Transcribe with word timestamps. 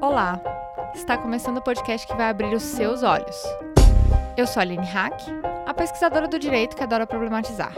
Olá! 0.00 0.40
Está 0.94 1.18
começando 1.18 1.56
o 1.56 1.60
podcast 1.62 2.06
que 2.06 2.14
vai 2.14 2.30
abrir 2.30 2.54
os 2.54 2.62
seus 2.62 3.02
olhos. 3.02 3.36
Eu 4.36 4.46
sou 4.46 4.60
a 4.60 4.62
Aline 4.62 4.86
Hack, 4.86 5.20
a 5.66 5.74
pesquisadora 5.74 6.28
do 6.28 6.38
direito 6.38 6.76
que 6.76 6.84
adora 6.84 7.04
problematizar. 7.04 7.72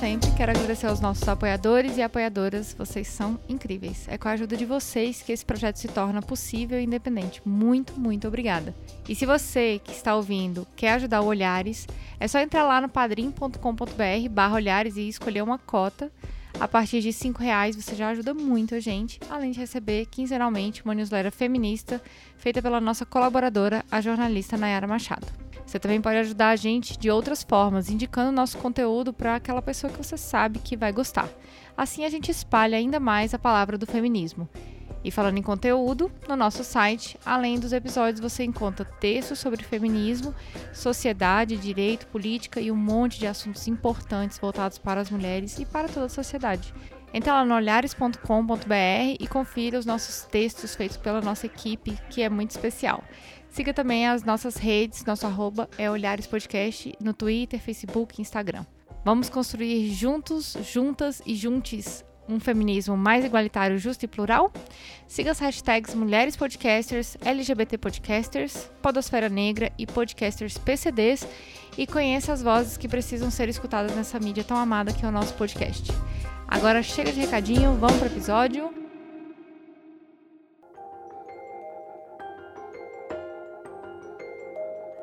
Sempre, 0.00 0.30
quero 0.30 0.50
agradecer 0.50 0.86
aos 0.86 0.98
nossos 0.98 1.28
apoiadores 1.28 1.98
e 1.98 2.02
apoiadoras. 2.02 2.72
Vocês 2.72 3.06
são 3.06 3.38
incríveis. 3.46 4.08
É 4.08 4.16
com 4.16 4.28
a 4.28 4.30
ajuda 4.30 4.56
de 4.56 4.64
vocês 4.64 5.20
que 5.20 5.30
esse 5.30 5.44
projeto 5.44 5.76
se 5.76 5.88
torna 5.88 6.22
possível 6.22 6.80
e 6.80 6.84
independente. 6.84 7.42
Muito, 7.44 7.92
muito 8.00 8.26
obrigada. 8.26 8.74
E 9.06 9.14
se 9.14 9.26
você 9.26 9.78
que 9.84 9.92
está 9.92 10.16
ouvindo 10.16 10.66
quer 10.74 10.92
ajudar 10.92 11.20
o 11.20 11.26
Olhares, 11.26 11.86
é 12.18 12.26
só 12.26 12.38
entrar 12.38 12.64
lá 12.64 12.80
no 12.80 12.88
padrim.com.br 12.88 14.28
barra 14.30 14.54
Olhares 14.54 14.96
e 14.96 15.06
escolher 15.06 15.42
uma 15.42 15.58
cota. 15.58 16.10
A 16.58 16.66
partir 16.66 17.02
de 17.02 17.10
R$ 17.10 17.34
reais 17.38 17.76
você 17.76 17.94
já 17.94 18.08
ajuda 18.08 18.32
muito 18.32 18.74
a 18.74 18.80
gente, 18.80 19.20
além 19.28 19.50
de 19.50 19.60
receber 19.60 20.06
quinzenalmente 20.06 20.82
uma 20.82 20.94
newsletter 20.94 21.30
feminista 21.30 22.00
feita 22.38 22.62
pela 22.62 22.80
nossa 22.80 23.04
colaboradora, 23.04 23.84
a 23.90 24.00
jornalista 24.00 24.56
Nayara 24.56 24.86
Machado. 24.86 25.49
Você 25.70 25.78
também 25.78 26.00
pode 26.00 26.16
ajudar 26.16 26.48
a 26.48 26.56
gente 26.56 26.98
de 26.98 27.08
outras 27.12 27.44
formas, 27.44 27.88
indicando 27.88 28.32
nosso 28.32 28.58
conteúdo 28.58 29.12
para 29.12 29.36
aquela 29.36 29.62
pessoa 29.62 29.88
que 29.92 30.04
você 30.04 30.16
sabe 30.16 30.58
que 30.58 30.76
vai 30.76 30.90
gostar. 30.90 31.28
Assim 31.76 32.04
a 32.04 32.10
gente 32.10 32.28
espalha 32.28 32.76
ainda 32.76 32.98
mais 32.98 33.32
a 33.34 33.38
palavra 33.38 33.78
do 33.78 33.86
feminismo. 33.86 34.48
E 35.04 35.12
falando 35.12 35.38
em 35.38 35.42
conteúdo, 35.42 36.10
no 36.28 36.34
nosso 36.34 36.64
site, 36.64 37.16
além 37.24 37.60
dos 37.60 37.72
episódios, 37.72 38.18
você 38.18 38.42
encontra 38.42 38.84
textos 38.84 39.38
sobre 39.38 39.62
feminismo, 39.62 40.34
sociedade, 40.72 41.56
direito, 41.56 42.08
política 42.08 42.60
e 42.60 42.72
um 42.72 42.76
monte 42.76 43.20
de 43.20 43.28
assuntos 43.28 43.68
importantes 43.68 44.40
voltados 44.40 44.76
para 44.76 45.00
as 45.00 45.08
mulheres 45.08 45.56
e 45.60 45.64
para 45.64 45.88
toda 45.88 46.06
a 46.06 46.08
sociedade. 46.08 46.74
Entra 47.14 47.34
lá 47.34 47.44
no 47.44 47.54
olhares.com.br 47.54 49.16
e 49.18 49.26
confira 49.28 49.78
os 49.78 49.86
nossos 49.86 50.22
textos 50.24 50.74
feitos 50.74 50.96
pela 50.96 51.20
nossa 51.20 51.46
equipe, 51.46 51.96
que 52.08 52.22
é 52.22 52.28
muito 52.28 52.50
especial. 52.50 53.04
Siga 53.50 53.74
também 53.74 54.06
as 54.06 54.22
nossas 54.22 54.56
redes, 54.56 55.04
nosso 55.04 55.26
arroba 55.26 55.68
é 55.76 55.90
Olhares 55.90 56.26
Podcast 56.26 56.94
no 57.00 57.12
Twitter, 57.12 57.60
Facebook 57.60 58.20
Instagram. 58.22 58.64
Vamos 59.04 59.28
construir 59.28 59.90
juntos, 59.90 60.56
juntas 60.62 61.20
e 61.26 61.34
juntes 61.34 62.04
um 62.28 62.38
feminismo 62.38 62.96
mais 62.96 63.24
igualitário, 63.24 63.76
justo 63.76 64.04
e 64.04 64.08
plural? 64.08 64.52
Siga 65.08 65.32
as 65.32 65.40
hashtags 65.40 65.96
Mulheres 65.96 66.36
Podcasters, 66.36 67.16
LGBT 67.24 67.76
Podcasters, 67.76 68.70
Podosfera 68.80 69.28
Negra 69.28 69.72
e 69.76 69.84
Podcasters 69.84 70.56
PCDs 70.56 71.26
e 71.76 71.88
conheça 71.88 72.32
as 72.32 72.42
vozes 72.42 72.76
que 72.76 72.88
precisam 72.88 73.30
ser 73.30 73.48
escutadas 73.48 73.96
nessa 73.96 74.20
mídia 74.20 74.44
tão 74.44 74.56
amada 74.56 74.92
que 74.92 75.04
é 75.04 75.08
o 75.08 75.12
nosso 75.12 75.34
podcast. 75.34 75.90
Agora 76.46 76.82
chega 76.82 77.12
de 77.12 77.20
recadinho, 77.20 77.74
vamos 77.74 77.96
para 77.96 78.08
o 78.08 78.12
episódio. 78.12 78.89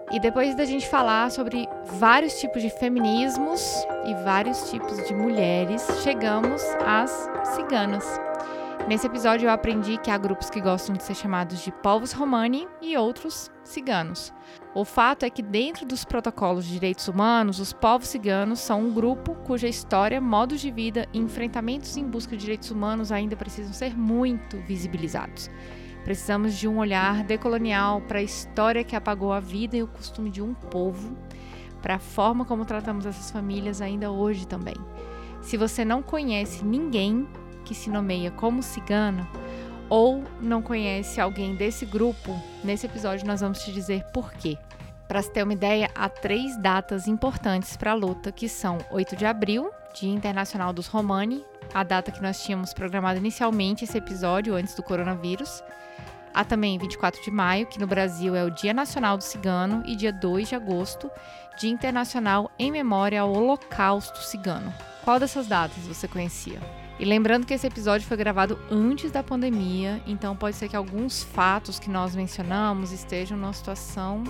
E 0.10 0.22
depois 0.22 0.56
da 0.56 0.64
gente 0.64 0.88
falar 0.88 1.30
sobre 1.32 1.68
vários 2.00 2.40
tipos 2.40 2.62
de 2.62 2.70
feminismos 2.70 3.62
e 4.06 4.14
vários 4.24 4.72
tipos 4.72 5.06
de 5.06 5.14
mulheres, 5.14 5.86
chegamos 6.02 6.64
às 6.86 7.30
ciganas. 7.56 8.06
Nesse 8.88 9.06
episódio 9.06 9.48
eu 9.48 9.52
aprendi 9.52 9.98
que 9.98 10.10
há 10.10 10.18
grupos 10.18 10.50
que 10.50 10.62
gostam 10.62 10.96
de 10.96 11.04
ser 11.04 11.14
chamados 11.14 11.62
de 11.62 11.74
povos 11.74 12.14
romani 12.14 12.66
e 12.82 12.96
outros 12.96 13.52
ciganos. 13.66 14.32
O 14.74 14.86
fato 14.86 15.24
é 15.24 15.30
que 15.30 15.42
dentro 15.42 15.86
dos 15.86 16.06
protocolos 16.06 16.64
de 16.64 16.72
direitos 16.72 17.10
humanos, 17.10 17.60
os 17.60 17.74
povos 17.74 18.08
ciganos 18.08 18.62
são 18.62 18.84
um 18.84 18.94
grupo 18.94 19.36
cuja 19.44 19.68
história, 19.68 20.22
modos 20.22 20.62
de 20.62 20.72
vida 20.72 21.06
e 21.12 21.20
enfrentamentos 21.20 21.98
em 21.98 22.06
busca 22.06 22.38
de 22.38 22.44
direitos 22.44 22.72
humanos 22.72 23.12
ainda 23.12 23.36
precisam 23.36 23.74
ser 23.74 23.94
muito 23.98 24.58
visibilizados. 24.60 25.50
Precisamos 26.08 26.56
de 26.56 26.70
um 26.70 26.78
olhar 26.78 27.22
decolonial 27.22 28.00
para 28.00 28.20
a 28.20 28.24
história 28.24 28.82
que 28.82 28.96
apagou 28.96 29.34
a 29.34 29.42
vida 29.42 29.76
e 29.76 29.84
o 29.84 29.88
costume 29.88 30.30
de 30.30 30.42
um 30.42 30.54
povo, 30.54 31.18
para 31.82 31.96
a 31.96 32.00
forma 32.00 32.46
como 32.46 32.64
tratamos 32.64 33.06
essas 33.06 33.30
famílias 33.30 33.82
ainda 33.82 34.10
hoje 34.10 34.48
também. 34.48 34.78
Se 35.42 35.58
você 35.58 35.84
não 35.84 36.02
conhece 36.02 36.64
ninguém 36.64 37.28
que 37.66 37.76
se 37.76 37.90
nomeia 37.90 38.32
como 38.32 38.64
cigano, 38.64 39.28
ou 39.90 40.24
não 40.40 40.62
conhece 40.62 41.20
alguém 41.20 41.58
desse 41.58 41.86
grupo, 41.86 42.42
nesse 42.64 42.86
episódio 42.86 43.28
nós 43.28 43.42
vamos 43.42 43.60
te 43.60 43.74
dizer 43.74 44.06
por 44.14 44.32
quê. 44.32 44.58
Para 45.10 45.22
se 45.22 45.30
ter 45.34 45.44
uma 45.44 45.52
ideia, 45.52 45.92
há 45.94 46.08
três 46.08 46.58
datas 46.62 47.06
importantes 47.10 47.76
para 47.76 47.92
a 47.92 47.96
luta, 47.96 48.32
que 48.32 48.48
são 48.48 48.78
8 48.92 49.18
de 49.18 49.26
abril, 49.26 49.70
Dia 49.94 50.14
Internacional 50.14 50.72
dos 50.72 50.88
Romani, 50.88 51.44
a 51.74 51.84
data 51.84 52.12
que 52.12 52.22
nós 52.22 52.44
tínhamos 52.44 52.74
programado 52.74 53.20
inicialmente 53.20 53.84
esse 53.84 53.98
episódio 53.98 54.56
antes 54.56 54.76
do 54.76 54.84
coronavírus. 54.84 55.64
Há 56.34 56.44
também 56.44 56.78
24 56.78 57.24
de 57.24 57.32
maio, 57.32 57.66
que 57.66 57.80
no 57.80 57.88
Brasil 57.88 58.36
é 58.36 58.44
o 58.44 58.52
Dia 58.52 58.74
Nacional 58.74 59.18
do 59.18 59.24
Cigano, 59.24 59.84
e 59.86 59.96
dia 59.96 60.14
2 60.14 60.50
de 60.50 60.56
agosto, 60.56 61.10
Dia 61.58 61.72
Internacional 61.72 62.52
em 62.60 62.72
memória 62.72 63.22
ao 63.22 63.34
Holocausto 63.34 64.22
Cigano. 64.24 64.74
Qual 65.04 65.20
dessas 65.20 65.48
datas 65.48 65.88
você 65.88 66.08
conhecia? 66.08 66.60
E 67.00 67.06
lembrando 67.06 67.46
que 67.46 67.54
esse 67.54 67.66
episódio 67.66 68.08
foi 68.08 68.18
gravado 68.18 68.60
antes 68.70 69.12
da 69.12 69.24
pandemia, 69.24 70.02
então 70.06 70.36
pode 70.36 70.56
ser 70.56 70.68
que 70.68 70.76
alguns 70.76 71.24
fatos 71.24 71.80
que 71.80 71.90
nós 71.90 72.16
mencionamos 72.16 72.92
estejam 72.92 73.38
numa 73.38 73.54
situação 73.54 74.24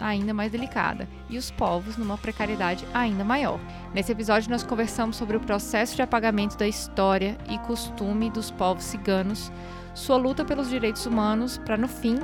ainda 0.00 0.34
mais 0.34 0.50
delicada 0.50 1.08
e 1.28 1.36
os 1.36 1.50
povos 1.50 1.96
numa 1.96 2.18
precariedade 2.18 2.86
ainda 2.92 3.24
maior. 3.24 3.60
Nesse 3.94 4.12
episódio, 4.12 4.50
nós 4.50 4.62
conversamos 4.62 5.16
sobre 5.16 5.36
o 5.36 5.40
processo 5.40 5.96
de 5.96 6.02
apagamento 6.02 6.56
da 6.56 6.66
história 6.66 7.36
e 7.48 7.58
costume 7.58 8.30
dos 8.30 8.50
povos 8.50 8.84
ciganos 8.84 9.52
sua 9.94 10.16
luta 10.16 10.44
pelos 10.44 10.70
direitos 10.70 11.04
humanos, 11.04 11.58
para 11.58 11.76
no 11.76 11.88
fim 11.88 12.18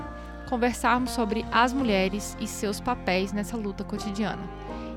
conversarmos 0.48 1.10
sobre 1.10 1.44
as 1.50 1.72
mulheres 1.72 2.36
e 2.40 2.46
seus 2.46 2.80
papéis 2.80 3.32
nessa 3.32 3.56
luta 3.56 3.82
cotidiana. 3.82 4.42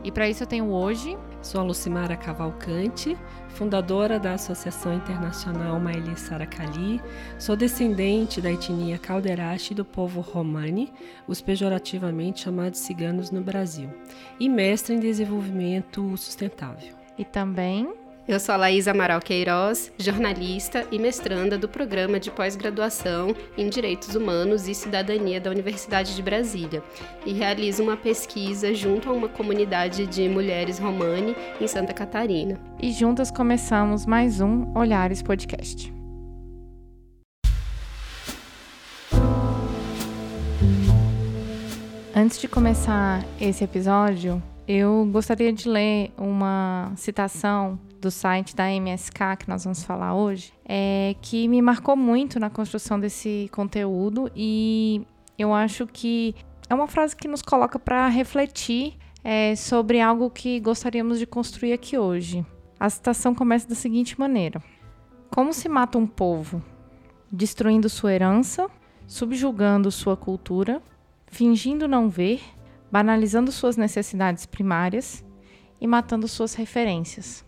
E 0.03 0.11
para 0.11 0.29
isso 0.29 0.43
eu 0.43 0.47
tenho 0.47 0.71
hoje. 0.71 1.17
Sou 1.41 1.59
a 1.59 1.63
Lucimara 1.63 2.15
Cavalcante, 2.15 3.17
fundadora 3.59 4.17
da 4.17 4.35
Associação 4.35 4.93
Internacional 4.93 5.77
Maili 5.81 6.17
Saracali. 6.17 7.01
Sou 7.37 7.57
descendente 7.57 8.39
da 8.39 8.49
etnia 8.49 8.97
Calderache 8.97 9.73
do 9.73 9.83
povo 9.83 10.21
Romani, 10.21 10.93
os 11.27 11.41
pejorativamente 11.41 12.39
chamados 12.39 12.79
ciganos 12.79 13.31
no 13.31 13.41
Brasil, 13.41 13.89
e 14.39 14.47
mestre 14.47 14.95
em 14.95 14.99
desenvolvimento 15.01 16.15
sustentável. 16.15 16.95
E 17.17 17.25
também 17.25 17.91
eu 18.29 18.39
sou 18.39 18.53
a 18.53 18.57
Laís 18.59 18.87
Amaral 18.87 19.19
Queiroz, 19.19 19.91
jornalista 19.97 20.85
e 20.91 20.99
mestranda 20.99 21.57
do 21.57 21.67
programa 21.67 22.19
de 22.19 22.29
pós-graduação 22.29 23.35
em 23.57 23.67
Direitos 23.67 24.13
Humanos 24.13 24.67
e 24.67 24.75
Cidadania 24.75 25.41
da 25.41 25.49
Universidade 25.49 26.15
de 26.15 26.21
Brasília 26.21 26.83
e 27.25 27.33
realizo 27.33 27.81
uma 27.81 27.97
pesquisa 27.97 28.71
junto 28.71 29.09
a 29.09 29.13
uma 29.13 29.27
comunidade 29.27 30.05
de 30.05 30.29
mulheres 30.29 30.77
romani 30.77 31.35
em 31.59 31.65
Santa 31.65 31.91
Catarina. 31.91 32.61
E 32.79 32.91
juntas 32.91 33.31
começamos 33.31 34.05
mais 34.05 34.39
um 34.39 34.77
Olhares 34.77 35.23
Podcast. 35.23 35.91
Antes 42.15 42.39
de 42.39 42.47
começar 42.47 43.25
esse 43.41 43.63
episódio, 43.63 44.39
eu 44.67 45.09
gostaria 45.11 45.51
de 45.51 45.67
ler 45.67 46.11
uma 46.15 46.91
citação 46.95 47.79
do 47.99 48.09
site 48.09 48.55
da 48.55 48.69
MSK 48.69 49.37
que 49.39 49.49
nós 49.49 49.63
vamos 49.63 49.83
falar 49.83 50.15
hoje, 50.15 50.53
é, 50.65 51.15
que 51.21 51.47
me 51.47 51.61
marcou 51.61 51.95
muito 51.95 52.39
na 52.39 52.49
construção 52.49 52.99
desse 52.99 53.49
conteúdo 53.51 54.31
e 54.35 55.05
eu 55.37 55.53
acho 55.53 55.85
que 55.87 56.35
é 56.69 56.75
uma 56.75 56.87
frase 56.87 57.15
que 57.15 57.27
nos 57.27 57.41
coloca 57.41 57.77
para 57.77 58.07
refletir 58.07 58.97
é, 59.23 59.55
sobre 59.55 59.99
algo 59.99 60.29
que 60.29 60.59
gostaríamos 60.59 61.19
de 61.19 61.25
construir 61.25 61.73
aqui 61.73 61.97
hoje. 61.97 62.45
A 62.79 62.89
citação 62.89 63.35
começa 63.35 63.67
da 63.67 63.75
seguinte 63.75 64.19
maneira: 64.19 64.61
Como 65.29 65.53
se 65.53 65.67
mata 65.67 65.97
um 65.97 66.07
povo? 66.07 66.63
Destruindo 67.31 67.89
sua 67.89 68.13
herança, 68.13 68.69
subjugando 69.05 69.91
sua 69.91 70.15
cultura, 70.15 70.81
fingindo 71.27 71.87
não 71.87 72.09
ver, 72.09 72.41
banalizando 72.91 73.51
suas 73.51 73.77
necessidades 73.77 74.45
primárias 74.45 75.23
e 75.79 75.87
matando 75.87 76.27
suas 76.27 76.53
referências. 76.55 77.45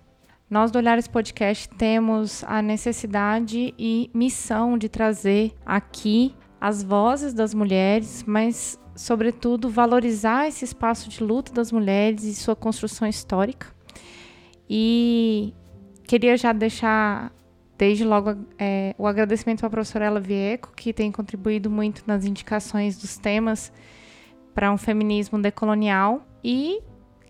Nós 0.52 0.70
do 0.70 0.80
Olhares 0.80 1.08
Podcast 1.08 1.70
temos 1.70 2.44
a 2.44 2.62
necessidade 2.62 3.74
e 3.80 4.12
missão 4.14 4.78
de 4.78 4.90
trazer 4.90 5.54
aqui 5.66 6.36
as 6.60 6.84
vozes 6.84 7.34
das 7.34 7.54
mulheres, 7.54 8.22
mas, 8.28 8.78
sobretudo, 8.94 9.70
valorizar 9.70 10.50
esse 10.50 10.66
espaço 10.66 11.10
de 11.10 11.24
luta 11.24 11.54
das 11.54 11.72
mulheres 11.72 12.26
e 12.26 12.36
sua 12.36 12.54
construção 12.54 13.08
histórica. 13.08 13.68
E 14.70 15.54
queria 16.04 16.36
já 16.36 16.52
deixar 16.52 17.32
desde 17.78 18.04
logo 18.04 18.36
é, 18.60 18.94
o 18.98 19.08
agradecimento 19.08 19.66
à 19.66 19.70
professora 19.70 20.04
Ela 20.04 20.20
Vieco, 20.20 20.74
que 20.76 20.92
tem 20.92 21.14
contribuído 21.14 21.70
muito 21.70 22.04
nas 22.06 22.26
indicações 22.26 22.98
dos 22.98 23.16
temas 23.18 23.72
para 24.54 24.70
um 24.70 24.78
feminismo 24.78 25.42
decolonial. 25.42 26.28
E 26.44 26.82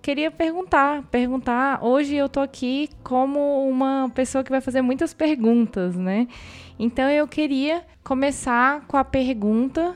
queria 0.01 0.31
perguntar, 0.31 1.03
perguntar. 1.03 1.83
Hoje 1.83 2.15
eu 2.15 2.27
tô 2.27 2.39
aqui 2.39 2.89
como 3.03 3.67
uma 3.69 4.09
pessoa 4.13 4.43
que 4.43 4.49
vai 4.49 4.61
fazer 4.61 4.81
muitas 4.81 5.13
perguntas, 5.13 5.95
né? 5.95 6.27
Então 6.79 7.09
eu 7.09 7.27
queria 7.27 7.83
começar 8.03 8.85
com 8.87 8.97
a 8.97 9.03
pergunta 9.03 9.95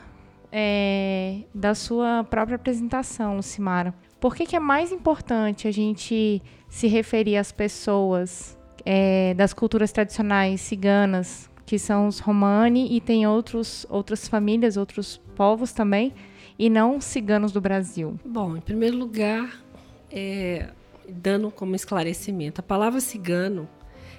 é, 0.52 1.40
da 1.54 1.74
sua 1.74 2.24
própria 2.24 2.56
apresentação, 2.56 3.38
Lucimara. 3.38 3.94
Por 4.20 4.36
que, 4.36 4.46
que 4.46 4.56
é 4.56 4.60
mais 4.60 4.92
importante 4.92 5.68
a 5.68 5.72
gente 5.72 6.42
se 6.70 6.88
referir 6.88 7.38
às 7.38 7.52
pessoas 7.52 8.58
é, 8.86 9.34
das 9.34 9.54
culturas 9.54 9.92
tradicionais 9.92 10.62
ciganas, 10.62 11.50
que 11.66 11.80
são 11.80 12.08
os 12.08 12.20
Romani, 12.20 12.96
e 12.96 13.02
tem 13.02 13.26
outros, 13.28 13.86
outras 13.90 14.28
famílias, 14.28 14.78
outros 14.78 15.18
povos 15.36 15.74
também, 15.74 16.14
e 16.58 16.70
não 16.70 17.02
ciganos 17.02 17.52
do 17.52 17.60
Brasil? 17.60 18.18
Bom, 18.24 18.56
em 18.56 18.62
primeiro 18.62 18.98
lugar, 18.98 19.65
é, 20.12 20.70
dando 21.08 21.52
como 21.52 21.76
esclarecimento, 21.76 22.62
a 22.62 22.64
palavra 22.64 23.00
cigano, 23.00 23.68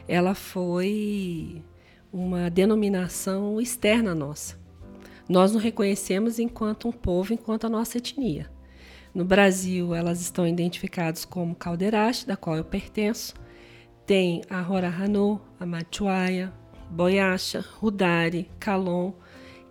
ela 0.08 0.34
foi 0.34 1.62
uma 2.12 2.48
denominação 2.50 3.60
externa 3.60 4.14
nossa. 4.14 4.58
Nós 5.28 5.52
nos 5.52 5.62
reconhecemos 5.62 6.38
enquanto 6.38 6.88
um 6.88 6.92
povo, 6.92 7.32
enquanto 7.32 7.66
a 7.66 7.70
nossa 7.70 7.98
etnia. 7.98 8.50
No 9.12 9.24
Brasil, 9.24 9.94
elas 9.94 10.20
estão 10.20 10.46
identificadas 10.46 11.24
como 11.24 11.54
Caldeirache, 11.54 12.26
da 12.26 12.36
qual 12.36 12.56
eu 12.56 12.64
pertenço. 12.64 13.34
Tem 14.04 14.42
a 14.48 14.60
Rorahano, 14.60 15.40
a 15.58 15.66
Machuaia, 15.66 16.52
Boiacha, 16.90 17.64
Rudari, 17.78 18.48
Calon 18.60 19.12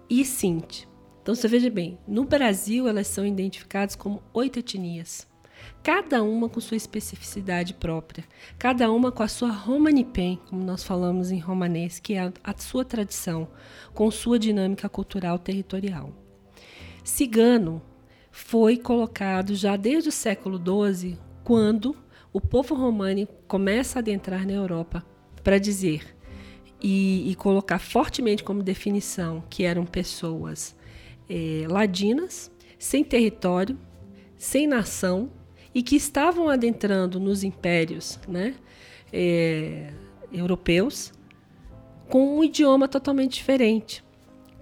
e 0.10 0.26
Sinti. 0.26 0.88
Então 1.22 1.34
você 1.34 1.48
veja 1.48 1.70
bem, 1.70 1.98
no 2.08 2.26
Brasil 2.26 2.88
elas 2.88 3.08
são 3.08 3.26
identificadas 3.26 3.96
como 3.96 4.22
oito 4.34 4.60
etnias, 4.60 5.28
cada 5.86 6.24
uma 6.24 6.50
com 6.50 6.60
sua 6.60 6.78
especificidade 6.78 7.76
própria, 7.76 8.26
cada 8.58 8.92
uma 8.92 9.12
com 9.12 9.22
a 9.22 9.28
sua 9.28 9.52
Romanipen, 9.52 10.42
como 10.50 10.64
nós 10.64 10.84
falamos 10.84 11.30
em 11.30 11.38
romanês, 11.38 12.00
que 12.00 12.16
é 12.16 12.34
a, 12.44 12.58
sua 12.58 12.84
tradição, 12.84 13.48
com 13.94 14.10
sua 14.10 14.40
dinâmica 14.40 14.90
cultural 14.90 15.38
territorial. 15.38 16.12
Cigano 17.04 17.84
foi 18.32 18.78
colocado 18.78 19.54
já 19.54 19.76
desde 19.76 20.10
o 20.10 20.12
século 20.12 20.58
XII, 20.58 21.20
quando 21.44 21.96
o 22.34 22.42
povo 22.42 22.74
romano 22.74 23.28
começa 23.48 24.00
a 24.00 24.02
adentrar 24.02 24.44
na 24.44 24.54
Europa 24.54 25.06
para 25.44 25.60
dizer 25.60 26.18
e, 26.82 27.30
e, 27.30 27.36
colocar 27.36 27.78
fortemente 27.78 28.44
como 28.44 28.64
definição 28.64 29.44
que 29.52 29.64
eram 29.64 29.86
pessoas 29.86 30.76
é, 31.30 31.68
ladinas, 31.70 32.52
sem 32.80 33.04
território, 33.04 33.78
sem 34.36 34.66
nação 34.66 35.30
e 35.76 35.84
que 35.84 35.98
estavam 35.98 36.48
adentrando 36.48 37.20
nos 37.20 37.44
impérios 37.44 38.18
né, 38.26 38.56
é, 39.12 39.92
europeus 40.32 41.12
com 42.10 42.40
um 42.40 42.44
idioma 42.44 42.88
totalmente 42.88 43.34
diferente, 43.34 44.02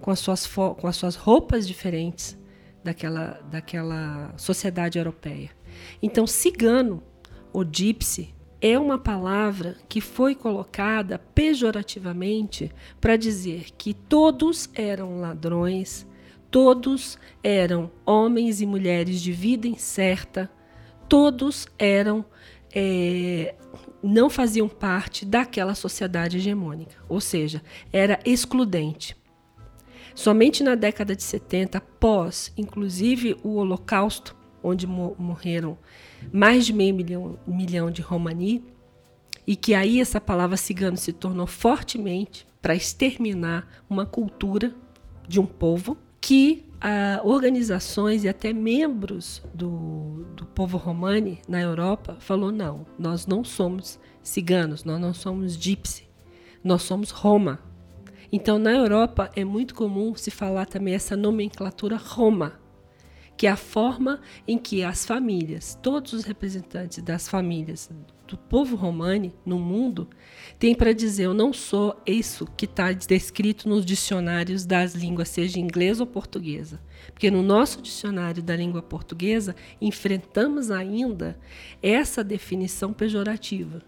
com 0.00 0.10
as 0.10 0.18
suas, 0.18 0.46
com 0.46 0.86
as 0.86 0.96
suas 0.96 1.14
roupas 1.14 1.68
diferentes, 1.68 2.36
daquela, 2.82 3.40
daquela 3.50 4.34
sociedade 4.36 4.98
europeia. 4.98 5.50
Então, 6.02 6.26
cigano 6.26 7.02
ou 7.52 7.64
gypsy 7.64 8.34
é 8.60 8.78
uma 8.78 8.98
palavra 8.98 9.76
que 9.88 10.00
foi 10.00 10.34
colocada 10.34 11.18
pejorativamente 11.18 12.70
para 13.00 13.16
dizer 13.16 13.66
que 13.76 13.94
todos 13.94 14.68
eram 14.74 15.20
ladrões, 15.20 16.06
todos 16.50 17.18
eram 17.42 17.90
homens 18.04 18.60
e 18.60 18.66
mulheres 18.66 19.20
de 19.20 19.32
vida 19.32 19.66
incerta, 19.66 20.50
todos 21.14 21.68
eram 21.78 22.24
é, 22.74 23.54
não 24.02 24.28
faziam 24.28 24.68
parte 24.68 25.24
daquela 25.24 25.72
sociedade 25.72 26.38
hegemônica, 26.38 26.96
ou 27.08 27.20
seja, 27.20 27.62
era 27.92 28.18
excludente. 28.24 29.16
Somente 30.12 30.64
na 30.64 30.74
década 30.74 31.14
de 31.14 31.22
70, 31.22 31.78
após, 31.78 32.52
inclusive, 32.56 33.36
o 33.44 33.54
Holocausto, 33.58 34.34
onde 34.60 34.88
morreram 34.88 35.78
mais 36.32 36.66
de 36.66 36.72
meio 36.72 36.92
milhão, 36.92 37.38
milhão 37.46 37.92
de 37.92 38.02
romani, 38.02 38.64
e 39.46 39.54
que 39.54 39.72
aí 39.72 40.00
essa 40.00 40.20
palavra 40.20 40.56
cigano 40.56 40.96
se 40.96 41.12
tornou 41.12 41.46
fortemente 41.46 42.44
para 42.60 42.74
exterminar 42.74 43.68
uma 43.88 44.04
cultura 44.04 44.74
de 45.28 45.38
um 45.38 45.46
povo 45.46 45.96
que 46.24 46.64
ah, 46.80 47.20
organizações 47.22 48.24
e 48.24 48.28
até 48.30 48.50
membros 48.50 49.42
do, 49.52 50.24
do 50.34 50.46
povo 50.46 50.78
romani 50.78 51.38
na 51.46 51.60
Europa 51.60 52.16
falou 52.18 52.50
não, 52.50 52.86
nós 52.98 53.26
não 53.26 53.44
somos 53.44 54.00
ciganos, 54.22 54.84
nós 54.84 54.98
não 54.98 55.12
somos 55.12 55.54
gypsy, 55.54 56.08
nós 56.64 56.80
somos 56.80 57.10
Roma, 57.10 57.60
então, 58.32 58.58
na 58.58 58.72
Europa 58.72 59.30
é 59.36 59.44
muito 59.44 59.76
comum 59.76 60.16
se 60.16 60.28
falar 60.28 60.66
também 60.66 60.92
essa 60.92 61.16
nomenclatura 61.16 61.96
Roma, 61.96 62.54
que 63.36 63.46
é 63.46 63.50
a 63.50 63.56
forma 63.56 64.20
em 64.48 64.58
que 64.58 64.82
as 64.82 65.06
famílias, 65.06 65.78
todos 65.80 66.12
os 66.12 66.24
representantes 66.24 67.00
das 67.00 67.28
famílias 67.28 67.88
do 68.34 68.38
povo 68.38 68.74
romani 68.74 69.32
no 69.46 69.60
mundo, 69.60 70.08
têm 70.58 70.74
para 70.74 70.92
dizer: 70.92 71.24
eu 71.24 71.34
não 71.34 71.52
sou 71.52 71.96
isso 72.04 72.46
que 72.56 72.64
está 72.64 72.90
descrito 72.90 73.68
nos 73.68 73.86
dicionários 73.86 74.66
das 74.66 74.94
línguas, 74.94 75.28
seja 75.28 75.60
inglês 75.60 76.00
ou 76.00 76.06
portuguesa. 76.06 76.80
Porque 77.12 77.30
no 77.30 77.42
nosso 77.42 77.80
dicionário 77.80 78.42
da 78.42 78.56
língua 78.56 78.82
portuguesa 78.82 79.54
enfrentamos 79.80 80.70
ainda 80.70 81.38
essa 81.80 82.24
definição 82.24 82.92
pejorativa 82.92 83.82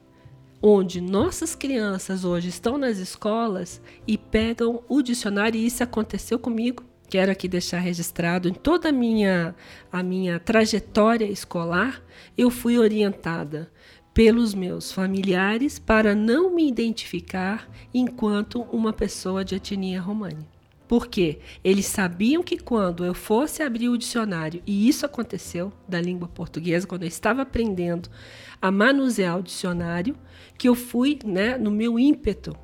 onde 0.62 1.02
nossas 1.02 1.54
crianças 1.54 2.24
hoje 2.24 2.48
estão 2.48 2.78
nas 2.78 2.96
escolas 2.96 3.80
e 4.06 4.16
pegam 4.16 4.82
o 4.88 5.02
dicionário, 5.02 5.60
e 5.60 5.66
isso 5.66 5.82
aconteceu 5.84 6.38
comigo. 6.38 6.82
Quero 7.08 7.30
aqui 7.30 7.46
deixar 7.46 7.78
registrado 7.78 8.48
em 8.48 8.54
toda 8.54 8.88
a 8.88 8.92
minha, 8.92 9.54
a 9.92 10.02
minha 10.02 10.40
trajetória 10.40 11.26
escolar, 11.26 12.02
eu 12.36 12.50
fui 12.50 12.78
orientada 12.78 13.70
pelos 14.16 14.54
meus 14.54 14.90
familiares 14.90 15.78
para 15.78 16.14
não 16.14 16.54
me 16.54 16.66
identificar 16.66 17.68
enquanto 17.92 18.62
uma 18.72 18.90
pessoa 18.90 19.44
de 19.44 19.56
etnia 19.56 20.00
romani. 20.00 20.48
Porque 20.88 21.40
eles 21.62 21.84
sabiam 21.84 22.42
que 22.42 22.56
quando 22.56 23.04
eu 23.04 23.12
fosse 23.12 23.62
abrir 23.62 23.90
o 23.90 23.98
dicionário, 23.98 24.62
e 24.66 24.88
isso 24.88 25.04
aconteceu 25.04 25.70
da 25.86 26.00
língua 26.00 26.28
portuguesa, 26.28 26.86
quando 26.86 27.02
eu 27.02 27.08
estava 27.08 27.42
aprendendo 27.42 28.08
a 28.62 28.70
manusear 28.70 29.38
o 29.38 29.42
dicionário, 29.42 30.16
que 30.56 30.66
eu 30.66 30.74
fui, 30.74 31.18
né, 31.22 31.58
no 31.58 31.70
meu 31.70 31.98
ímpeto 31.98 32.56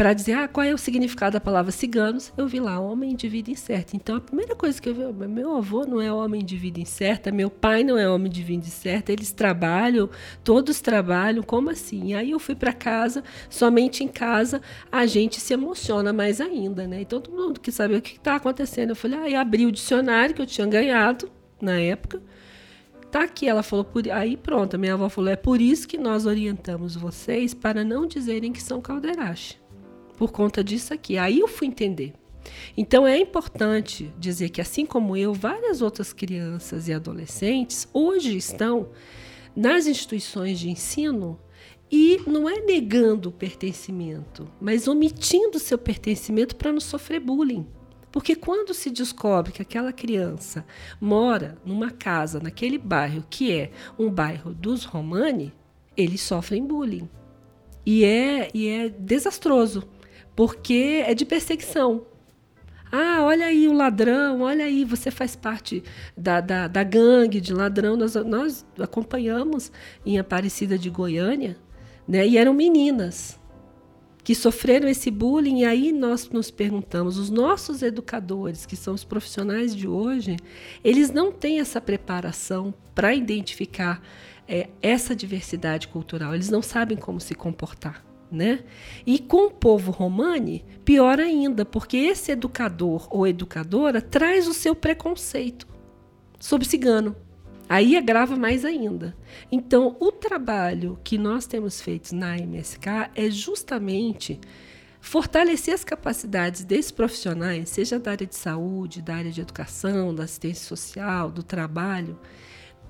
para 0.00 0.14
dizer 0.14 0.32
ah, 0.32 0.48
qual 0.48 0.64
é 0.64 0.72
o 0.72 0.78
significado 0.78 1.34
da 1.34 1.40
palavra 1.42 1.70
ciganos, 1.70 2.32
eu 2.34 2.48
vi 2.48 2.58
lá 2.58 2.80
homem 2.80 3.14
de 3.14 3.28
vida 3.28 3.50
incerta. 3.50 3.94
Então 3.94 4.16
a 4.16 4.20
primeira 4.22 4.56
coisa 4.56 4.80
que 4.80 4.88
eu 4.88 4.94
vi, 4.94 5.28
meu 5.28 5.54
avô 5.54 5.84
não 5.84 6.00
é 6.00 6.10
homem 6.10 6.42
de 6.42 6.56
vida 6.56 6.80
incerta, 6.80 7.30
meu 7.30 7.50
pai 7.50 7.84
não 7.84 7.98
é 7.98 8.08
homem 8.08 8.32
de 8.32 8.42
vida 8.42 8.66
incerta, 8.66 9.12
eles 9.12 9.30
trabalham, 9.30 10.08
todos 10.42 10.80
trabalham, 10.80 11.42
como 11.42 11.68
assim? 11.68 12.06
E 12.06 12.14
aí 12.14 12.30
eu 12.30 12.38
fui 12.38 12.54
para 12.54 12.72
casa, 12.72 13.22
somente 13.50 14.02
em 14.02 14.08
casa 14.08 14.62
a 14.90 15.04
gente 15.04 15.38
se 15.38 15.52
emociona 15.52 16.14
mais 16.14 16.40
ainda, 16.40 16.86
né? 16.86 17.02
Então 17.02 17.20
todo 17.20 17.36
mundo 17.36 17.60
quis 17.60 17.74
saber 17.74 17.96
o 17.96 18.00
que 18.00 18.16
está 18.16 18.36
acontecendo. 18.36 18.90
Eu 18.90 18.96
falei, 18.96 19.18
ah, 19.18 19.28
e 19.28 19.34
abri 19.34 19.66
o 19.66 19.72
dicionário 19.72 20.34
que 20.34 20.40
eu 20.40 20.46
tinha 20.46 20.66
ganhado 20.66 21.30
na 21.60 21.78
época. 21.78 22.22
Tá 23.10 23.24
aqui, 23.24 23.46
ela 23.46 23.62
falou, 23.62 23.84
por... 23.84 24.10
aí 24.10 24.34
pronto, 24.34 24.78
minha 24.78 24.94
avó 24.94 25.10
falou, 25.10 25.30
é 25.30 25.36
por 25.36 25.60
isso 25.60 25.86
que 25.86 25.98
nós 25.98 26.24
orientamos 26.24 26.96
vocês 26.96 27.52
para 27.52 27.84
não 27.84 28.06
dizerem 28.06 28.50
que 28.50 28.62
são 28.62 28.80
caldeirache. 28.80 29.59
Por 30.20 30.30
conta 30.30 30.62
disso 30.62 30.92
aqui. 30.92 31.16
Aí 31.16 31.40
eu 31.40 31.48
fui 31.48 31.66
entender. 31.66 32.12
Então 32.76 33.06
é 33.06 33.18
importante 33.18 34.12
dizer 34.18 34.50
que, 34.50 34.60
assim 34.60 34.84
como 34.84 35.16
eu, 35.16 35.32
várias 35.32 35.80
outras 35.80 36.12
crianças 36.12 36.88
e 36.88 36.92
adolescentes 36.92 37.88
hoje 37.90 38.36
estão 38.36 38.90
nas 39.56 39.86
instituições 39.86 40.58
de 40.58 40.68
ensino 40.68 41.40
e 41.90 42.20
não 42.26 42.46
é 42.46 42.60
negando 42.60 43.30
o 43.30 43.32
pertencimento, 43.32 44.46
mas 44.60 44.86
omitindo 44.86 45.58
seu 45.58 45.78
pertencimento 45.78 46.54
para 46.54 46.70
não 46.70 46.80
sofrer 46.80 47.18
bullying. 47.18 47.66
Porque 48.12 48.36
quando 48.36 48.74
se 48.74 48.90
descobre 48.90 49.52
que 49.52 49.62
aquela 49.62 49.90
criança 49.90 50.66
mora 51.00 51.56
numa 51.64 51.90
casa, 51.90 52.38
naquele 52.40 52.76
bairro 52.76 53.24
que 53.30 53.50
é 53.50 53.70
um 53.98 54.10
bairro 54.10 54.52
dos 54.52 54.84
Romani, 54.84 55.50
eles 55.96 56.20
sofrem 56.20 56.62
bullying. 56.62 57.08
E 57.86 58.04
é, 58.04 58.50
e 58.52 58.68
é 58.68 58.90
desastroso, 58.90 59.88
porque 60.40 61.04
é 61.06 61.12
de 61.12 61.26
perseguição. 61.26 62.06
Ah, 62.90 63.18
olha 63.20 63.44
aí 63.44 63.68
o 63.68 63.74
ladrão, 63.74 64.40
olha 64.40 64.64
aí, 64.64 64.86
você 64.86 65.10
faz 65.10 65.36
parte 65.36 65.84
da, 66.16 66.40
da, 66.40 66.66
da 66.66 66.82
gangue 66.82 67.42
de 67.42 67.52
ladrão. 67.52 67.94
Nós, 67.94 68.14
nós 68.14 68.64
acompanhamos 68.78 69.70
em 70.02 70.18
Aparecida 70.18 70.78
de 70.78 70.88
Goiânia, 70.88 71.58
né? 72.08 72.26
E 72.26 72.38
eram 72.38 72.54
meninas 72.54 73.38
que 74.24 74.34
sofreram 74.34 74.88
esse 74.88 75.10
bullying, 75.10 75.58
e 75.58 75.64
aí 75.66 75.92
nós 75.92 76.30
nos 76.30 76.50
perguntamos, 76.50 77.18
os 77.18 77.28
nossos 77.28 77.82
educadores, 77.82 78.64
que 78.64 78.76
são 78.76 78.94
os 78.94 79.04
profissionais 79.04 79.76
de 79.76 79.86
hoje, 79.86 80.38
eles 80.82 81.10
não 81.10 81.30
têm 81.30 81.60
essa 81.60 81.82
preparação 81.82 82.72
para 82.94 83.12
identificar 83.12 84.02
é, 84.48 84.70
essa 84.80 85.14
diversidade 85.14 85.86
cultural, 85.88 86.34
eles 86.34 86.48
não 86.48 86.62
sabem 86.62 86.96
como 86.96 87.20
se 87.20 87.34
comportar. 87.34 88.09
Né? 88.30 88.60
E 89.04 89.18
com 89.18 89.48
o 89.48 89.50
povo 89.50 89.90
romani, 89.90 90.64
pior 90.84 91.18
ainda, 91.18 91.64
porque 91.64 91.96
esse 91.96 92.30
educador 92.30 93.08
ou 93.10 93.26
educadora 93.26 94.00
traz 94.00 94.46
o 94.46 94.54
seu 94.54 94.74
preconceito 94.74 95.66
sobre 96.38 96.66
cigano. 96.66 97.16
Aí 97.68 97.96
agrava 97.96 98.34
mais 98.34 98.64
ainda. 98.64 99.16
Então, 99.50 99.96
o 100.00 100.10
trabalho 100.10 100.98
que 101.04 101.16
nós 101.16 101.46
temos 101.46 101.80
feito 101.80 102.14
na 102.14 102.36
MSK 102.36 103.10
é 103.14 103.30
justamente 103.30 104.40
fortalecer 105.00 105.72
as 105.72 105.84
capacidades 105.84 106.64
desses 106.64 106.90
profissionais, 106.90 107.70
seja 107.70 107.98
da 107.98 108.10
área 108.10 108.26
de 108.26 108.34
saúde, 108.34 109.00
da 109.00 109.14
área 109.14 109.30
de 109.30 109.40
educação, 109.40 110.14
da 110.14 110.24
assistência 110.24 110.66
social, 110.66 111.30
do 111.30 111.42
trabalho, 111.42 112.18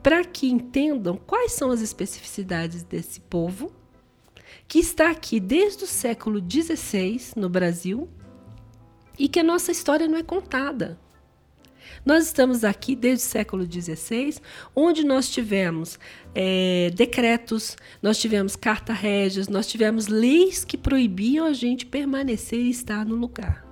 para 0.03 0.25
que 0.25 0.51
entendam 0.51 1.17
quais 1.17 1.53
são 1.53 1.71
as 1.71 1.81
especificidades 1.81 2.83
desse 2.83 3.21
povo, 3.21 3.71
que 4.71 4.79
está 4.79 5.11
aqui 5.11 5.41
desde 5.41 5.83
o 5.83 5.87
século 5.87 6.39
XVI 6.39 7.33
no 7.35 7.49
Brasil 7.49 8.09
e 9.19 9.29
que 9.29 9.41
a 9.41 9.43
nossa 9.43 9.73
história 9.73 10.07
não 10.07 10.17
é 10.17 10.23
contada. 10.23 10.97
Nós 12.07 12.27
estamos 12.27 12.63
aqui 12.63 12.95
desde 12.95 13.27
o 13.27 13.29
século 13.29 13.65
XVI, 13.65 14.37
onde 14.75 15.05
nós 15.05 15.29
tivemos 15.29 15.99
é, 16.33 16.89
decretos, 16.95 17.77
nós 18.01 18.17
tivemos 18.21 18.55
carta 18.55 18.93
régias, 18.93 19.49
nós 19.49 19.67
tivemos 19.67 20.07
leis 20.07 20.65
que 20.65 20.79
proibiam 20.79 21.47
a 21.47 21.53
gente 21.53 21.85
permanecer 21.85 22.61
e 22.61 22.71
estar 22.71 23.05
no 23.05 23.17
lugar. 23.17 23.67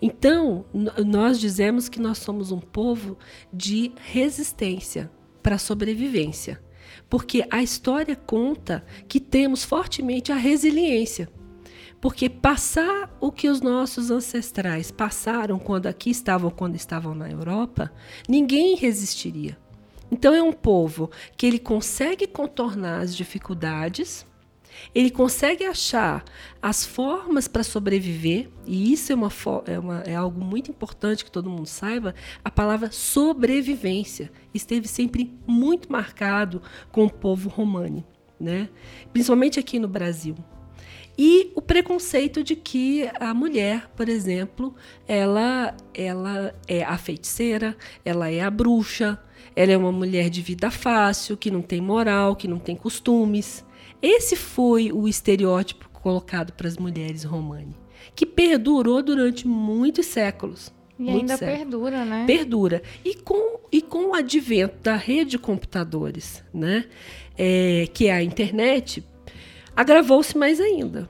Então, 0.00 0.64
nós 1.04 1.40
dizemos 1.40 1.88
que 1.88 2.00
nós 2.00 2.18
somos 2.18 2.52
um 2.52 2.60
povo 2.60 3.18
de 3.52 3.90
resistência 3.96 5.10
para 5.42 5.56
a 5.56 5.58
sobrevivência, 5.58 6.62
porque 7.08 7.46
a 7.50 7.62
história 7.62 8.16
conta 8.16 8.84
que 9.08 9.20
temos 9.20 9.64
fortemente 9.64 10.32
a 10.32 10.36
resiliência. 10.36 11.28
Porque 12.00 12.28
passar 12.28 13.16
o 13.20 13.32
que 13.32 13.48
os 13.48 13.60
nossos 13.60 14.10
ancestrais 14.10 14.90
passaram 14.90 15.58
quando 15.58 15.86
aqui 15.86 16.10
estavam, 16.10 16.50
quando 16.50 16.76
estavam 16.76 17.14
na 17.14 17.30
Europa, 17.30 17.90
ninguém 18.28 18.76
resistiria. 18.76 19.56
Então 20.10 20.34
é 20.34 20.42
um 20.42 20.52
povo 20.52 21.10
que 21.36 21.46
ele 21.46 21.58
consegue 21.58 22.26
contornar 22.26 23.00
as 23.00 23.16
dificuldades, 23.16 24.26
ele 24.94 25.10
consegue 25.10 25.64
achar 25.64 26.24
as 26.60 26.84
formas 26.84 27.46
para 27.48 27.62
sobreviver, 27.62 28.48
e 28.66 28.92
isso 28.92 29.12
é, 29.12 29.14
uma, 29.14 29.30
é, 29.66 29.78
uma, 29.78 30.00
é 30.00 30.14
algo 30.14 30.42
muito 30.42 30.70
importante 30.70 31.24
que 31.24 31.30
todo 31.30 31.50
mundo 31.50 31.66
saiba. 31.66 32.14
A 32.44 32.50
palavra 32.50 32.90
sobrevivência 32.90 34.30
esteve 34.52 34.88
sempre 34.88 35.32
muito 35.46 35.90
marcado 35.90 36.62
com 36.90 37.04
o 37.04 37.10
povo 37.10 37.48
romano, 37.48 38.04
né? 38.38 38.68
principalmente 39.12 39.58
aqui 39.58 39.78
no 39.78 39.88
Brasil. 39.88 40.36
E 41.16 41.52
o 41.54 41.62
preconceito 41.62 42.42
de 42.42 42.56
que 42.56 43.08
a 43.20 43.32
mulher, 43.32 43.88
por 43.94 44.08
exemplo, 44.08 44.74
ela, 45.06 45.76
ela 45.94 46.52
é 46.66 46.82
a 46.82 46.98
feiticeira, 46.98 47.76
ela 48.04 48.28
é 48.28 48.40
a 48.40 48.50
bruxa, 48.50 49.20
ela 49.54 49.70
é 49.70 49.76
uma 49.76 49.92
mulher 49.92 50.28
de 50.28 50.42
vida 50.42 50.70
fácil, 50.72 51.36
que 51.36 51.52
não 51.52 51.62
tem 51.62 51.80
moral, 51.80 52.34
que 52.34 52.48
não 52.48 52.58
tem 52.58 52.74
costumes. 52.74 53.64
Esse 54.04 54.36
foi 54.36 54.92
o 54.92 55.08
estereótipo 55.08 55.88
colocado 55.88 56.52
para 56.52 56.68
as 56.68 56.76
mulheres 56.76 57.24
romani, 57.24 57.74
que 58.14 58.26
perdurou 58.26 59.02
durante 59.02 59.48
muitos 59.48 60.04
séculos. 60.04 60.70
E 60.98 61.08
ainda 61.08 61.38
séculos. 61.38 61.58
perdura, 61.58 62.04
né? 62.04 62.24
Perdura. 62.26 62.82
E 63.02 63.14
com, 63.14 63.60
e 63.72 63.80
com 63.80 64.10
o 64.10 64.14
advento 64.14 64.76
da 64.82 64.94
rede 64.94 65.30
de 65.30 65.38
computadores, 65.38 66.44
né? 66.52 66.84
É, 67.38 67.88
que 67.94 68.08
é 68.08 68.12
a 68.12 68.22
internet, 68.22 69.02
agravou-se 69.74 70.36
mais 70.36 70.60
ainda. 70.60 71.08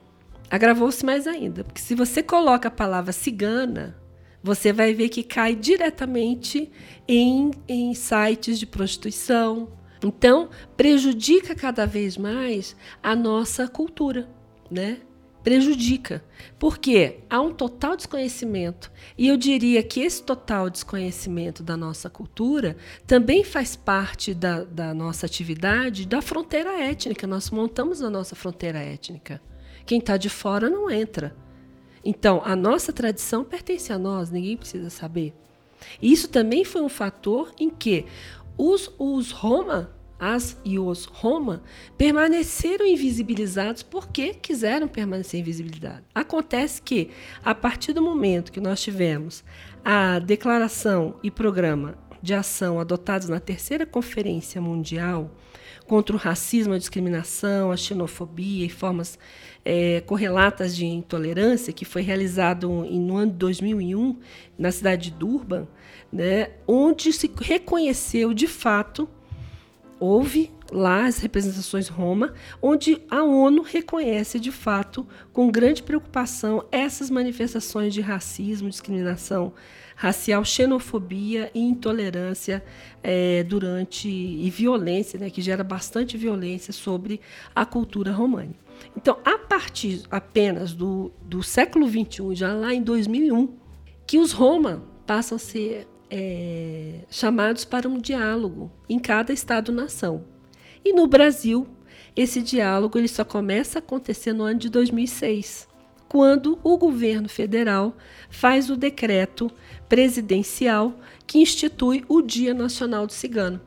Agravou-se 0.49 1.05
mais 1.05 1.27
ainda, 1.27 1.65
porque 1.65 1.81
se 1.81 1.97
você 1.97 2.23
coloca 2.23 2.69
a 2.69 2.71
palavra 2.71 3.11
cigana, 3.11 3.99
você 4.41 4.73
vai 4.73 4.95
ver 4.95 5.09
que 5.09 5.25
cai 5.25 5.57
diretamente 5.57 6.71
em, 7.09 7.51
em 7.67 7.93
sites 7.93 8.57
de 8.57 8.67
prostituição. 8.67 9.69
Então, 10.05 10.51
prejudica 10.77 11.55
cada 11.55 11.87
vez 11.87 12.19
mais 12.19 12.77
a 13.03 13.17
nossa 13.17 13.67
cultura, 13.67 14.29
né? 14.71 14.99
Prejudica. 15.43 16.23
Porque 16.59 17.21
há 17.29 17.41
um 17.41 17.55
total 17.55 17.97
desconhecimento. 17.97 18.93
E 19.17 19.29
eu 19.29 19.37
diria 19.39 19.83
que 19.83 20.01
esse 20.01 20.23
total 20.23 20.69
desconhecimento 20.69 21.63
da 21.63 21.75
nossa 21.75 22.11
cultura 22.11 22.77
também 23.07 23.43
faz 23.43 23.77
parte 23.77 24.35
da, 24.35 24.65
da 24.65 24.93
nossa 24.93 25.25
atividade 25.25 26.07
da 26.07 26.21
fronteira 26.21 26.79
étnica. 26.83 27.27
Nós 27.27 27.51
montamos 27.51 28.03
a 28.03 28.11
nossa 28.11 28.37
fronteira 28.37 28.79
étnica. 28.79 29.41
Quem 29.87 30.01
está 30.01 30.19
de 30.19 30.29
fora 30.29 30.69
não 30.69 30.91
entra. 30.91 31.35
Então, 32.05 32.43
a 32.45 32.55
nossa 32.55 32.93
tradição 32.93 33.43
pertence 33.43 33.91
a 33.91 33.99
nós, 33.99 34.31
ninguém 34.31 34.57
precisa 34.57 34.91
saber. 34.91 35.35
Isso 36.01 36.29
também 36.29 36.63
foi 36.63 36.83
um 36.83 36.91
fator 36.91 37.55
em 37.59 37.71
que 37.71 38.05
os, 38.57 38.91
os 38.99 39.31
Roma, 39.31 39.91
as 40.19 40.57
e 40.65 40.79
os 40.79 41.05
Roma, 41.05 41.63
permaneceram 41.99 42.87
invisibilizados 42.87 43.83
porque 43.83 44.35
quiseram 44.35 44.89
permanecer 44.89 45.41
invisibilizados. 45.41 46.05
Acontece 46.15 46.81
que, 46.81 47.11
a 47.45 47.55
partir 47.55 47.93
do 47.93 48.03
momento 48.03 48.53
que 48.53 48.61
nós 48.61 48.81
tivemos 48.81 49.45
a 49.85 50.19
declaração 50.19 51.17
e 51.23 51.31
programa 51.31 51.99
de 52.23 52.33
ação 52.33 52.81
adotados 52.81 53.29
na 53.29 53.39
terceira 53.39 53.85
Conferência 53.85 54.61
Mundial 54.61 55.31
contra 55.87 56.17
o 56.17 56.19
racismo, 56.19 56.73
a 56.73 56.79
discriminação, 56.79 57.71
a 57.71 57.77
xenofobia 57.77 58.65
e 58.65 58.71
formas 58.71 59.19
é, 59.63 60.01
correlatas 60.01 60.75
de 60.75 60.87
intolerância, 60.87 61.73
que 61.73 61.85
foi 61.85 62.01
realizado 62.01 62.69
no 62.69 63.17
ano 63.17 63.33
de 63.33 63.39
2001 63.39 64.19
na 64.59 64.73
cidade 64.73 65.11
de 65.11 65.17
Durban, 65.19 65.69
né, 66.11 66.51
onde 66.67 67.13
se 67.13 67.31
reconheceu 67.41 68.33
de 68.33 68.47
fato, 68.47 69.09
houve 70.05 70.53
lá 70.71 71.07
as 71.07 71.19
representações 71.19 71.89
Roma, 71.89 72.35
onde 72.61 73.01
a 73.11 73.23
ONU 73.23 73.63
reconhece 73.63 74.39
de 74.39 74.53
fato, 74.53 75.07
com 75.33 75.51
grande 75.51 75.83
preocupação, 75.83 76.65
essas 76.71 77.09
manifestações 77.09 77.95
de 77.95 78.01
racismo, 78.01 78.69
discriminação 78.69 79.53
racial, 79.97 80.45
xenofobia 80.45 81.51
e 81.55 81.61
intolerância 81.61 82.63
é, 83.03 83.45
durante 83.45 84.09
e 84.09 84.51
violência, 84.51 85.19
né, 85.19 85.31
que 85.31 85.41
gera 85.41 85.63
bastante 85.63 86.17
violência 86.17 86.73
sobre 86.73 87.21
a 87.55 87.65
cultura 87.65 88.13
romana. 88.13 88.55
Então, 88.97 89.19
a 89.25 89.39
partir 89.39 90.03
apenas 90.11 90.73
do, 90.73 91.13
do 91.23 91.43
século 91.43 91.89
XXI, 91.89 92.35
já 92.35 92.53
lá 92.53 92.75
em 92.75 92.83
2001, 92.83 93.57
que 94.07 94.19
os 94.19 94.33
Roma 94.33 94.83
passam 95.07 95.37
a 95.37 95.39
ser 95.39 95.87
é, 96.11 97.01
chamados 97.11 97.65
para 97.65 97.89
um 97.89 97.99
diálogo 97.99 98.71
em 98.89 98.99
cada 98.99 99.33
Estado-nação. 99.33 100.25
E 100.85 100.93
no 100.93 101.07
Brasil, 101.07 101.67
esse 102.17 102.41
diálogo 102.41 102.99
ele 102.99 103.09
só 103.09 103.25
começa 103.25 103.79
a 103.79 103.81
acontecer 103.81 104.33
no 104.33 104.45
ano 104.45 104.59
de 104.59 104.69
2006, 104.69 105.69
quando 106.09 106.59
o 106.63 106.79
governo 106.79 107.29
federal 107.29 107.97
faz 108.31 108.71
o 108.71 108.77
decreto 108.77 109.51
presidencial 109.89 110.95
que 111.27 111.39
institui 111.39 112.05
o 112.09 112.23
Dia 112.23 112.55
Nacional 112.55 113.07
do 113.07 113.13
Cigano. 113.13 113.61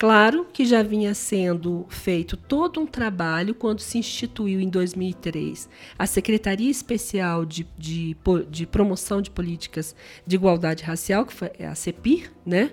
Claro 0.00 0.46
que 0.50 0.64
já 0.64 0.82
vinha 0.82 1.12
sendo 1.12 1.84
feito 1.90 2.34
todo 2.34 2.80
um 2.80 2.86
trabalho 2.86 3.54
quando 3.54 3.80
se 3.80 3.98
instituiu 3.98 4.58
em 4.58 4.70
2003 4.70 5.68
a 5.98 6.06
Secretaria 6.06 6.70
Especial 6.70 7.44
de, 7.44 7.68
de, 7.76 8.16
de 8.48 8.66
Promoção 8.66 9.20
de 9.20 9.30
Políticas 9.30 9.94
de 10.26 10.36
Igualdade 10.36 10.84
Racial, 10.84 11.26
que 11.26 11.34
foi 11.34 11.50
a 11.60 11.74
CEPIR, 11.74 12.32
né? 12.46 12.72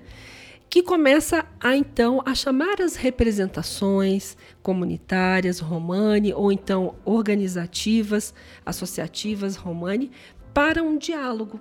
que 0.69 0.81
começa 0.81 1.45
a 1.59 1.75
então 1.75 2.23
a 2.25 2.33
chamar 2.33 2.81
as 2.81 2.95
representações 2.95 4.37
comunitárias 4.63 5.59
romani 5.59 6.33
ou 6.33 6.49
então 6.49 6.95
organizativas, 7.03 8.33
associativas 8.65 9.57
romani 9.57 10.11
para 10.53 10.81
um 10.81 10.97
diálogo. 10.97 11.59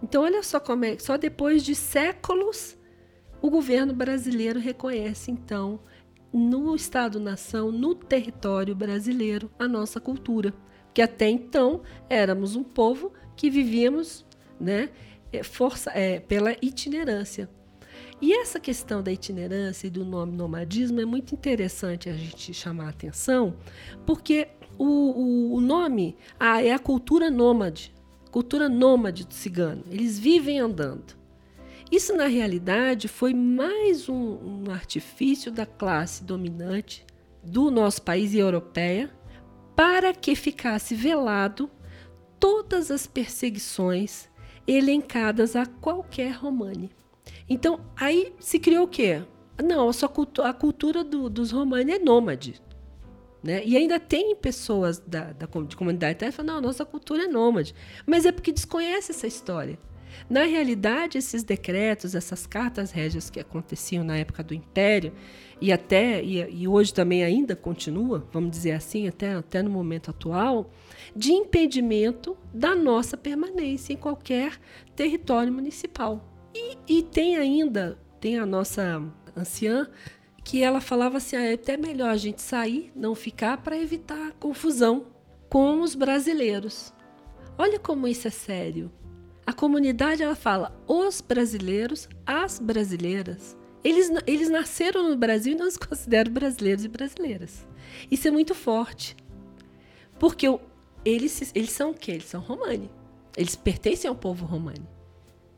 Então 0.00 0.22
olha 0.22 0.44
só 0.44 0.60
como 0.60 0.84
é, 0.84 0.96
só 1.00 1.16
depois 1.16 1.64
de 1.64 1.74
séculos 1.74 2.80
o 3.42 3.50
governo 3.50 3.92
brasileiro 3.92 4.60
reconhece, 4.60 5.30
então, 5.32 5.80
no 6.32 6.76
Estado-nação, 6.76 7.72
no 7.72 7.92
território 7.92 8.72
brasileiro, 8.72 9.50
a 9.58 9.66
nossa 9.66 10.00
cultura. 10.00 10.54
Que 10.94 11.02
até 11.02 11.28
então 11.28 11.82
éramos 12.08 12.54
um 12.54 12.62
povo 12.62 13.12
que 13.36 13.50
vivíamos 13.50 14.24
né, 14.60 14.90
é, 15.32 15.42
força, 15.42 15.90
é, 15.90 16.20
pela 16.20 16.52
itinerância. 16.62 17.50
E 18.20 18.32
essa 18.32 18.60
questão 18.60 19.02
da 19.02 19.10
itinerância 19.10 19.88
e 19.88 19.90
do 19.90 20.04
nome 20.04 20.36
nomadismo 20.36 21.00
é 21.00 21.04
muito 21.04 21.34
interessante 21.34 22.08
a 22.08 22.12
gente 22.12 22.54
chamar 22.54 22.86
a 22.86 22.90
atenção, 22.90 23.56
porque 24.06 24.48
o, 24.78 24.84
o, 24.84 25.54
o 25.54 25.60
nome 25.60 26.16
ah, 26.38 26.62
é 26.62 26.72
a 26.72 26.78
cultura 26.78 27.28
nômade, 27.28 27.92
cultura 28.30 28.68
nômade 28.68 29.26
do 29.26 29.34
cigano. 29.34 29.82
Eles 29.90 30.16
vivem 30.16 30.60
andando. 30.60 31.21
Isso, 31.92 32.16
na 32.16 32.26
realidade, 32.26 33.06
foi 33.06 33.34
mais 33.34 34.08
um, 34.08 34.14
um 34.14 34.70
artifício 34.70 35.52
da 35.52 35.66
classe 35.66 36.24
dominante 36.24 37.04
do 37.44 37.70
nosso 37.70 38.00
país 38.00 38.32
e 38.32 38.38
europeia 38.38 39.12
para 39.76 40.14
que 40.14 40.34
ficasse 40.34 40.94
velado 40.94 41.70
todas 42.40 42.90
as 42.90 43.06
perseguições 43.06 44.26
elencadas 44.66 45.54
a 45.54 45.66
qualquer 45.66 46.30
romani. 46.32 46.90
Então, 47.46 47.80
aí 47.94 48.32
se 48.40 48.58
criou 48.58 48.84
o 48.84 48.88
quê? 48.88 49.22
Não, 49.62 49.90
a, 49.90 50.08
cultura, 50.08 50.48
a 50.48 50.54
cultura 50.54 51.04
do, 51.04 51.28
dos 51.28 51.50
romani 51.50 51.92
é 51.92 51.98
nômade. 51.98 52.54
Né? 53.42 53.62
E 53.66 53.76
ainda 53.76 54.00
tem 54.00 54.34
pessoas 54.34 54.98
da, 54.98 55.34
da 55.34 55.46
de 55.64 55.76
comunidade 55.76 56.18
que 56.18 56.30
falam, 56.30 56.54
não, 56.54 56.62
nossa 56.62 56.86
cultura 56.86 57.24
é 57.24 57.28
nômade. 57.28 57.74
Mas 58.06 58.24
é 58.24 58.32
porque 58.32 58.50
desconhece 58.50 59.10
essa 59.10 59.26
história. 59.26 59.78
Na 60.28 60.44
realidade, 60.44 61.18
esses 61.18 61.42
decretos, 61.42 62.14
essas 62.14 62.46
cartas 62.46 62.90
régias 62.90 63.30
que 63.30 63.40
aconteciam 63.40 64.04
na 64.04 64.16
época 64.16 64.42
do 64.42 64.54
Império, 64.54 65.12
e 65.60 65.72
até 65.72 66.22
e, 66.22 66.62
e, 66.62 66.66
hoje 66.66 66.92
também 66.92 67.22
ainda 67.22 67.54
continua, 67.54 68.26
vamos 68.32 68.50
dizer 68.50 68.72
assim, 68.72 69.06
até, 69.06 69.34
até 69.34 69.62
no 69.62 69.70
momento 69.70 70.10
atual, 70.10 70.72
de 71.14 71.32
impedimento 71.32 72.36
da 72.52 72.74
nossa 72.74 73.16
permanência 73.16 73.92
em 73.92 73.96
qualquer 73.96 74.58
território 74.96 75.52
municipal. 75.52 76.28
E, 76.52 76.76
e 76.88 77.02
tem 77.02 77.36
ainda, 77.36 77.96
tem 78.20 78.38
a 78.38 78.44
nossa 78.44 79.02
anciã, 79.36 79.88
que 80.44 80.62
ela 80.62 80.80
falava 80.80 81.18
assim: 81.18 81.36
ah, 81.36 81.44
é 81.44 81.54
até 81.54 81.76
melhor 81.76 82.10
a 82.10 82.16
gente 82.16 82.42
sair, 82.42 82.90
não 82.94 83.14
ficar, 83.14 83.58
para 83.58 83.78
evitar 83.78 84.32
confusão 84.32 85.06
com 85.48 85.80
os 85.80 85.94
brasileiros. 85.94 86.92
Olha 87.56 87.78
como 87.78 88.08
isso 88.08 88.26
é 88.26 88.30
sério. 88.30 88.90
A 89.52 89.54
comunidade 89.54 90.22
ela 90.22 90.34
fala 90.34 90.74
os 90.88 91.20
brasileiros, 91.20 92.08
as 92.24 92.58
brasileiras. 92.58 93.54
Eles, 93.84 94.10
eles 94.26 94.48
nasceram 94.48 95.10
no 95.10 95.14
Brasil 95.14 95.52
e 95.52 95.58
não 95.58 95.70
se 95.70 95.78
consideram 95.78 96.32
brasileiros 96.32 96.86
e 96.86 96.88
brasileiras. 96.88 97.66
Isso 98.10 98.26
é 98.26 98.30
muito 98.30 98.54
forte. 98.54 99.14
Porque 100.18 100.46
eles, 101.04 101.52
eles 101.54 101.70
são 101.70 101.90
o 101.90 101.94
quê? 101.94 102.12
Eles 102.12 102.24
são 102.24 102.40
romani. 102.40 102.90
Eles 103.36 103.54
pertencem 103.54 104.08
ao 104.08 104.14
povo 104.14 104.46
romani. 104.46 104.88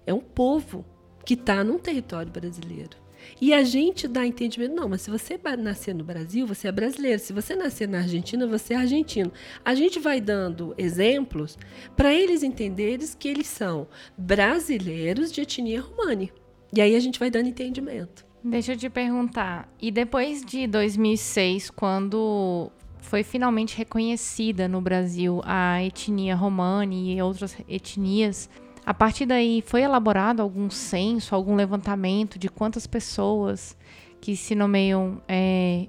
É 0.04 0.12
um 0.12 0.18
povo 0.18 0.84
que 1.24 1.34
está 1.34 1.62
num 1.62 1.78
território 1.78 2.32
brasileiro. 2.32 2.96
E 3.40 3.52
a 3.52 3.62
gente 3.62 4.06
dá 4.08 4.26
entendimento, 4.26 4.74
não, 4.74 4.88
mas 4.88 5.02
se 5.02 5.10
você 5.10 5.38
nascer 5.58 5.94
no 5.94 6.04
Brasil, 6.04 6.46
você 6.46 6.68
é 6.68 6.72
brasileiro. 6.72 7.18
Se 7.18 7.32
você 7.32 7.54
nascer 7.54 7.88
na 7.88 7.98
Argentina, 7.98 8.46
você 8.46 8.74
é 8.74 8.76
argentino. 8.76 9.32
A 9.64 9.74
gente 9.74 9.98
vai 9.98 10.20
dando 10.20 10.74
exemplos 10.78 11.58
para 11.96 12.12
eles 12.12 12.42
entenderem 12.42 13.06
que 13.18 13.28
eles 13.28 13.46
são 13.46 13.88
brasileiros 14.16 15.32
de 15.32 15.40
etnia 15.40 15.80
romani. 15.80 16.32
E 16.72 16.80
aí 16.80 16.94
a 16.94 17.00
gente 17.00 17.18
vai 17.18 17.30
dando 17.30 17.48
entendimento. 17.48 18.26
Deixa 18.42 18.72
eu 18.72 18.76
te 18.76 18.90
perguntar, 18.90 19.72
e 19.80 19.90
depois 19.90 20.44
de 20.44 20.66
2006, 20.66 21.70
quando 21.70 22.70
foi 22.98 23.22
finalmente 23.22 23.76
reconhecida 23.76 24.68
no 24.68 24.82
Brasil 24.82 25.40
a 25.44 25.82
etnia 25.82 26.36
romani 26.36 27.16
e 27.16 27.22
outras 27.22 27.56
etnias, 27.66 28.50
a 28.86 28.92
partir 28.92 29.26
daí, 29.26 29.62
foi 29.66 29.82
elaborado 29.82 30.40
algum 30.40 30.68
censo, 30.70 31.34
algum 31.34 31.54
levantamento 31.54 32.38
de 32.38 32.48
quantas 32.48 32.86
pessoas 32.86 33.76
que 34.20 34.36
se 34.36 34.54
nomeiam 34.54 35.20
é, 35.26 35.86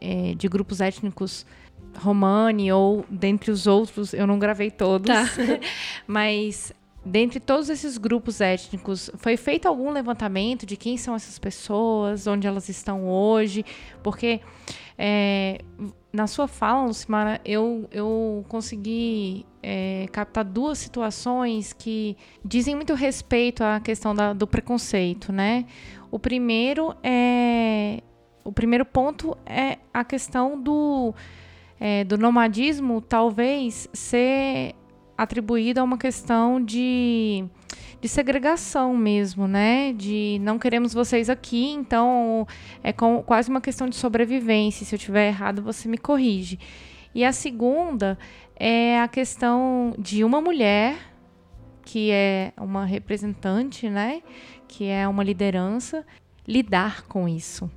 é, 0.00 0.34
de 0.34 0.48
grupos 0.48 0.80
étnicos 0.80 1.44
romani 1.98 2.72
ou 2.72 3.04
dentre 3.10 3.50
os 3.50 3.66
outros, 3.66 4.14
eu 4.14 4.26
não 4.26 4.38
gravei 4.38 4.70
todos, 4.70 5.06
tá. 5.06 5.24
mas 6.06 6.72
dentre 7.04 7.40
todos 7.40 7.68
esses 7.68 7.98
grupos 7.98 8.40
étnicos, 8.40 9.10
foi 9.16 9.36
feito 9.36 9.66
algum 9.66 9.90
levantamento 9.90 10.66
de 10.66 10.76
quem 10.76 10.96
são 10.96 11.14
essas 11.14 11.38
pessoas, 11.38 12.26
onde 12.26 12.46
elas 12.46 12.68
estão 12.68 13.08
hoje? 13.08 13.64
Porque 14.02 14.40
é, 14.98 15.60
na 16.12 16.26
sua 16.26 16.48
fala, 16.48 16.86
Lucimara, 16.86 17.40
eu, 17.44 17.88
eu 17.92 18.44
consegui 18.48 19.46
é, 19.62 20.06
captar 20.12 20.44
duas 20.44 20.78
situações 20.78 21.72
que 21.72 22.16
dizem 22.44 22.74
muito 22.74 22.94
respeito 22.94 23.62
à 23.62 23.78
questão 23.78 24.14
da, 24.14 24.32
do 24.32 24.46
preconceito, 24.46 25.32
né? 25.32 25.66
O 26.10 26.18
primeiro 26.18 26.94
é 27.02 28.02
o 28.42 28.50
primeiro 28.52 28.84
ponto 28.84 29.36
é 29.44 29.78
a 29.92 30.02
questão 30.02 30.60
do 30.60 31.14
é, 31.78 32.02
do 32.04 32.18
nomadismo 32.18 33.00
talvez 33.00 33.88
ser 33.92 34.74
atribuído 35.16 35.78
a 35.78 35.84
uma 35.84 35.98
questão 35.98 36.62
de 36.62 37.44
de 38.00 38.08
segregação 38.08 38.96
mesmo, 38.96 39.46
né? 39.46 39.92
De 39.92 40.38
não 40.40 40.58
queremos 40.58 40.94
vocês 40.94 41.28
aqui, 41.28 41.70
então 41.70 42.46
é 42.82 42.92
com, 42.92 43.22
quase 43.22 43.50
uma 43.50 43.60
questão 43.60 43.88
de 43.88 43.96
sobrevivência. 43.96 44.86
Se 44.86 44.94
eu 44.94 44.98
tiver 44.98 45.28
errado, 45.28 45.62
você 45.62 45.88
me 45.88 45.98
corrige. 45.98 46.58
E 47.14 47.24
a 47.24 47.32
segunda 47.32 48.18
é 48.56 49.00
a 49.00 49.08
questão 49.08 49.94
de 49.98 50.24
uma 50.24 50.40
mulher 50.40 50.96
que 51.82 52.10
é 52.10 52.52
uma 52.56 52.84
representante, 52.84 53.88
né? 53.90 54.22
Que 54.68 54.86
é 54.86 55.06
uma 55.08 55.24
liderança, 55.24 56.06
lidar 56.46 57.02
com 57.02 57.28
isso. 57.28 57.70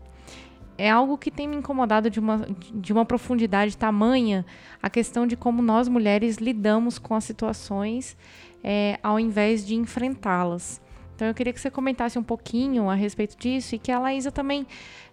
É 0.78 0.90
algo 0.90 1.18
que 1.18 1.32
tem 1.32 1.48
me 1.48 1.56
incomodado 1.56 2.10
de 2.10 2.20
uma, 2.20 2.48
de 2.74 2.92
uma 2.92 3.06
profundidade 3.06 3.78
tamanha 3.78 4.46
a 4.82 4.90
questão 4.90 5.28
de 5.28 5.36
como 5.36 5.62
nós 5.62 5.88
mulheres 5.88 6.38
lidamos 6.38 6.98
com 6.98 7.14
as 7.16 7.24
situações 7.24 8.18
é, 8.64 9.00
ao 9.04 9.20
invés 9.20 9.66
de 9.66 9.76
enfrentá-las. 9.76 10.82
Então 11.16 11.28
eu 11.28 11.34
queria 11.34 11.54
que 11.54 11.60
você 11.60 11.70
comentasse 11.70 12.18
um 12.18 12.24
pouquinho 12.24 12.90
a 12.90 12.96
respeito 12.96 13.38
disso 13.38 13.76
e 13.76 13.80
que 13.80 13.92
a 13.92 14.00
Laísa 14.00 14.32
também 14.32 14.66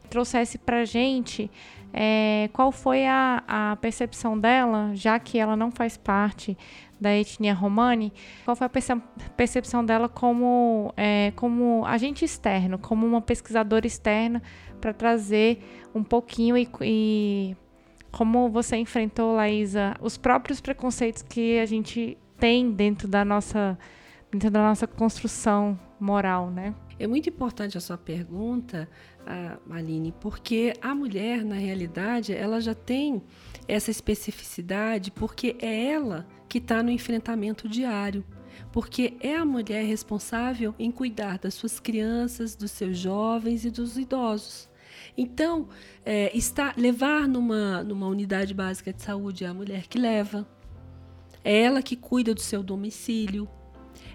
trouxesse 0.09 0.59
para 0.59 0.85
gente 0.85 1.51
é, 1.93 2.49
qual 2.53 2.71
foi 2.73 3.07
a, 3.07 3.43
a, 3.47 3.77
percepção 3.77 4.39
dela, 4.39 4.91
já 4.95 5.19
que 5.19 5.39
ela 5.39 5.57
não 5.57 5.71
faz 5.71 5.97
parte 5.97 6.57
da 7.01 7.17
etnia 7.17 7.55
romani, 7.55 8.13
qual 8.45 8.55
foi 8.55 8.67
a 8.67 8.71
percepção 9.37 9.85
dela 9.85 10.09
como, 10.09 10.93
é, 10.97 11.33
como 11.35 11.85
agente 11.87 12.25
externo, 12.25 12.79
como 12.79 13.07
uma 13.07 13.21
pesquisadora 13.21 13.87
externa, 13.87 14.43
para 14.81 14.93
trazer 14.93 15.63
um 15.95 16.03
pouquinho 16.03 16.57
e, 16.57 16.69
e 16.83 17.57
como 18.11 18.49
você 18.51 18.77
enfrentou, 18.77 19.35
Laísa, 19.35 19.95
os 20.01 20.17
próprios 20.17 20.61
preconceitos 20.61 21.23
que 21.23 21.59
a 21.59 21.67
gente 21.67 22.19
tem 22.41 22.73
dentro 22.73 23.07
da 23.07 23.25
nossa, 23.25 23.79
dentro 24.33 24.51
da 24.51 24.61
nossa 24.61 24.87
construção 24.87 25.79
moral, 26.01 26.51
né? 26.51 26.75
É 26.99 27.07
muito 27.07 27.29
importante 27.29 27.79
a 27.79 27.81
sua 27.81 27.97
pergunta, 27.97 28.89
Aline, 29.71 30.13
porque 30.21 30.75
a 30.83 30.95
mulher, 30.95 31.45
na 31.45 31.55
realidade, 31.55 32.35
ela 32.35 32.61
já 32.61 32.75
tem 32.75 33.23
essa 33.69 33.91
especificidade 33.91 35.11
porque 35.11 35.57
é 35.61 35.87
ela 35.87 36.27
que 36.49 36.59
está 36.59 36.83
no 36.83 36.91
enfrentamento 36.91 37.69
diário. 37.69 38.25
Porque 38.73 39.15
é 39.21 39.35
a 39.37 39.45
mulher 39.45 39.85
responsável 39.85 40.75
em 40.79 40.91
cuidar 40.91 41.39
das 41.39 41.55
suas 41.55 41.81
crianças, 41.81 42.55
dos 42.55 42.71
seus 42.71 42.99
jovens 42.99 43.65
e 43.65 43.71
dos 43.71 43.97
idosos. 43.97 44.69
Então, 45.17 45.69
é, 46.05 46.37
está, 46.37 46.75
levar 46.77 47.27
numa, 47.27 47.83
numa 47.83 48.07
unidade 48.07 48.53
básica 48.53 48.93
de 48.93 49.03
saúde 49.03 49.45
é 49.45 49.49
a 49.49 49.55
mulher 49.55 49.87
que 49.87 49.99
leva, 49.99 50.47
é 51.45 51.63
ela 51.63 51.83
que 51.83 51.97
cuida 51.97 52.35
do 52.35 52.41
seu 52.41 52.63
domicílio, 52.63 53.49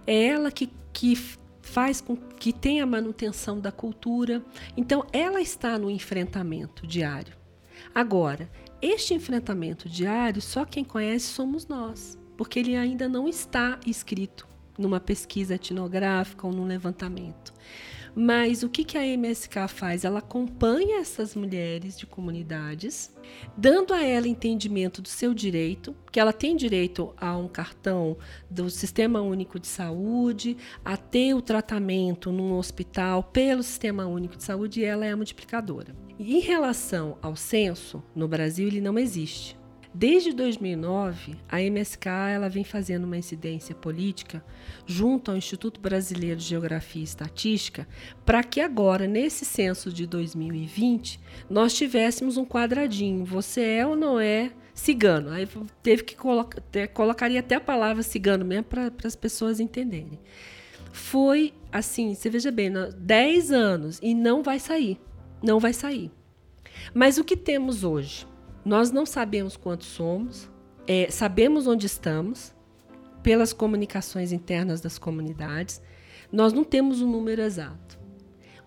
é 0.06 0.26
ela 0.26 0.52
que, 0.52 0.70
que 0.94 1.16
faz 1.62 2.00
com 2.00 2.16
que 2.16 2.54
tenha 2.54 2.84
a 2.84 2.88
manutenção 2.88 3.60
da 3.60 3.72
cultura. 3.72 4.44
Então, 4.78 5.06
ela 5.12 5.42
está 5.42 5.78
no 5.78 5.90
enfrentamento 5.90 6.86
diário. 6.86 7.36
Agora, 7.94 8.50
este 8.82 9.14
enfrentamento 9.14 9.90
diário, 9.90 10.42
só 10.42 10.64
quem 10.64 10.84
conhece 10.84 11.26
somos 11.26 11.68
nós, 11.68 12.18
porque 12.38 12.60
ele 12.60 12.76
ainda 12.76 13.10
não 13.10 13.28
está 13.28 13.80
escrito 13.86 14.48
numa 14.78 15.00
pesquisa 15.00 15.56
etnográfica 15.56 16.46
ou 16.46 16.54
num 16.54 16.66
levantamento. 16.66 17.54
Mas 18.16 18.64
o 18.64 18.70
que, 18.70 18.86
que 18.86 18.98
a 18.98 19.06
MSK 19.06 19.68
faz? 19.68 20.06
Ela 20.06 20.20
acompanha 20.20 21.02
essas 21.02 21.36
mulheres 21.36 22.00
de 22.00 22.06
comunidades, 22.06 23.14
dando 23.58 23.94
a 23.94 24.02
ela 24.02 24.26
entendimento 24.26 25.02
do 25.02 25.10
seu 25.10 25.34
direito, 25.34 25.94
que 26.14 26.20
ela 26.20 26.32
tem 26.32 26.56
direito 26.56 27.14
a 27.18 27.36
um 27.36 27.50
cartão 27.50 28.18
do 28.50 28.70
Sistema 28.70 29.20
Único 29.20 29.60
de 29.60 29.68
Saúde, 29.68 30.56
a 30.84 30.96
ter 30.96 31.34
o 31.34 31.42
tratamento 31.42 32.32
num 32.32 32.54
hospital 32.54 33.22
pelo 33.22 33.62
Sistema 33.62 34.06
Único 34.06 34.38
de 34.38 34.44
Saúde 34.46 34.80
e 34.80 34.86
ela 34.86 35.06
é 35.06 35.12
a 35.12 35.18
multiplicadora. 35.18 35.94
Em 36.18 36.40
relação 36.40 37.18
ao 37.22 37.36
censo, 37.36 38.02
no 38.16 38.30
Brasil 38.30 38.68
ele 38.70 38.80
não 38.80 38.98
existe. 38.98 39.58
Desde 39.98 40.34
2009, 40.34 41.38
a 41.48 41.62
MSK 41.62 42.08
ela 42.34 42.50
vem 42.50 42.66
fazendo 42.66 43.06
uma 43.06 43.16
incidência 43.16 43.74
política 43.74 44.44
junto 44.86 45.32
ao 45.32 45.38
Instituto 45.38 45.80
Brasileiro 45.80 46.36
de 46.36 46.44
Geografia 46.44 47.00
e 47.00 47.06
Estatística 47.06 47.88
para 48.26 48.44
que 48.44 48.60
agora, 48.60 49.08
nesse 49.08 49.46
censo 49.46 49.94
de 49.94 50.06
2020, 50.06 51.18
nós 51.50 51.74
tivéssemos 51.74 52.36
um 52.36 52.44
quadradinho. 52.44 53.24
Você 53.24 53.62
é 53.62 53.88
ou 53.88 53.96
não 53.96 54.20
é 54.20 54.52
cigano? 54.74 55.30
Aí 55.30 55.48
teve 55.82 56.04
que 56.04 56.18
colocar, 56.18 56.62
colocaria 56.94 57.40
até 57.40 57.56
a 57.56 57.62
palavra 57.62 58.04
cigano 58.04 58.44
mesmo 58.44 58.66
para 58.66 58.92
as 59.06 59.16
pessoas 59.16 59.62
entenderem. 59.62 60.20
Foi 60.92 61.54
assim, 61.72 62.14
você 62.14 62.30
veja 62.30 62.52
bem, 62.52 62.70
10 62.98 63.50
anos 63.50 64.00
e 64.04 64.14
não 64.14 64.44
vai 64.44 64.60
sair. 64.60 65.00
Não 65.42 65.58
vai 65.58 65.72
sair. 65.72 66.12
Mas 66.94 67.18
o 67.18 67.24
que 67.24 67.38
temos 67.38 67.86
hoje? 67.86 68.28
Nós 68.66 68.92
não 68.92 69.06
sabemos 69.06 69.56
quantos 69.56 69.86
somos, 69.86 70.50
é, 70.88 71.08
sabemos 71.12 71.68
onde 71.68 71.86
estamos, 71.86 72.52
pelas 73.22 73.54
comunicações 73.54 74.32
internas 74.32 74.82
das 74.82 74.98
comunidades, 74.98 75.80
nós 76.32 76.52
não 76.52 76.64
temos 76.64 77.00
um 77.00 77.12
número 77.12 77.44
exato. 77.44 78.00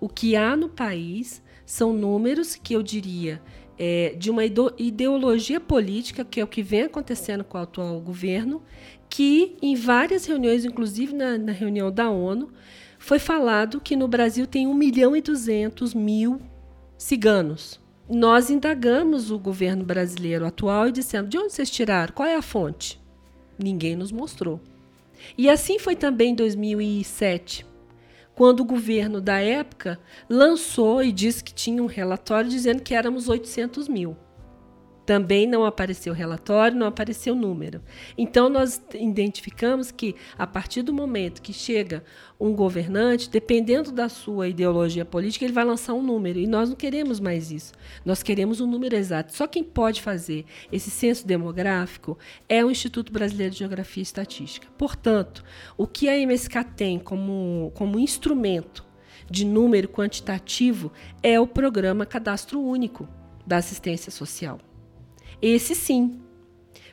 O 0.01 0.09
que 0.09 0.37
há 0.37 0.57
no 0.57 0.69
país 0.69 1.43
são 1.67 1.93
números 1.93 2.55
que 2.55 2.75
eu 2.75 2.83
diria 2.83 3.43
é, 3.77 4.15
de 4.17 4.31
uma 4.31 4.45
ideologia 4.45 5.59
política, 5.59 6.25
que 6.25 6.41
é 6.41 6.45
o 6.45 6.49
que 6.49 6.63
vem 6.63 6.83
acontecendo 6.83 7.43
com 7.43 7.59
o 7.59 7.61
atual 7.61 8.01
governo, 8.01 8.63
que 9.11 9.57
em 9.61 9.75
várias 9.75 10.27
reuniões, 10.27 10.65
inclusive 10.65 11.13
na, 11.13 11.37
na 11.37 11.53
reunião 11.53 11.91
da 11.91 12.09
ONU, 12.09 12.53
foi 13.01 13.19
falado 13.19 13.81
que 13.81 13.97
no 13.97 14.07
Brasil 14.07 14.47
tem 14.47 14.65
1 14.69 14.75
milhão 14.75 15.17
e 15.17 15.21
200 15.21 15.93
mil 15.93 16.41
ciganos 16.97 17.81
nós 18.09 18.49
indagamos 18.49 19.31
o 19.31 19.39
governo 19.39 19.85
brasileiro 19.85 20.47
atual 20.47 20.89
e 20.89 20.93
dissemos: 20.93 21.29
de 21.29 21.39
onde 21.39 21.53
vocês 21.53 21.71
tiraram? 21.71 22.15
Qual 22.15 22.27
é 22.27 22.37
a 22.37 22.43
fonte? 22.43 23.01
Ninguém 23.59 23.97
nos 23.97 24.11
mostrou. 24.11 24.61
E 25.37 25.51
assim 25.51 25.79
foi 25.79 25.97
também 25.97 26.31
em 26.31 26.35
2007, 26.35 27.67
quando 28.35 28.61
o 28.61 28.65
governo 28.65 29.21
da 29.21 29.41
época 29.41 29.99
lançou 30.29 31.03
e 31.03 31.11
disse 31.11 31.43
que 31.43 31.53
tinha 31.53 31.83
um 31.83 31.87
relatório 31.87 32.49
dizendo 32.49 32.83
que 32.83 32.95
éramos 32.95 33.29
800 33.29 33.89
mil. 33.89 34.17
Também 35.09 35.47
não 35.47 35.65
apareceu 35.65 36.13
relatório, 36.13 36.77
não 36.77 36.87
apareceu 36.87 37.35
número. 37.35 37.81
Então, 38.19 38.51
nós 38.51 38.79
identificamos 38.93 39.91
que, 39.91 40.15
a 40.37 40.47
partir 40.47 40.83
do 40.83 40.93
momento 40.93 41.41
que 41.41 41.51
chega 41.51 42.05
um 42.39 42.53
governante, 42.53 43.31
dependendo 43.31 43.91
da 43.91 44.11
sua 44.11 44.49
ideologia 44.49 45.07
política, 45.07 45.47
ele 45.47 45.55
vai 45.55 45.65
lançar 45.65 45.95
um 45.95 46.03
número. 46.03 46.39
E 46.39 46.47
nós 46.47 46.69
não 46.69 46.77
queremos 46.77 47.21
mais 47.21 47.51
isso. 47.51 47.73
Nós 48.05 48.23
queremos 48.23 48.61
um 48.61 48.67
número 48.67 48.95
exato. 48.95 49.35
Só 49.35 49.47
quem 49.47 49.65
pode 49.65 50.03
fazer 50.03 50.45
esse 50.71 50.91
censo 50.91 51.27
demográfico 51.27 52.19
é 52.47 52.63
o 52.63 52.71
Instituto 52.71 53.11
Brasileiro 53.11 53.55
de 53.55 53.61
Geografia 53.61 54.03
e 54.03 54.05
Estatística. 54.05 54.69
Portanto, 54.77 55.43
o 55.79 55.87
que 55.87 56.07
a 56.11 56.19
MSK 56.19 56.65
tem 56.77 56.99
como, 56.99 57.73
como 57.75 57.99
instrumento 57.99 58.85
de 59.31 59.47
número 59.47 59.89
quantitativo 59.89 60.93
é 61.23 61.41
o 61.41 61.47
programa 61.47 62.05
Cadastro 62.05 62.61
Único 62.61 63.09
da 63.47 63.57
Assistência 63.57 64.13
Social. 64.13 64.68
Esse 65.41 65.75
sim, 65.75 66.21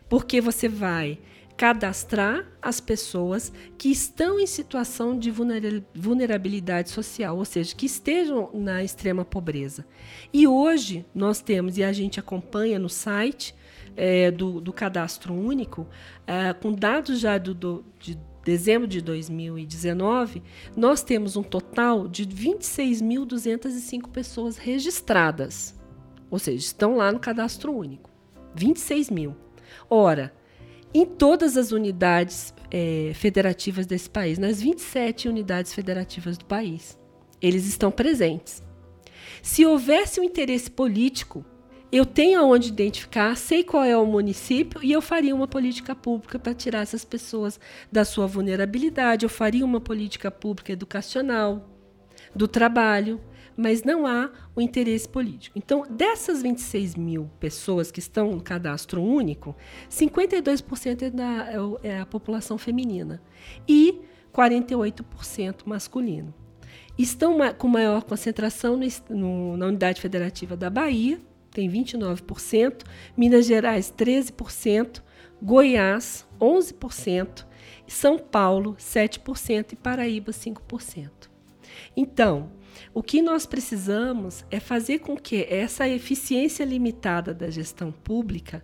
porque 0.08 0.40
você 0.40 0.68
vai 0.68 1.20
cadastrar 1.58 2.46
as 2.62 2.80
pessoas 2.82 3.52
que 3.78 3.90
estão 3.90 4.40
em 4.40 4.46
situação 4.46 5.18
de 5.18 5.32
vulnerabilidade 5.32 6.90
social, 6.90 7.38
ou 7.38 7.46
seja, 7.46 7.74
que 7.74 7.86
estejam 7.86 8.50
na 8.54 8.84
extrema 8.84 9.24
pobreza. 9.24 9.86
E 10.34 10.48
hoje 10.48 11.06
nós 11.14 11.42
temos, 11.42 11.78
e 11.78 11.84
a 11.84 11.94
gente 11.94 12.20
acompanha 12.20 12.78
no 12.78 12.90
site 12.90 13.56
é, 13.96 14.30
do, 14.32 14.60
do, 14.60 14.74
Cadastro 14.74 15.34
Único, 15.34 15.88
é, 16.28 16.52
com 16.54 16.74
dados 16.74 17.20
já 17.20 17.38
do, 17.38 17.54
do, 17.54 17.86
de 18.00 18.20
dezembro 18.44 18.88
de 18.88 19.02
2019, 19.02 20.44
nós 20.76 21.02
temos 21.02 21.38
um 21.38 21.44
total 21.44 22.08
de 22.08 22.28
26.205 22.28 24.10
pessoas 24.10 24.58
registradas, 24.58 25.74
ou 26.30 26.38
seja, 26.38 26.58
estão 26.58 26.98
lá 26.98 27.12
no 27.12 27.20
Cadastro 27.20 27.74
Único. 27.74 28.15
26 28.56 29.10
mil. 29.10 29.36
Ora, 29.90 30.34
em 30.94 31.06
todas 31.06 31.58
as 31.58 31.72
unidades 31.72 32.54
é, 32.72 33.12
federativas 33.14 33.86
desse 33.86 34.10
país, 34.10 34.38
nas 34.38 34.62
27 34.62 35.28
unidades 35.28 35.74
federativas 35.74 36.38
do 36.38 36.46
país, 36.46 36.98
eles 37.42 37.68
estão 37.68 37.92
presentes. 37.92 38.64
Se 39.42 39.66
houvesse 39.66 40.20
um 40.20 40.24
interesse 40.24 40.72
político, 40.72 41.46
eu 41.92 42.06
tenho 42.06 42.40
aonde 42.40 42.70
identificar, 42.70 43.36
sei 43.38 43.64
qual 43.64 43.84
é 43.84 43.96
o 43.96 44.06
município 44.06 44.84
e 44.84 44.92
eu 44.92 45.02
faria 45.02 45.36
uma 45.36 45.48
política 45.48 45.96
pública 45.96 46.40
para 46.40 46.54
tirar 46.54 46.82
essas 46.82 47.06
pessoas 47.06 47.60
da 47.92 48.04
sua 48.04 48.26
vulnerabilidade, 48.26 49.26
eu 49.26 49.30
faria 49.30 49.64
uma 49.64 49.80
política 49.80 50.32
pública 50.32 50.74
educacional, 50.74 51.70
do 52.36 52.48
trabalho, 52.48 53.22
mas 53.58 53.84
não 53.84 54.06
há 54.06 54.30
o 54.56 54.62
interesse 54.62 55.08
político. 55.08 55.58
Então, 55.58 55.86
dessas 55.90 56.42
26 56.42 56.96
mil 56.96 57.30
pessoas 57.40 57.92
que 57.92 58.00
estão 58.00 58.32
no 58.32 58.42
cadastro 58.42 59.02
único, 59.02 59.56
52% 59.90 61.02
é, 61.02 61.10
da, 61.10 61.52
é, 61.84 61.90
é 61.90 62.00
a 62.00 62.06
população 62.06 62.58
feminina 62.58 63.22
e 63.68 64.02
48% 64.34 65.62
masculino. 65.66 66.34
Estão 66.98 67.38
com 67.58 67.68
maior 67.68 68.04
concentração 68.04 68.78
no, 68.78 68.88
no, 69.10 69.58
na 69.58 69.68
unidade 69.68 70.02
federativa 70.02 70.56
da 70.56 70.70
Bahia, 70.70 71.20
tem 71.52 71.70
29%, 71.70 72.84
Minas 73.16 73.46
Gerais 73.46 73.94
13%, 73.96 75.02
Goiás 75.42 76.28
11%, 76.40 77.46
São 77.88 78.18
Paulo 78.18 78.76
7% 78.76 79.74
e 79.74 79.76
Paraíba 79.76 80.32
5%. 80.32 81.10
Então, 81.96 82.52
o 82.94 83.04
que 83.04 83.22
nós 83.22 83.46
precisamos 83.46 84.46
é 84.50 84.60
fazer 84.60 85.00
com 85.00 85.18
que 85.18 85.46
essa 85.50 85.88
eficiência 85.88 86.64
limitada 86.64 87.34
da 87.34 87.50
gestão 87.50 87.92
pública 87.92 88.64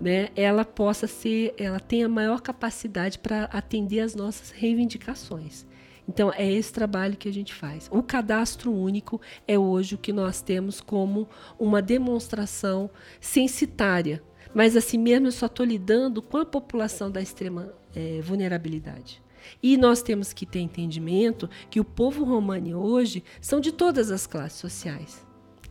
né, 0.00 0.30
ela 0.34 0.64
possa 0.64 1.06
ser, 1.06 1.54
ela 1.58 1.78
tenha 1.78 2.08
maior 2.08 2.40
capacidade 2.40 3.18
para 3.18 3.44
atender 3.44 4.00
às 4.00 4.14
nossas 4.14 4.50
reivindicações. 4.50 5.66
Então, 6.08 6.32
é 6.34 6.50
esse 6.50 6.72
trabalho 6.72 7.16
que 7.16 7.28
a 7.28 7.32
gente 7.32 7.54
faz. 7.54 7.88
O 7.92 8.02
cadastro 8.02 8.72
único 8.72 9.20
é 9.46 9.56
hoje 9.56 9.94
o 9.94 9.98
que 9.98 10.12
nós 10.12 10.42
temos 10.42 10.80
como 10.80 11.28
uma 11.56 11.80
demonstração 11.80 12.90
censitária. 13.20 14.20
Mas, 14.52 14.74
assim 14.76 14.98
mesmo, 14.98 15.28
eu 15.28 15.32
só 15.32 15.46
estou 15.46 15.64
lidando 15.64 16.20
com 16.20 16.38
a 16.38 16.44
população 16.44 17.10
da 17.10 17.22
extrema 17.22 17.72
é, 17.94 18.20
vulnerabilidade. 18.22 19.22
E 19.62 19.76
nós 19.76 20.02
temos 20.02 20.32
que 20.32 20.46
ter 20.46 20.60
entendimento 20.60 21.48
que 21.70 21.80
o 21.80 21.84
povo 21.84 22.24
romani 22.24 22.74
hoje 22.74 23.22
são 23.40 23.60
de 23.60 23.72
todas 23.72 24.10
as 24.10 24.26
classes 24.26 24.58
sociais. 24.58 25.26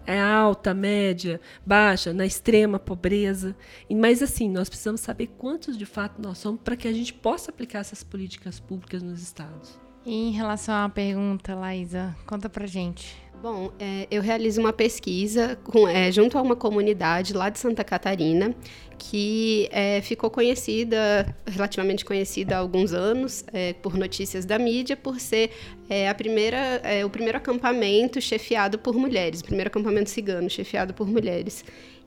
É 0.06 0.20
alta, 0.20 0.74
média, 0.74 1.40
baixa, 1.66 2.12
na 2.12 2.26
extrema 2.26 2.80
pobreza. 2.80 3.56
Mas 3.90 4.24
assim, 4.24 4.50
nós 4.50 4.68
precisamos 4.68 5.02
saber 5.02 5.28
quantos 5.38 5.78
de 5.78 5.86
fato 5.86 6.22
nós 6.22 6.40
somos 6.40 6.62
para 6.62 6.76
que 6.76 6.88
a 6.88 6.94
gente 6.94 7.14
possa 7.14 7.52
aplicar 7.52 7.80
essas 7.80 8.04
políticas 8.04 8.60
públicas 8.60 9.04
nos 9.04 9.22
estados. 9.22 9.80
Em 10.12 10.32
relação 10.32 10.74
à 10.74 10.90
pergunta, 10.90 11.54
Laísa, 11.54 12.16
conta 12.26 12.50
pra 12.50 12.66
gente. 12.66 13.16
Bom, 13.44 13.72
é, 13.78 14.08
eu 14.10 14.24
realizo 14.24 14.60
uma 14.60 14.74
pesquisa 14.74 15.56
com, 15.64 15.88
é, 15.88 16.12
junto 16.12 16.36
a 16.36 16.42
uma 16.42 16.56
comunidade 16.56 17.32
lá 17.32 17.48
de 17.50 17.60
Santa 17.60 17.84
Catarina 17.84 18.56
que 18.98 19.70
é, 19.72 20.02
ficou 20.02 20.32
conhecida, 20.32 21.34
relativamente 21.46 22.04
conhecida 22.04 22.56
há 22.56 22.58
alguns 22.58 22.92
anos, 22.92 23.46
é, 23.54 23.74
por 23.74 23.96
notícias 23.96 24.46
da 24.46 24.58
mídia, 24.58 24.98
por 24.98 25.20
ser 25.20 25.52
é, 25.88 26.10
a 26.10 26.16
primeira, 26.16 26.58
é, 26.84 27.06
o 27.06 27.10
primeiro 27.10 27.38
acampamento 27.38 28.20
chefiado 28.20 28.80
por 28.80 28.96
mulheres, 28.96 29.42
o 29.42 29.44
primeiro 29.44 29.68
acampamento 29.68 30.10
cigano 30.10 30.50
chefiado 30.50 30.92
por 30.92 31.08
mulheres. 31.08 31.64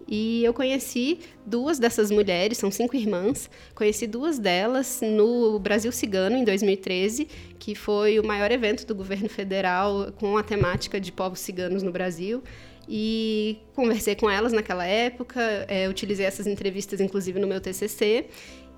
E 0.09 0.45
eu 0.45 0.53
conheci 0.53 1.21
duas 1.47 1.79
dessas 1.79 2.11
mulheres, 2.11 2.59
são 2.59 2.71
cinco 2.71 2.97
irmãs. 2.97 3.49
Conheci 3.75 4.07
duas 4.07 4.38
delas 4.38 5.01
no 5.03 5.59
Brasil 5.59 5.93
Cigano, 5.93 6.37
em 6.37 6.45
2013, 6.45 7.29
que 7.59 7.75
foi 7.75 8.19
o 8.19 8.27
maior 8.27 8.51
evento 8.51 8.87
do 8.87 8.95
governo 8.95 9.29
federal 9.29 10.12
com 10.19 10.37
a 10.37 10.43
temática 10.43 11.01
de 11.01 11.12
povos 11.12 11.41
ciganos 11.41 11.83
no 11.83 11.93
Brasil. 11.93 12.43
E 12.88 13.59
conversei 13.75 14.15
com 14.15 14.29
elas 14.29 14.53
naquela 14.53 14.85
época, 14.85 15.41
é, 15.69 15.88
utilizei 15.88 16.27
essas 16.27 16.47
entrevistas, 16.47 17.01
inclusive, 17.01 17.38
no 17.38 17.47
meu 17.47 17.61
TCC. 17.61 18.27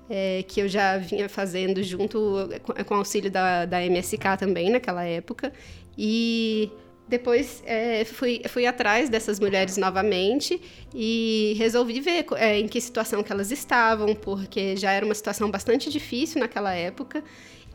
É, 0.07 0.43
que 0.47 0.59
eu 0.61 0.67
já 0.67 0.99
vinha 0.99 1.27
fazendo 1.27 1.81
junto 1.81 2.47
com, 2.61 2.73
com 2.73 2.93
auxílio 2.93 3.31
da, 3.31 3.65
da 3.65 3.83
MSK 3.83 4.37
também 4.37 4.69
naquela 4.69 5.03
época. 5.03 5.51
E 5.97 6.69
depois 7.07 7.61
é, 7.65 8.03
fui, 8.03 8.41
fui 8.49 8.65
atrás 8.65 9.09
dessas 9.09 9.39
mulheres 9.39 9.77
novamente 9.77 10.59
e 10.93 11.53
resolvi 11.57 11.99
ver 11.99 12.25
é, 12.35 12.59
em 12.59 12.67
que 12.67 12.81
situação 12.81 13.21
que 13.21 13.31
elas 13.31 13.51
estavam, 13.51 14.15
porque 14.15 14.75
já 14.75 14.91
era 14.91 15.05
uma 15.05 15.13
situação 15.13 15.51
bastante 15.51 15.89
difícil 15.91 16.39
naquela 16.39 16.73
época 16.73 17.23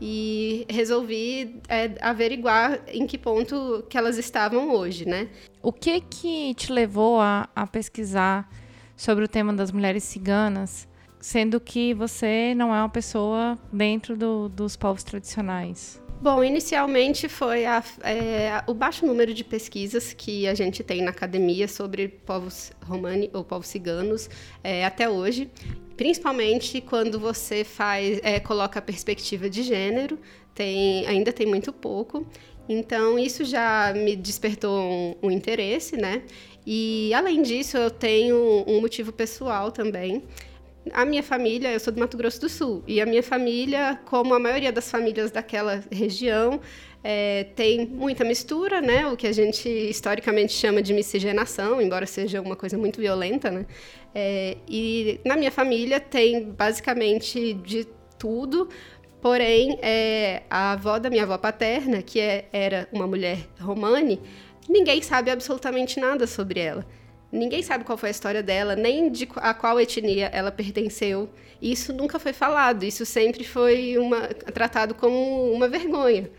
e 0.01 0.65
resolvi 0.67 1.61
é, 1.69 1.95
averiguar 2.01 2.81
em 2.87 3.05
que 3.05 3.17
ponto 3.17 3.85
que 3.87 3.97
elas 3.97 4.17
estavam 4.17 4.73
hoje, 4.73 5.07
né? 5.07 5.29
O 5.61 5.71
que 5.71 6.01
que 6.01 6.53
te 6.55 6.73
levou 6.73 7.21
a, 7.21 7.47
a 7.55 7.67
pesquisar 7.67 8.49
sobre 8.97 9.23
o 9.23 9.27
tema 9.27 9.53
das 9.53 9.71
mulheres 9.71 10.03
ciganas, 10.03 10.87
sendo 11.19 11.59
que 11.59 11.93
você 11.93 12.53
não 12.55 12.75
é 12.75 12.79
uma 12.79 12.89
pessoa 12.89 13.57
dentro 13.71 14.17
do, 14.17 14.49
dos 14.49 14.75
povos 14.75 15.03
tradicionais? 15.03 16.00
Bom, 16.21 16.43
inicialmente 16.43 17.27
foi 17.27 17.65
a, 17.65 17.83
é, 18.03 18.63
o 18.67 18.75
baixo 18.75 19.07
número 19.07 19.33
de 19.33 19.43
pesquisas 19.43 20.13
que 20.13 20.47
a 20.47 20.53
gente 20.53 20.83
tem 20.83 21.01
na 21.01 21.09
academia 21.09 21.67
sobre 21.67 22.07
povos 22.07 22.71
romani 22.85 23.27
ou 23.33 23.43
povos 23.43 23.65
ciganos 23.65 24.29
é, 24.63 24.85
até 24.85 25.09
hoje, 25.09 25.49
principalmente 25.97 26.79
quando 26.79 27.19
você 27.19 27.63
faz 27.63 28.19
é, 28.21 28.39
coloca 28.39 28.77
a 28.77 28.81
perspectiva 28.83 29.49
de 29.49 29.63
gênero, 29.63 30.19
tem, 30.53 31.07
ainda 31.07 31.33
tem 31.33 31.47
muito 31.47 31.73
pouco. 31.73 32.23
Então 32.69 33.17
isso 33.17 33.43
já 33.43 33.91
me 33.91 34.15
despertou 34.15 34.79
um, 34.79 35.15
um 35.23 35.31
interesse, 35.31 35.97
né? 35.97 36.21
E 36.67 37.11
além 37.15 37.41
disso, 37.41 37.77
eu 37.77 37.89
tenho 37.89 38.63
um 38.67 38.79
motivo 38.79 39.11
pessoal 39.11 39.71
também 39.71 40.23
a 40.91 41.05
minha 41.05 41.21
família, 41.21 41.71
eu 41.71 41.79
sou 41.79 41.93
do 41.93 41.99
Mato 41.99 42.17
Grosso 42.17 42.41
do 42.41 42.49
Sul, 42.49 42.83
e 42.87 42.99
a 42.99 43.05
minha 43.05 43.21
família, 43.21 43.99
como 44.05 44.33
a 44.33 44.39
maioria 44.39 44.71
das 44.71 44.89
famílias 44.89 45.29
daquela 45.29 45.83
região, 45.91 46.59
é, 47.03 47.45
tem 47.55 47.85
muita 47.85 48.23
mistura, 48.23 48.81
né? 48.81 49.07
O 49.07 49.15
que 49.15 49.27
a 49.27 49.31
gente 49.31 49.67
historicamente 49.67 50.53
chama 50.53 50.81
de 50.81 50.93
miscigenação, 50.93 51.81
embora 51.81 52.05
seja 52.05 52.41
uma 52.41 52.55
coisa 52.55 52.77
muito 52.77 52.99
violenta, 52.99 53.49
né? 53.49 53.65
É, 54.13 54.57
e 54.67 55.19
na 55.25 55.35
minha 55.35 55.51
família 55.51 55.99
tem 55.99 56.45
basicamente 56.51 57.53
de 57.53 57.87
tudo, 58.17 58.69
porém 59.21 59.79
é, 59.81 60.43
a 60.49 60.73
avó 60.73 60.99
da 60.99 61.09
minha 61.09 61.23
avó 61.23 61.37
paterna, 61.37 62.01
que 62.01 62.19
é, 62.19 62.47
era 62.51 62.87
uma 62.91 63.07
mulher 63.07 63.37
romani, 63.59 64.19
ninguém 64.69 65.01
sabe 65.01 65.31
absolutamente 65.31 65.99
nada 65.99 66.27
sobre 66.27 66.59
ela. 66.59 66.85
Ninguém 67.31 67.63
sabe 67.63 67.83
qual 67.83 67.97
foi 67.97 68.09
a 68.09 68.11
história 68.11 68.43
dela, 68.43 68.75
nem 68.75 69.09
de 69.09 69.27
a 69.37 69.53
qual 69.53 69.79
etnia 69.79 70.27
ela 70.33 70.51
pertenceu. 70.51 71.29
Isso 71.61 71.93
nunca 71.93 72.19
foi 72.19 72.33
falado, 72.33 72.83
isso 72.83 73.05
sempre 73.05 73.43
foi 73.43 73.97
uma, 73.97 74.27
tratado 74.27 74.93
como 74.93 75.51
uma 75.53 75.67
vergonha. 75.69 76.29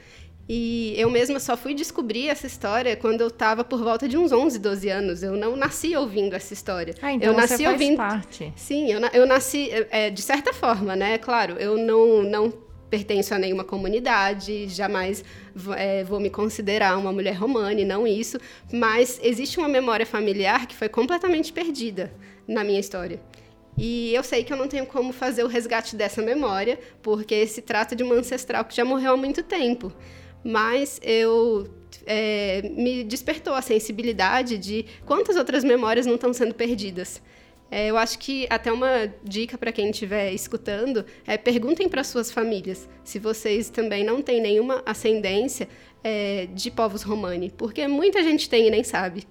E 0.49 0.95
eu 0.99 1.09
mesma 1.09 1.39
só 1.39 1.57
fui 1.57 1.73
descobrir 1.73 2.29
essa 2.29 2.47
história 2.47 2.97
quando 2.97 3.21
eu 3.21 3.29
estava 3.29 3.63
por 3.63 3.83
volta 3.83 4.09
de 4.09 4.19
uns 4.19 4.33
11, 4.33 4.59
12 4.59 4.89
anos. 4.89 5.23
Eu 5.23 5.37
não 5.37 5.57
nasci 5.57 5.97
ouvindo 5.97 6.35
essa 6.35 6.53
história. 6.53 6.95
Ah, 7.01 7.13
então 7.13 7.29
eu 7.29 7.35
nasci 7.35 7.53
nasci 7.63 7.67
ouvindo. 7.67 7.97
parte. 7.97 8.53
Sim, 8.57 8.93
eu, 8.93 9.01
eu 9.13 9.27
nasci 9.27 9.71
é, 9.91 10.11
de 10.11 10.21
certa 10.21 10.53
forma, 10.53 10.97
né? 10.97 11.17
Claro, 11.17 11.55
eu 11.59 11.79
não, 11.79 12.23
não 12.23 12.53
pertenço 12.93 13.33
a 13.33 13.39
nenhuma 13.39 13.65
comunidade, 13.65 14.69
jamais 14.69 15.25
é, 15.79 16.05
vou 16.05 16.21
me 16.21 16.29
considerar 16.29 16.99
uma 16.99 17.11
mulher 17.11 17.33
romana, 17.33 17.83
não 17.87 18.07
isso, 18.07 18.39
mas 18.71 19.19
existe 19.23 19.59
uma 19.59 19.67
memória 19.67 20.05
familiar 20.05 20.67
que 20.67 20.77
foi 20.77 20.91
completamente 20.91 21.51
perdida 21.55 22.13
na 22.47 22.63
minha 22.63 22.79
história. 22.79 23.19
E 23.79 24.15
eu 24.15 24.23
sei 24.23 24.45
que 24.45 24.53
eu 24.53 24.59
não 24.59 24.69
tenho 24.69 24.85
como 24.85 25.11
fazer 25.11 25.43
o 25.43 25.47
resgate 25.47 25.97
dessa 25.97 26.21
memória, 26.21 26.79
porque 27.03 27.47
se 27.47 27.63
trata 27.63 27.97
de 27.97 28.03
uma 28.03 28.15
ancestral 28.15 28.63
que 28.67 28.77
já 28.77 28.85
morreu 28.85 29.15
há 29.15 29.17
muito 29.17 29.43
tempo. 29.43 29.91
Mas 30.45 31.01
eu 31.03 31.67
é, 32.05 32.61
me 32.77 33.05
despertou 33.05 33.55
a 33.55 33.63
sensibilidade 33.63 34.59
de 34.59 34.85
quantas 35.07 35.37
outras 35.37 35.65
memórias 35.65 36.05
não 36.05 36.17
estão 36.17 36.31
sendo 36.35 36.55
perdidas. 36.55 37.23
É, 37.75 37.87
eu 37.87 37.97
acho 37.97 38.19
que 38.19 38.47
até 38.51 38.71
uma 38.71 39.11
dica 39.25 39.57
para 39.57 39.73
quem 39.73 39.89
estiver 39.89 40.31
escutando 40.31 41.07
é 41.27 41.39
perguntem 41.39 41.89
para 41.89 42.05
suas 42.05 42.31
famílias 42.31 42.87
se 43.03 43.19
vocês 43.19 43.71
também 43.71 44.05
não 44.05 44.21
têm 44.21 44.43
nenhuma 44.43 44.83
ascendência 44.85 45.67
é, 46.05 46.49
de 46.53 46.71
povos 46.71 47.03
romani, 47.03 47.51
porque 47.51 47.89
muita 47.89 48.23
gente 48.23 48.47
tem 48.47 48.67
e 48.67 48.71
nem 48.71 48.85
sabe. 48.85 49.27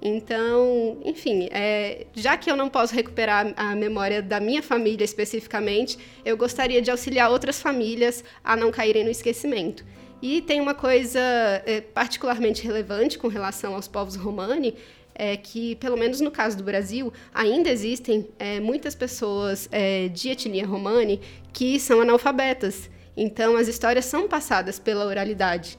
Então, 0.00 0.98
enfim, 1.04 1.48
é, 1.50 2.06
já 2.14 2.36
que 2.36 2.48
eu 2.48 2.56
não 2.56 2.68
posso 2.68 2.94
recuperar 2.94 3.52
a 3.56 3.74
memória 3.74 4.22
da 4.22 4.38
minha 4.38 4.62
família 4.62 5.04
especificamente, 5.04 5.98
eu 6.24 6.36
gostaria 6.36 6.80
de 6.80 6.88
auxiliar 6.88 7.32
outras 7.32 7.60
famílias 7.60 8.22
a 8.44 8.54
não 8.54 8.70
caírem 8.70 9.02
no 9.02 9.10
esquecimento. 9.10 9.84
E 10.22 10.40
tem 10.40 10.60
uma 10.60 10.72
coisa 10.72 11.18
é, 11.66 11.80
particularmente 11.80 12.64
relevante 12.64 13.18
com 13.18 13.26
relação 13.26 13.74
aos 13.74 13.88
povos 13.88 14.14
romani, 14.14 14.76
é 15.14 15.36
que, 15.36 15.76
pelo 15.76 15.96
menos 15.96 16.20
no 16.20 16.30
caso 16.30 16.56
do 16.56 16.64
Brasil, 16.64 17.12
ainda 17.32 17.70
existem 17.70 18.28
é, 18.38 18.60
muitas 18.60 18.94
pessoas 18.94 19.68
é, 19.70 20.08
de 20.08 20.30
etnia 20.30 20.66
romani 20.66 21.20
que 21.52 21.78
são 21.78 22.00
analfabetas. 22.00 22.90
Então, 23.16 23.56
as 23.56 23.68
histórias 23.68 24.04
são 24.04 24.26
passadas 24.26 24.78
pela 24.78 25.04
oralidade. 25.04 25.78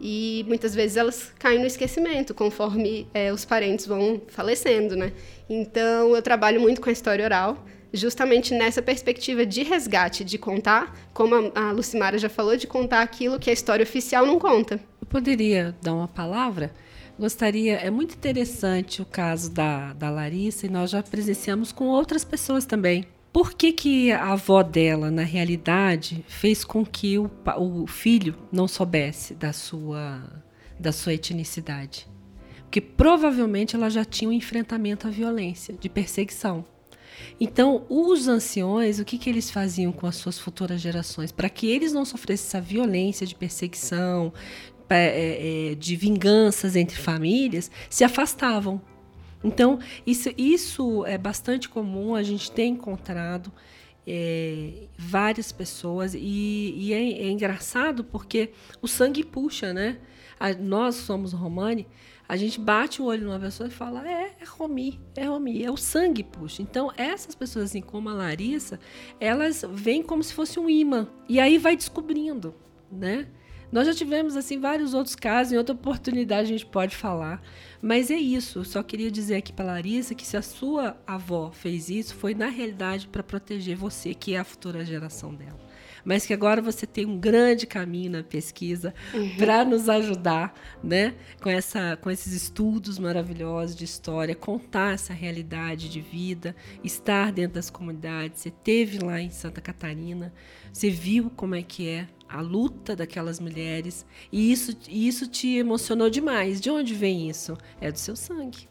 E 0.00 0.44
muitas 0.46 0.74
vezes 0.74 0.96
elas 0.96 1.32
caem 1.38 1.58
no 1.58 1.66
esquecimento 1.66 2.32
conforme 2.34 3.08
é, 3.12 3.32
os 3.32 3.44
parentes 3.44 3.86
vão 3.86 4.22
falecendo, 4.28 4.94
né? 4.94 5.12
Então, 5.48 6.14
eu 6.14 6.22
trabalho 6.22 6.60
muito 6.60 6.80
com 6.80 6.88
a 6.88 6.92
história 6.92 7.24
oral, 7.24 7.64
justamente 7.92 8.54
nessa 8.54 8.80
perspectiva 8.80 9.44
de 9.44 9.62
resgate, 9.62 10.22
de 10.24 10.38
contar, 10.38 10.94
como 11.12 11.34
a, 11.34 11.68
a 11.68 11.72
Lucimara 11.72 12.18
já 12.18 12.28
falou, 12.28 12.56
de 12.56 12.66
contar 12.66 13.00
aquilo 13.00 13.38
que 13.38 13.50
a 13.50 13.52
história 13.52 13.82
oficial 13.82 14.24
não 14.24 14.38
conta. 14.38 14.78
Eu 15.00 15.06
poderia 15.08 15.74
dar 15.82 15.94
uma 15.94 16.06
palavra? 16.06 16.70
Gostaria, 17.18 17.74
é 17.74 17.90
muito 17.90 18.14
interessante 18.14 19.02
o 19.02 19.04
caso 19.04 19.50
da, 19.50 19.92
da 19.92 20.08
Larissa 20.08 20.66
e 20.66 20.68
nós 20.68 20.90
já 20.90 21.02
presenciamos 21.02 21.72
com 21.72 21.86
outras 21.86 22.24
pessoas 22.24 22.64
também. 22.64 23.04
Por 23.32 23.54
que, 23.54 23.72
que 23.72 24.12
a 24.12 24.32
avó 24.32 24.62
dela, 24.62 25.10
na 25.10 25.24
realidade, 25.24 26.24
fez 26.28 26.64
com 26.64 26.86
que 26.86 27.18
o, 27.18 27.28
o 27.58 27.86
filho 27.88 28.36
não 28.52 28.68
soubesse 28.68 29.34
da 29.34 29.52
sua, 29.52 30.22
da 30.78 30.92
sua 30.92 31.14
etnicidade? 31.14 32.06
Porque 32.62 32.80
provavelmente 32.80 33.74
ela 33.74 33.90
já 33.90 34.04
tinha 34.04 34.30
um 34.30 34.32
enfrentamento 34.32 35.08
à 35.08 35.10
violência, 35.10 35.74
de 35.74 35.88
perseguição. 35.88 36.64
Então, 37.40 37.84
os 37.88 38.28
anciões, 38.28 39.00
o 39.00 39.04
que, 39.04 39.18
que 39.18 39.28
eles 39.28 39.50
faziam 39.50 39.90
com 39.90 40.06
as 40.06 40.16
suas 40.16 40.38
futuras 40.38 40.80
gerações? 40.80 41.32
Para 41.32 41.48
que 41.48 41.66
eles 41.66 41.92
não 41.92 42.04
sofressem 42.04 42.46
essa 42.46 42.60
violência 42.60 43.26
de 43.26 43.34
perseguição, 43.34 44.32
é, 44.96 45.70
é, 45.70 45.74
de 45.74 45.96
vinganças 45.96 46.76
entre 46.76 46.96
famílias 46.96 47.70
se 47.90 48.04
afastavam. 48.04 48.80
Então, 49.42 49.78
isso, 50.06 50.30
isso 50.36 51.06
é 51.06 51.16
bastante 51.16 51.68
comum, 51.68 52.14
a 52.14 52.22
gente 52.22 52.50
tem 52.50 52.72
encontrado 52.72 53.52
é, 54.06 54.88
várias 54.96 55.52
pessoas 55.52 56.14
e, 56.14 56.74
e 56.76 56.92
é, 56.92 57.26
é, 57.26 57.30
engraçado 57.30 58.02
porque 58.02 58.50
o 58.80 58.88
sangue 58.88 59.22
puxa, 59.22 59.72
né? 59.72 59.98
A, 60.40 60.54
nós 60.54 60.94
somos 60.94 61.32
romani, 61.32 61.86
a 62.28 62.36
gente 62.36 62.60
bate 62.60 63.02
o 63.02 63.06
olho 63.06 63.26
numa 63.26 63.38
pessoa 63.38 63.68
e 63.68 63.72
fala, 63.72 64.08
é, 64.08 64.34
é 64.40 64.44
Romi, 64.44 65.00
é 65.16 65.24
Romi, 65.24 65.62
é 65.62 65.70
o 65.70 65.76
sangue 65.76 66.22
puxa. 66.22 66.62
Então, 66.62 66.92
essas 66.96 67.34
pessoas, 67.34 67.66
assim 67.66 67.80
como 67.80 68.08
a 68.08 68.14
Larissa, 68.14 68.80
elas 69.20 69.64
vêm 69.70 70.02
como 70.02 70.22
se 70.22 70.34
fosse 70.34 70.58
um 70.58 70.68
imã. 70.68 71.08
E 71.28 71.38
aí 71.38 71.58
vai 71.58 71.76
descobrindo, 71.76 72.54
né? 72.90 73.28
Nós 73.70 73.86
já 73.86 73.94
tivemos 73.94 74.36
assim 74.36 74.58
vários 74.58 74.94
outros 74.94 75.14
casos, 75.14 75.52
em 75.52 75.58
outra 75.58 75.74
oportunidade 75.74 76.48
a 76.48 76.52
gente 76.52 76.66
pode 76.66 76.96
falar. 76.96 77.42
Mas 77.80 78.10
é 78.10 78.16
isso, 78.16 78.64
só 78.64 78.82
queria 78.82 79.10
dizer 79.10 79.36
aqui 79.36 79.52
para 79.52 79.66
Larissa 79.66 80.14
que 80.14 80.26
se 80.26 80.36
a 80.36 80.42
sua 80.42 80.96
avó 81.06 81.50
fez 81.52 81.88
isso, 81.88 82.14
foi 82.14 82.34
na 82.34 82.48
realidade 82.48 83.06
para 83.06 83.22
proteger 83.22 83.76
você, 83.76 84.14
que 84.14 84.34
é 84.34 84.38
a 84.38 84.44
futura 84.44 84.84
geração 84.84 85.34
dela. 85.34 85.68
Mas 86.04 86.24
que 86.24 86.32
agora 86.32 86.62
você 86.62 86.86
tem 86.86 87.04
um 87.04 87.18
grande 87.18 87.66
caminho 87.66 88.10
na 88.10 88.22
pesquisa 88.22 88.94
uhum. 89.12 89.36
para 89.36 89.64
nos 89.64 89.88
ajudar, 89.88 90.54
né, 90.82 91.14
com 91.40 91.50
essa 91.50 91.96
com 91.96 92.10
esses 92.10 92.32
estudos 92.32 92.98
maravilhosos 92.98 93.76
de 93.76 93.84
história, 93.84 94.34
contar 94.34 94.94
essa 94.94 95.12
realidade 95.12 95.88
de 95.88 96.00
vida, 96.00 96.56
estar 96.82 97.30
dentro 97.30 97.54
das 97.54 97.68
comunidades. 97.68 98.40
Você 98.40 98.50
teve 98.50 98.98
lá 98.98 99.20
em 99.20 99.30
Santa 99.30 99.60
Catarina, 99.60 100.32
você 100.72 100.88
viu 100.88 101.30
como 101.30 101.54
é 101.54 101.62
que 101.62 101.88
é 101.88 102.08
a 102.28 102.40
luta 102.40 102.94
daquelas 102.94 103.40
mulheres. 103.40 104.04
E 104.30 104.52
isso, 104.52 104.76
isso 104.88 105.26
te 105.26 105.56
emocionou 105.56 106.10
demais. 106.10 106.60
De 106.60 106.70
onde 106.70 106.94
vem 106.94 107.28
isso? 107.28 107.56
É 107.80 107.90
do 107.90 107.98
seu 107.98 108.14
sangue. 108.14 108.68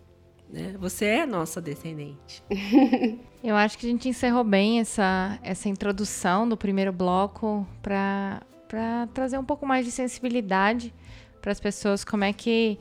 Né? 0.50 0.76
Você 0.80 1.06
é 1.06 1.26
nossa 1.26 1.62
descendente. 1.62 2.43
Eu 3.43 3.56
acho 3.56 3.78
que 3.78 3.86
a 3.86 3.89
gente 3.89 4.10
encerrou 4.10 4.43
bem 4.43 4.80
essa, 4.80 5.39
essa 5.43 5.70
introdução 5.70 6.48
do 6.48 6.58
primeiro 6.58 6.91
bloco 6.91 7.67
para 7.82 8.41
trazer 9.13 9.38
um 9.38 9.46
pouco 9.46 9.65
mais 9.65 9.86
de 9.86 9.91
sensibilidade 9.91 10.93
para 11.41 11.52
as 11.52 11.60
pessoas 11.60 12.04
como 12.04 12.24
é 12.24 12.34
que 12.34 12.78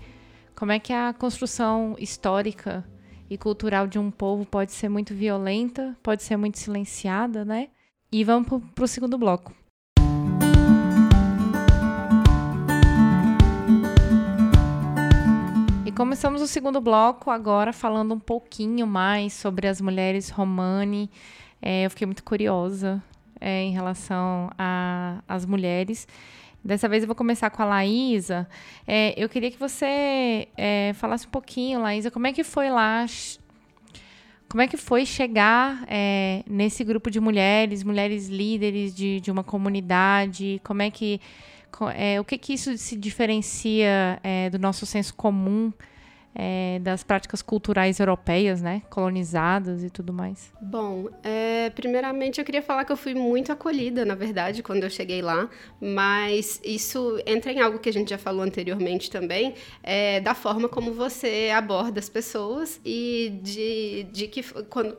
como 0.56 0.72
é 0.72 0.78
que 0.78 0.92
a 0.92 1.12
construção 1.12 1.94
histórica 1.98 2.82
e 3.28 3.36
cultural 3.36 3.86
de 3.86 3.98
um 3.98 4.10
povo 4.10 4.46
pode 4.46 4.72
ser 4.72 4.88
muito 4.88 5.14
violenta, 5.14 5.94
pode 6.02 6.22
ser 6.22 6.36
muito 6.38 6.58
silenciada, 6.58 7.44
né? 7.44 7.68
E 8.10 8.24
vamos 8.24 8.48
para 8.74 8.84
o 8.84 8.88
segundo 8.88 9.18
bloco. 9.18 9.54
Começamos 15.96 16.42
o 16.42 16.46
segundo 16.46 16.78
bloco 16.78 17.30
agora 17.30 17.72
falando 17.72 18.12
um 18.12 18.18
pouquinho 18.18 18.86
mais 18.86 19.32
sobre 19.32 19.66
as 19.66 19.80
mulheres 19.80 20.28
romani. 20.28 21.10
É, 21.60 21.86
eu 21.86 21.90
fiquei 21.90 22.04
muito 22.04 22.22
curiosa 22.22 23.02
é, 23.40 23.62
em 23.62 23.72
relação 23.72 24.50
às 25.26 25.46
mulheres. 25.46 26.06
Dessa 26.62 26.86
vez 26.86 27.02
eu 27.02 27.06
vou 27.06 27.16
começar 27.16 27.48
com 27.48 27.62
a 27.62 27.64
Laísa. 27.64 28.46
É, 28.86 29.14
eu 29.16 29.26
queria 29.26 29.50
que 29.50 29.58
você 29.58 30.48
é, 30.54 30.92
falasse 30.96 31.26
um 31.26 31.30
pouquinho, 31.30 31.80
Laísa, 31.80 32.10
como 32.10 32.26
é 32.26 32.32
que 32.32 32.44
foi 32.44 32.68
lá 32.68 33.06
como 34.46 34.60
é 34.60 34.68
que 34.68 34.76
foi 34.76 35.06
chegar 35.06 35.82
é, 35.88 36.44
nesse 36.46 36.84
grupo 36.84 37.10
de 37.10 37.18
mulheres, 37.20 37.82
mulheres 37.82 38.28
líderes 38.28 38.94
de, 38.94 39.18
de 39.18 39.30
uma 39.30 39.42
comunidade? 39.42 40.60
Como 40.62 40.82
é 40.82 40.90
que 40.90 41.20
é, 41.84 42.20
o 42.20 42.24
que 42.24 42.38
que 42.38 42.52
isso 42.54 42.76
se 42.78 42.96
diferencia 42.96 44.18
é, 44.22 44.50
do 44.50 44.58
nosso 44.58 44.86
senso 44.86 45.14
comum? 45.14 45.72
É, 46.38 46.78
das 46.80 47.02
práticas 47.02 47.40
culturais 47.40 47.98
europeias, 47.98 48.60
né, 48.60 48.82
colonizadas 48.90 49.82
e 49.82 49.88
tudo 49.88 50.12
mais? 50.12 50.52
Bom, 50.60 51.08
é, 51.24 51.70
primeiramente 51.70 52.38
eu 52.38 52.44
queria 52.44 52.60
falar 52.60 52.84
que 52.84 52.92
eu 52.92 52.96
fui 52.96 53.14
muito 53.14 53.50
acolhida, 53.50 54.04
na 54.04 54.14
verdade, 54.14 54.62
quando 54.62 54.84
eu 54.84 54.90
cheguei 54.90 55.22
lá, 55.22 55.48
mas 55.80 56.60
isso 56.62 57.18
entra 57.26 57.50
em 57.50 57.60
algo 57.60 57.78
que 57.78 57.88
a 57.88 57.92
gente 57.92 58.10
já 58.10 58.18
falou 58.18 58.42
anteriormente 58.42 59.10
também, 59.10 59.54
é, 59.82 60.20
da 60.20 60.34
forma 60.34 60.68
como 60.68 60.92
você 60.92 61.50
aborda 61.54 61.98
as 61.98 62.10
pessoas 62.10 62.78
e 62.84 63.40
de, 63.42 64.06
de 64.12 64.28
que 64.28 64.42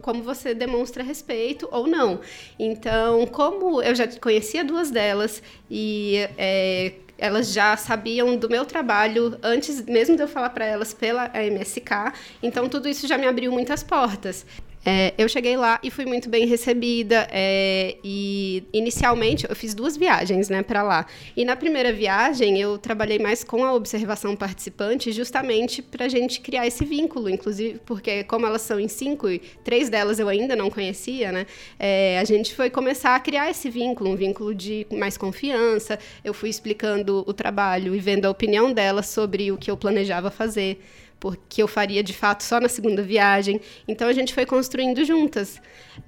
como 0.02 0.24
você 0.24 0.56
demonstra 0.56 1.04
respeito 1.04 1.70
ou 1.72 1.86
não. 1.86 2.20
Então, 2.58 3.28
como 3.28 3.82
eu 3.84 3.94
já 3.94 4.08
conhecia 4.20 4.64
duas 4.64 4.90
delas 4.90 5.44
e 5.70 6.28
é, 6.36 6.94
elas 7.18 7.52
já 7.52 7.76
sabiam 7.76 8.38
do 8.38 8.50
meu 8.50 8.66
trabalho 8.66 9.38
antes 9.42 9.84
mesmo 9.86 10.16
de 10.16 10.22
eu 10.22 10.28
falar 10.28 10.50
para 10.52 10.66
elas 10.66 10.94
pela 10.94 11.32
MSK, 11.34 12.14
então 12.42 12.70
tudo 12.70 12.88
isso 12.88 13.08
já 13.08 13.18
me 13.18 13.28
abriu 13.28 13.52
muitas 13.52 13.84
portas. 13.84 14.46
É, 14.90 15.14
eu 15.18 15.28
cheguei 15.28 15.58
lá 15.58 15.82
e 15.84 15.92
fui 15.92 16.06
muito 16.06 16.30
bem 16.30 16.46
recebida. 16.46 17.28
É, 17.30 17.98
e 18.02 18.64
inicialmente 18.72 19.46
eu 19.50 19.54
fiz 19.54 19.74
duas 19.74 19.98
viagens, 19.98 20.48
né, 20.48 20.64
para 20.64 20.82
lá. 20.82 21.06
E 21.36 21.44
na 21.44 21.58
primeira 21.58 21.92
viagem 21.92 22.58
eu 22.58 22.78
trabalhei 22.78 23.20
mais 23.20 23.44
com 23.44 23.66
a 23.66 23.74
observação 23.74 24.34
participante, 24.34 25.12
justamente 25.12 25.82
para 25.82 26.06
a 26.06 26.08
gente 26.08 26.40
criar 26.40 26.66
esse 26.66 26.86
vínculo, 26.86 27.30
inclusive 27.30 27.82
porque 27.86 28.24
como 28.24 28.46
elas 28.46 28.62
são 28.62 28.80
em 28.80 28.88
cinco 28.88 29.30
e 29.30 29.40
três 29.62 29.90
delas 29.90 30.20
eu 30.20 30.30
ainda 30.30 30.56
não 30.56 30.70
conhecia, 30.70 31.34
né, 31.34 31.46
é, 31.78 32.18
a 32.18 32.24
gente 32.24 32.56
foi 32.56 32.70
começar 32.70 33.14
a 33.14 33.20
criar 33.20 33.50
esse 33.50 33.70
vínculo, 33.70 34.12
um 34.12 34.16
vínculo 34.16 34.56
de 34.56 34.88
mais 34.90 35.18
confiança. 35.18 36.00
Eu 36.24 36.34
fui 36.34 36.48
explicando 36.50 37.26
o 37.28 37.34
trabalho 37.34 37.94
e 37.94 38.00
vendo 38.00 38.24
a 38.26 38.30
opinião 38.30 38.72
delas 38.72 39.08
sobre 39.08 39.52
o 39.52 39.58
que 39.58 39.70
eu 39.70 39.76
planejava 39.76 40.32
fazer 40.32 40.80
porque 41.20 41.62
eu 41.62 41.68
faria 41.68 42.04
de 42.04 42.14
fato 42.14 42.44
só 42.44 42.60
na 42.60 42.70
segunda 42.70 43.02
viagem. 43.02 43.60
Então 43.88 44.08
a 44.08 44.14
gente 44.14 44.34
foi 44.34 44.46
construindo 44.46 45.04
juntas. 45.04 45.62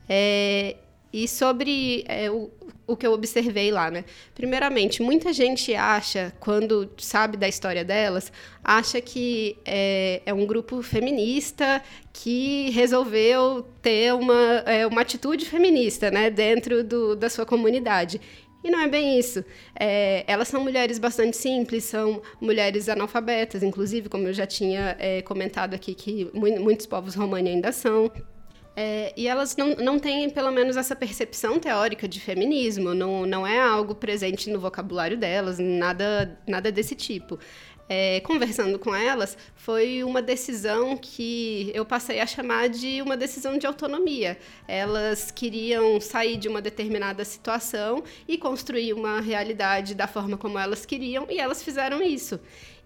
É, 0.08 0.76
e 1.12 1.28
sobre 1.28 2.04
é, 2.08 2.30
o, 2.30 2.52
o 2.86 2.96
que 2.96 3.06
eu 3.06 3.14
observei 3.14 3.72
lá, 3.72 3.90
né? 3.90 4.06
Primeiramente, 4.36 5.02
muita 5.02 5.34
gente 5.34 5.74
acha, 5.74 6.34
quando 6.40 6.90
sabe 6.98 7.36
da 7.36 7.48
história 7.48 7.84
delas, 7.84 8.32
acha 8.64 9.02
que 9.02 9.58
é, 9.66 10.22
é 10.26 10.34
um 10.34 10.46
grupo 10.46 10.82
feminista 10.84 11.82
que 12.14 12.70
resolveu 12.70 13.66
ter 13.82 14.14
uma, 14.14 14.64
é, 14.66 14.86
uma 14.86 15.02
atitude 15.02 15.46
feminista, 15.46 16.12
né? 16.12 16.30
Dentro 16.30 16.84
do, 16.84 17.16
da 17.16 17.30
sua 17.30 17.46
comunidade. 17.46 18.22
E 18.64 18.70
não 18.70 18.80
é 18.80 18.88
bem 18.88 19.18
isso. 19.18 19.44
É, 19.80 20.24
elas 20.28 20.48
são 20.48 20.62
mulheres 20.62 21.00
bastante 21.00 21.38
simples, 21.38 21.86
são 21.86 22.22
mulheres 22.42 22.90
analfabetas, 22.90 23.64
inclusive, 23.64 24.10
como 24.10 24.28
eu 24.28 24.34
já 24.34 24.46
tinha 24.46 24.98
é, 25.00 25.22
comentado 25.22 25.74
aqui, 25.74 25.94
que 25.96 26.30
muitos 26.34 26.86
povos 26.86 27.16
romani 27.16 27.52
ainda 27.52 27.72
são. 27.72 28.12
É, 28.76 29.14
e 29.18 29.28
elas 29.28 29.58
não, 29.58 29.76
não 29.76 30.00
têm, 30.00 30.30
pelo 30.30 30.52
menos, 30.52 30.78
essa 30.78 30.96
percepção 30.96 31.60
teórica 31.60 32.08
de 32.08 32.20
feminismo, 32.20 32.94
não, 32.94 33.26
não 33.26 33.46
é 33.46 33.60
algo 33.60 33.96
presente 33.96 34.50
no 34.50 34.60
vocabulário 34.60 35.18
delas, 35.18 35.60
nada, 35.60 36.38
nada 36.48 36.72
desse 36.72 36.96
tipo 36.96 37.40
é, 37.90 38.20
conversando 38.20 38.78
com 38.78 38.96
elas, 38.96 39.36
foi 39.56 40.04
uma 40.04 40.22
decisão 40.22 40.96
que 40.96 41.72
eu 41.74 41.84
passei 41.84 42.20
a 42.20 42.28
chamar 42.28 42.70
de 42.70 43.02
uma 43.02 43.18
decisão 43.18 43.58
de 43.58 43.66
autonomia. 43.66 44.38
Elas 44.68 45.32
queriam 45.32 46.00
sair 46.00 46.38
de 46.38 46.48
uma 46.48 46.62
determinada 46.62 47.26
situação 47.26 48.04
e 48.28 48.38
construir 48.38 48.94
uma 48.94 49.20
realidade 49.20 49.96
da 49.96 50.08
forma 50.08 50.38
como 50.38 50.60
elas 50.60 50.86
queriam, 50.86 51.26
e 51.30 51.40
elas 51.40 51.64
fizeram 51.64 52.02
isso. 52.04 52.40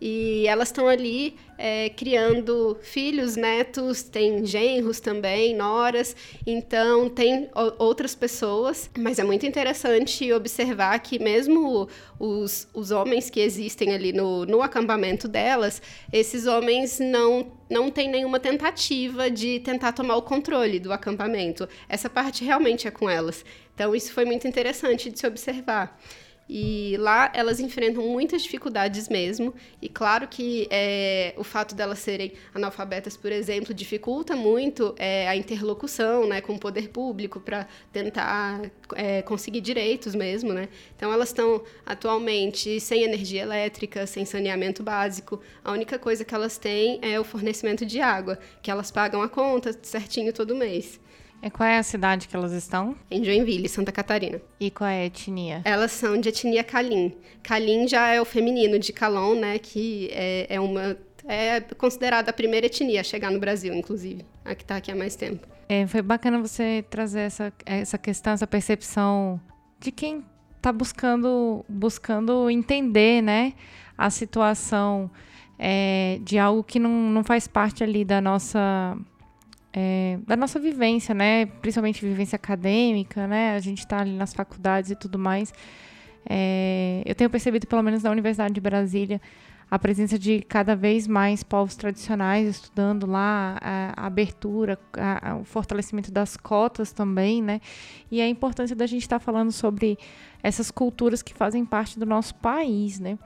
E 0.06 0.46
elas 0.48 0.68
estão 0.68 0.90
ali 0.90 1.34
é, 1.58 1.88
criando 1.88 2.78
filhos, 2.82 3.38
netos, 3.38 4.04
tem 4.04 4.46
genros 4.46 5.00
também, 5.00 5.56
noras, 5.56 6.14
então 6.46 7.08
tem 7.08 7.50
outras 7.80 8.14
pessoas, 8.14 8.90
mas 8.98 9.18
é 9.18 9.24
muito 9.24 9.46
interessante 9.46 10.30
observar 10.34 11.00
que 11.00 11.18
mesmo 11.20 11.88
os, 12.20 12.68
os 12.74 12.92
homens 12.92 13.30
que 13.30 13.40
existem 13.40 13.94
ali 13.94 14.12
no, 14.12 14.46
no 14.46 14.62
acampamento 14.62 15.26
delas, 15.26 15.82
esses 16.12 16.48
homens 16.48 17.00
não 17.00 17.54
não 17.70 17.90
tem 17.90 18.10
nenhuma 18.10 18.42
tentativa 18.42 19.32
de 19.32 19.60
tentar 19.62 19.94
tomar 19.94 20.18
o 20.18 20.22
controle 20.22 20.80
do 20.80 20.92
acampamento. 20.92 21.68
Essa 21.88 22.08
parte 22.08 22.44
realmente 22.44 22.88
é 22.88 22.92
com 22.92 23.10
elas. 23.10 23.44
Então, 23.74 23.96
isso 23.96 24.14
foi 24.14 24.26
muito 24.26 24.48
interessante 24.48 25.10
de 25.10 25.18
se 25.18 25.26
observar. 25.26 25.98
E 26.48 26.98
lá 26.98 27.32
elas 27.34 27.60
enfrentam 27.60 28.04
muitas 28.04 28.44
dificuldades 28.44 29.08
mesmo. 29.08 29.54
E 29.82 29.88
claro 29.88 30.28
que 30.28 30.68
é, 30.70 31.34
o 31.38 31.44
fato 31.44 31.74
delas 31.74 32.00
serem 32.00 32.34
analfabetas, 32.54 33.16
por 33.16 33.32
exemplo, 33.32 33.74
dificulta 33.74 34.36
muito 34.36 34.94
é, 34.98 35.28
a 35.28 35.36
interlocução 35.36 36.28
né, 36.28 36.42
com 36.42 36.56
o 36.56 36.60
poder 36.60 36.90
público 36.90 37.40
para 37.40 37.68
tentar 37.92 38.62
é, 38.96 39.22
conseguir 39.22 39.62
direitos 39.62 40.14
mesmo. 40.16 40.54
Né? 40.54 40.68
Então 40.96 41.12
elas 41.12 41.30
estão 41.30 41.64
atualmente 41.86 42.80
sem 42.80 43.04
energia 43.04 43.42
elétrica, 43.42 44.06
sem 44.06 44.26
saneamento 44.26 44.84
básico. 44.84 45.42
A 45.64 45.72
única 45.72 45.98
coisa 45.98 46.26
que 46.26 46.36
elas 46.36 46.58
têm 46.58 47.00
é 47.02 47.20
o 47.20 47.24
fornecimento 47.24 47.86
de 47.86 48.02
água, 48.02 48.38
que 48.62 48.70
elas 48.70 48.92
pagam 48.92 49.22
a 49.22 49.30
conta 49.30 49.78
certinho 49.82 50.34
todo 50.34 50.56
mês. 50.56 51.00
E 51.44 51.50
qual 51.50 51.68
é 51.68 51.78
a 51.78 51.84
cidade 51.84 52.30
que 52.30 52.36
elas 52.36 52.54
estão? 52.54 52.96
Em 53.12 53.22
Joinville, 53.22 53.68
Santa 53.68 53.92
Catarina. 53.92 54.42
E 54.62 54.72
qual 54.72 54.90
é 54.90 55.02
a 55.02 55.06
etnia? 55.08 55.62
Elas 55.66 55.92
são 55.92 56.18
de 56.18 56.30
etnia 56.30 56.64
Kalim. 56.64 57.14
Kalim 57.44 57.86
já 57.86 58.08
é 58.08 58.22
o 58.22 58.26
feminino 58.26 58.80
de 58.80 58.94
Kalon, 58.94 59.36
né? 59.36 59.60
Que 59.60 60.10
é, 60.14 60.56
é 60.56 60.60
uma 60.62 60.98
é 61.28 61.60
considerada 61.60 62.30
a 62.30 62.34
primeira 62.34 62.68
etnia 62.68 63.02
a 63.02 63.04
chegar 63.04 63.30
no 63.30 63.40
Brasil, 63.40 63.74
inclusive, 63.74 64.26
a 64.46 64.56
que 64.56 64.64
está 64.64 64.78
aqui 64.78 64.90
há 64.90 64.96
mais 64.96 65.18
tempo. 65.18 65.46
É, 65.68 65.86
foi 65.86 66.02
bacana 66.02 66.40
você 66.40 66.86
trazer 66.90 67.22
essa, 67.22 67.54
essa 67.66 67.98
questão, 67.98 68.34
essa 68.34 68.48
percepção 68.48 69.40
de 69.82 69.92
quem 69.92 70.24
está 70.56 70.72
buscando, 70.72 71.66
buscando 71.68 72.50
entender, 72.50 73.22
né, 73.22 73.54
a 73.98 74.10
situação 74.10 75.12
é, 75.60 76.20
de 76.22 76.38
algo 76.38 76.64
que 76.64 76.80
não, 76.80 76.92
não 76.92 77.24
faz 77.24 77.48
parte 77.48 77.84
ali 77.84 78.06
da 78.06 78.22
nossa 78.22 78.98
é, 79.74 80.20
da 80.28 80.36
nossa 80.36 80.60
vivência, 80.60 81.16
né? 81.16 81.48
Principalmente 81.48 82.06
vivência 82.06 82.36
acadêmica, 82.36 83.26
né? 83.26 83.56
A 83.56 83.60
gente 83.60 83.80
está 83.80 84.00
ali 84.00 84.12
nas 84.12 84.34
faculdades 84.34 84.92
e 84.92 84.96
tudo 84.96 85.18
mais. 85.18 85.52
É, 86.30 87.02
eu 87.06 87.16
tenho 87.16 87.30
percebido, 87.30 87.66
pelo 87.66 87.82
menos 87.82 88.04
na 88.04 88.12
Universidade 88.12 88.54
de 88.54 88.62
Brasília, 88.62 89.20
a 89.74 89.80
presença 89.80 90.20
de 90.20 90.42
cada 90.42 90.76
vez 90.76 91.08
mais 91.08 91.42
povos 91.42 91.76
tradicionais 91.76 92.48
estudando 92.48 93.08
lá, 93.08 93.58
a, 93.60 94.04
a 94.04 94.06
abertura, 94.06 94.78
a, 94.96 95.38
o 95.38 95.44
fortalecimento 95.44 96.12
das 96.12 96.38
cotas 96.38 96.92
também, 96.92 97.42
né? 97.42 97.60
E 98.12 98.22
a 98.22 98.28
importância 98.28 98.76
da 98.76 98.86
gente 98.86 99.02
estar 99.02 99.18
tá 99.18 99.26
falando 99.26 99.52
sobre 99.52 99.98
essas 100.44 100.70
culturas 100.70 101.24
que 101.24 101.34
fazem 101.34 101.66
parte 101.66 101.98
do 101.98 102.06
nosso 102.06 102.36
país, 102.36 103.00
né? 103.00 103.18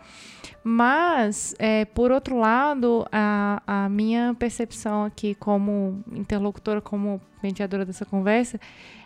Mas, 0.63 1.53
é, 1.59 1.83
por 1.83 2.13
outro 2.13 2.39
lado, 2.39 3.05
a, 3.11 3.61
a 3.67 3.89
minha 3.89 4.33
percepção 4.39 5.03
aqui 5.03 5.35
como 5.35 6.01
interlocutora, 6.13 6.79
como 6.79 7.19
mediadora 7.43 7.83
dessa 7.83 8.05
conversa, 8.05 8.57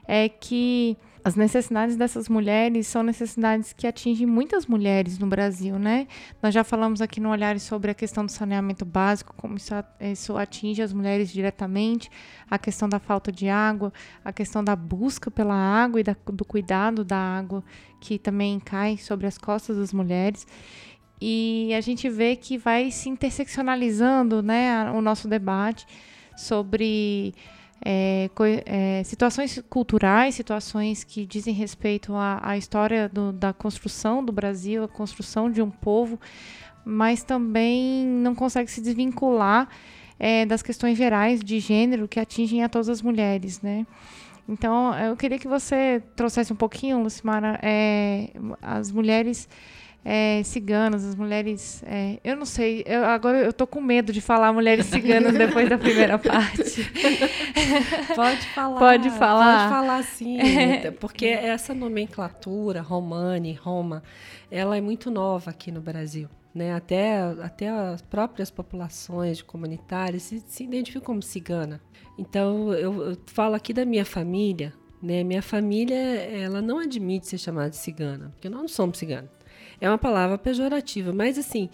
é 0.08 0.30
que 0.30 0.96
as 1.24 1.36
necessidades 1.36 1.96
dessas 1.96 2.28
mulheres 2.28 2.88
são 2.88 3.04
necessidades 3.04 3.74
que 3.74 3.86
atingem 3.86 4.26
muitas 4.26 4.66
mulheres 4.66 5.20
no 5.20 5.28
Brasil, 5.28 5.78
né? 5.78 6.08
Nós 6.42 6.54
já 6.54 6.64
falamos 6.64 7.02
aqui 7.02 7.20
no 7.20 7.30
olhar 7.30 7.60
sobre 7.60 7.92
a 7.92 7.94
questão 7.94 8.26
do 8.26 8.32
saneamento 8.32 8.84
básico, 8.84 9.34
como 9.38 9.56
isso, 10.00 10.38
atinge 10.38 10.82
as 10.82 10.92
mulheres 10.92 11.32
diretamente, 11.32 12.10
a 12.50 12.58
questão 12.58 12.90
da 12.90 13.00
falta 13.00 13.32
de 13.32 13.48
água, 13.48 13.94
a 14.26 14.34
questão 14.34 14.64
da 14.64 14.76
busca 14.76 15.30
pela 15.30 15.54
água 15.54 16.00
e 16.00 16.04
da, 16.04 16.16
do 16.26 16.44
cuidado 16.44 17.04
da 17.04 17.18
água, 17.18 17.64
que 18.00 18.18
também 18.18 18.60
cai 18.60 18.98
sobre 18.98 19.28
as 19.28 19.38
costas 19.38 19.78
das 19.78 19.94
mulheres. 19.94 20.48
E 21.22 21.72
a 21.76 21.82
gente 21.82 22.10
vê 22.10 22.36
que 22.36 22.58
vai 22.58 22.90
se 22.90 23.08
interseccionalizando 23.10 24.42
né, 24.42 24.90
o 24.92 25.02
nosso 25.02 25.28
debate 25.28 25.86
sobre 26.36 27.36
é, 27.84 28.30
é, 28.66 29.04
situações 29.04 29.62
culturais, 29.70 30.36
situações 30.36 31.04
que 31.04 31.26
dizem 31.26 31.54
respeito 31.54 32.14
à, 32.14 32.40
à 32.42 32.58
história 32.58 33.10
do, 33.10 33.32
da 33.32 33.54
construção 33.54 34.24
do 34.24 34.32
Brasil, 34.32 34.84
a 34.84 34.88
construção 34.88 35.50
de 35.50 35.62
um 35.62 35.70
povo, 35.70 36.20
mas 36.86 37.24
também 37.24 38.06
não 38.06 38.36
consegue 38.36 38.70
se 38.70 38.82
desvincular 38.82 39.68
é, 40.20 40.46
das 40.46 40.62
questões 40.62 40.98
gerais 40.98 41.40
de 41.40 41.60
gênero 41.60 42.08
que 42.08 42.20
atingem 42.20 42.64
a 42.64 42.70
todas 42.70 42.90
as 42.90 43.02
mulheres, 43.02 43.62
né? 43.62 43.86
Então, 44.48 44.94
eu 45.00 45.16
queria 45.16 45.40
que 45.40 45.48
você 45.48 46.04
trouxesse 46.16 46.52
um 46.52 46.56
pouquinho, 46.56 47.02
Lucimara, 47.02 47.60
é, 47.64 48.30
as 48.62 48.92
mulheres 48.92 49.48
é, 50.04 50.42
ciganas, 50.44 51.06
as 51.06 51.16
mulheres. 51.16 51.84
É, 51.86 52.20
eu 52.24 52.36
não 52.36 52.46
sei, 52.46 52.84
eu, 52.88 53.06
agora 53.06 53.38
eu 53.38 53.54
tô 53.54 53.68
com 53.68 53.80
medo 53.80 54.12
de 54.12 54.20
falar 54.20 54.52
mulheres 54.52 54.88
ciganas 54.88 55.34
depois 55.34 55.70
da 55.70 55.78
primeira 55.78 56.18
parte. 56.18 56.90
Pode 58.16 58.48
falar. 58.48 58.80
Pode 58.80 59.10
falar. 59.12 59.70
Pode 59.70 59.82
falar 59.82 60.04
sim, 60.04 60.38
Rita, 60.42 60.92
porque 60.94 61.28
essa 61.28 61.74
nomenclatura, 61.74 62.82
Romani, 62.82 63.54
Roma, 63.54 64.02
ela 64.50 64.76
é 64.76 64.82
muito 64.82 65.12
nova 65.12 65.52
aqui 65.52 65.72
no 65.72 65.82
Brasil. 65.82 66.28
Né? 66.54 66.74
Até, 66.74 67.22
até 67.42 67.70
as 67.70 68.02
próprias 68.02 68.52
populações 68.52 69.42
comunitárias 69.42 70.24
se, 70.24 70.44
se 70.46 70.64
identificam 70.64 71.06
como 71.06 71.24
cigana. 71.24 71.80
Então, 72.18 72.74
eu, 72.74 73.12
eu 73.12 73.18
falo 73.28 73.56
aqui 73.56 73.72
da 73.72 73.86
minha 73.86 74.04
família, 74.04 74.74
né? 75.02 75.24
Minha 75.24 75.42
família, 75.42 75.96
ela 75.96 76.62
não 76.62 76.80
admite 76.80 77.28
ser 77.28 77.38
chamada 77.38 77.70
de 77.70 77.78
cigana, 77.78 78.32
porque 78.32 78.50
nós 78.50 78.62
não 78.62 78.68
somos 78.68 78.98
ciganos 78.98 79.30
é 79.82 79.90
uma 79.90 79.98
palavra 79.98 80.38
pejorativa, 80.38 81.12
mas 81.12 81.38
assim, 81.40 81.70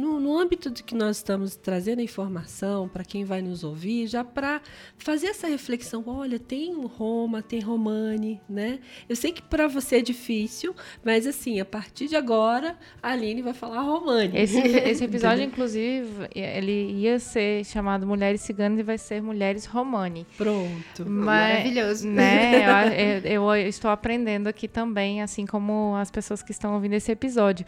no, 0.00 0.18
no 0.18 0.38
âmbito 0.38 0.70
de 0.70 0.82
que 0.82 0.94
nós 0.94 1.18
estamos 1.18 1.54
trazendo 1.56 2.00
a 2.00 2.02
informação 2.02 2.88
para 2.88 3.04
quem 3.04 3.24
vai 3.24 3.42
nos 3.42 3.62
ouvir, 3.62 4.06
já 4.06 4.24
para 4.24 4.62
fazer 4.96 5.28
essa 5.28 5.46
reflexão, 5.46 6.02
olha, 6.06 6.38
tem 6.38 6.74
Roma, 6.86 7.42
tem 7.42 7.60
Romani, 7.60 8.40
né? 8.48 8.78
Eu 9.08 9.14
sei 9.14 9.30
que 9.30 9.42
para 9.42 9.68
você 9.68 9.96
é 9.96 10.00
difícil, 10.00 10.74
mas 11.04 11.26
assim, 11.26 11.60
a 11.60 11.64
partir 11.64 12.08
de 12.08 12.16
agora, 12.16 12.78
a 13.02 13.12
Aline 13.12 13.42
vai 13.42 13.52
falar 13.52 13.82
Romani. 13.82 14.32
Esse, 14.34 14.58
esse 14.88 15.04
episódio, 15.04 15.44
inclusive, 15.44 16.28
ele 16.34 16.92
ia 16.92 17.18
ser 17.18 17.64
chamado 17.66 18.06
Mulheres 18.06 18.40
Ciganas 18.40 18.78
e 18.78 18.82
vai 18.82 18.96
ser 18.96 19.20
Mulheres 19.20 19.66
Romani. 19.66 20.26
Pronto. 20.36 21.04
Mas, 21.06 21.58
Maravilhoso. 21.58 22.08
Né, 22.08 22.62
eu, 23.24 23.42
eu, 23.42 23.54
eu 23.54 23.68
estou 23.68 23.90
aprendendo 23.90 24.46
aqui 24.46 24.66
também, 24.66 25.20
assim 25.20 25.44
como 25.44 25.94
as 25.96 26.10
pessoas 26.10 26.42
que 26.42 26.52
estão 26.52 26.74
ouvindo 26.74 26.94
esse 26.94 27.12
episódio. 27.12 27.66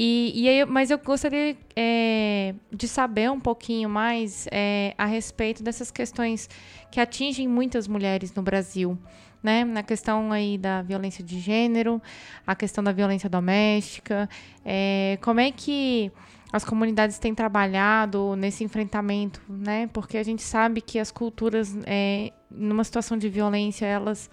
E, 0.00 0.32
e 0.32 0.48
aí, 0.48 0.64
mas 0.64 0.92
eu 0.92 0.98
gostaria 0.98 1.56
é, 1.80 2.56
de 2.72 2.88
saber 2.88 3.30
um 3.30 3.38
pouquinho 3.38 3.88
mais 3.88 4.48
é, 4.50 4.96
a 4.98 5.04
respeito 5.04 5.62
dessas 5.62 5.92
questões 5.92 6.50
que 6.90 6.98
atingem 6.98 7.46
muitas 7.46 7.86
mulheres 7.86 8.34
no 8.34 8.42
Brasil. 8.42 8.98
Né? 9.40 9.64
Na 9.64 9.84
questão 9.84 10.32
aí 10.32 10.58
da 10.58 10.82
violência 10.82 11.22
de 11.22 11.38
gênero, 11.38 12.02
a 12.44 12.56
questão 12.56 12.82
da 12.82 12.90
violência 12.90 13.30
doméstica, 13.30 14.28
é, 14.64 15.20
como 15.22 15.38
é 15.38 15.52
que 15.52 16.10
as 16.52 16.64
comunidades 16.64 17.20
têm 17.20 17.32
trabalhado 17.32 18.34
nesse 18.34 18.64
enfrentamento, 18.64 19.40
né? 19.48 19.88
Porque 19.92 20.18
a 20.18 20.22
gente 20.24 20.42
sabe 20.42 20.80
que 20.80 20.98
as 20.98 21.12
culturas, 21.12 21.78
é, 21.86 22.32
numa 22.50 22.82
situação 22.82 23.16
de 23.16 23.28
violência, 23.28 23.86
elas, 23.86 24.28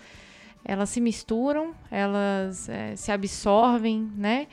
elas 0.63 0.89
se 0.89 0.99
misturam, 0.99 1.75
elas 1.91 2.69
é, 2.69 2.95
se 2.95 3.11
absorvem, 3.11 4.09
né? 4.15 4.47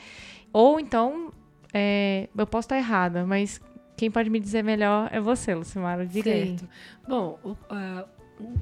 Ou 0.52 0.78
então, 0.78 1.32
é, 1.72 2.28
eu 2.36 2.46
posso 2.46 2.66
estar 2.66 2.76
errada, 2.76 3.24
mas 3.24 3.60
quem 3.96 4.10
pode 4.10 4.30
me 4.30 4.40
dizer 4.40 4.62
melhor 4.62 5.08
é 5.12 5.20
você, 5.20 5.54
Lucimara. 5.54 6.06
Diga 6.06 6.30
certo. 6.30 6.64
aí. 6.64 7.08
Bom, 7.08 7.38
uh, 7.44 8.08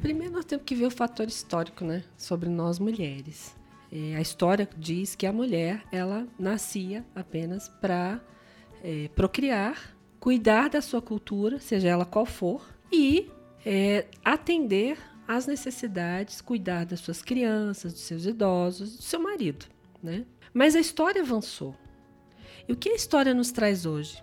primeiro 0.01 0.35
nós 0.35 0.45
temos 0.45 0.65
que 0.65 0.75
ver 0.75 0.87
o 0.87 0.91
fator 0.91 1.27
histórico, 1.27 1.85
né? 1.85 2.05
Sobre 2.17 2.49
nós 2.49 2.79
mulheres. 2.79 3.57
É, 3.93 4.17
a 4.17 4.21
história 4.21 4.69
diz 4.77 5.17
que 5.17 5.27
a 5.27 5.33
mulher, 5.33 5.83
ela 5.91 6.27
nascia 6.39 7.05
apenas 7.15 7.69
para 7.69 8.21
é, 8.85 9.09
procriar, 9.17 9.97
cuidar 10.21 10.69
da 10.69 10.81
sua 10.81 11.03
cultura, 11.03 11.59
seja 11.59 11.89
ela 11.89 12.05
qual 12.05 12.25
for, 12.25 12.69
e 12.93 13.29
é, 13.67 14.07
atender 14.25 14.97
às 15.27 15.47
necessidades, 15.47 16.41
cuidar 16.41 16.85
das 16.87 17.01
suas 17.01 17.23
crianças, 17.23 17.93
dos 17.93 18.03
seus 18.03 18.27
idosos, 18.27 18.97
do 18.97 19.03
seu 19.03 19.21
marido, 19.21 19.67
né? 20.03 20.25
Mas 20.53 20.77
a 20.77 20.81
história 20.81 21.23
avançou. 21.23 21.75
E 22.71 22.73
o 22.73 22.77
que 22.77 22.91
a 22.91 22.95
história 22.95 23.35
nos 23.35 23.51
traz 23.51 23.85
hoje? 23.85 24.23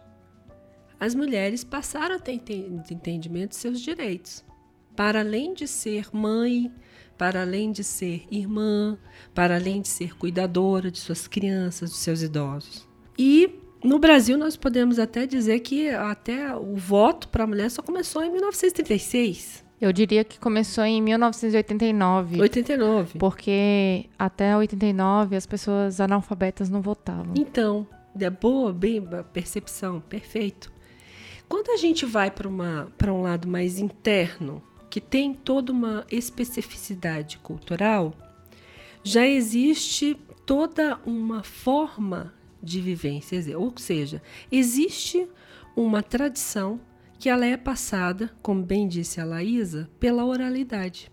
As 0.98 1.14
mulheres 1.14 1.66
passaram 1.66 2.16
a 2.16 2.20
ter 2.20 2.32
entendimento 2.32 3.50
de 3.50 3.58
seus 3.58 3.82
direitos. 3.82 4.42
Para 4.96 5.20
além 5.20 5.54
de 5.54 5.68
ser 5.68 6.08
mãe, 6.14 6.72
para 7.18 7.42
além 7.42 7.74
de 7.74 7.84
ser 7.84 8.26
irmã, 8.32 8.98
para 9.36 9.56
além 9.56 9.82
de 9.82 9.90
ser 9.90 10.16
cuidadora 10.16 10.90
de 10.90 10.98
suas 10.98 11.28
crianças, 11.28 11.90
dos 11.90 12.00
seus 12.00 12.22
idosos. 12.22 12.88
E 13.20 13.54
no 13.84 14.00
Brasil 14.00 14.38
nós 14.38 14.56
podemos 14.56 14.98
até 14.98 15.28
dizer 15.28 15.60
que 15.60 15.90
até 15.90 16.56
o 16.56 16.78
voto 16.78 17.28
para 17.28 17.44
a 17.44 17.48
mulher 17.48 17.70
só 17.70 17.82
começou 17.82 18.24
em 18.24 18.32
1936. 18.32 19.66
Eu 19.82 19.92
diria 19.92 20.24
que 20.24 20.40
começou 20.40 20.86
em 20.86 21.02
1989. 21.02 22.40
89. 22.40 23.20
Porque 23.20 24.06
até 24.18 24.56
89 24.56 25.36
as 25.36 25.46
pessoas 25.46 26.00
analfabetas 26.00 26.70
não 26.70 26.82
votavam. 26.82 27.34
Então, 27.36 27.86
é 28.26 28.30
boa, 28.30 28.74
bem, 28.74 29.04
percepção, 29.32 30.02
perfeito. 30.02 30.72
Quando 31.48 31.72
a 31.72 31.78
gente 31.78 32.06
vai 32.06 32.30
para 32.30 33.14
um 33.14 33.22
lado 33.22 33.48
mais 33.48 33.80
interno, 33.80 34.62
que 34.90 35.00
tem 35.00 35.34
toda 35.34 35.72
uma 35.72 36.06
especificidade 36.12 37.38
cultural, 37.38 38.14
já 39.04 39.26
existe 39.26 40.18
toda 40.46 41.00
uma 41.06 41.44
forma 41.44 42.34
de 42.62 42.82
vivência, 42.82 43.58
ou 43.58 43.74
seja, 43.78 44.22
existe 44.52 45.28
uma 45.76 46.02
tradição 46.02 46.80
que 47.20 47.30
ela 47.30 47.46
é 47.46 47.56
passada, 47.56 48.32
como 48.42 48.64
bem 48.64 48.88
disse 48.88 49.20
a 49.20 49.26
Laísa, 49.26 49.90
pela 50.00 50.26
oralidade, 50.26 51.12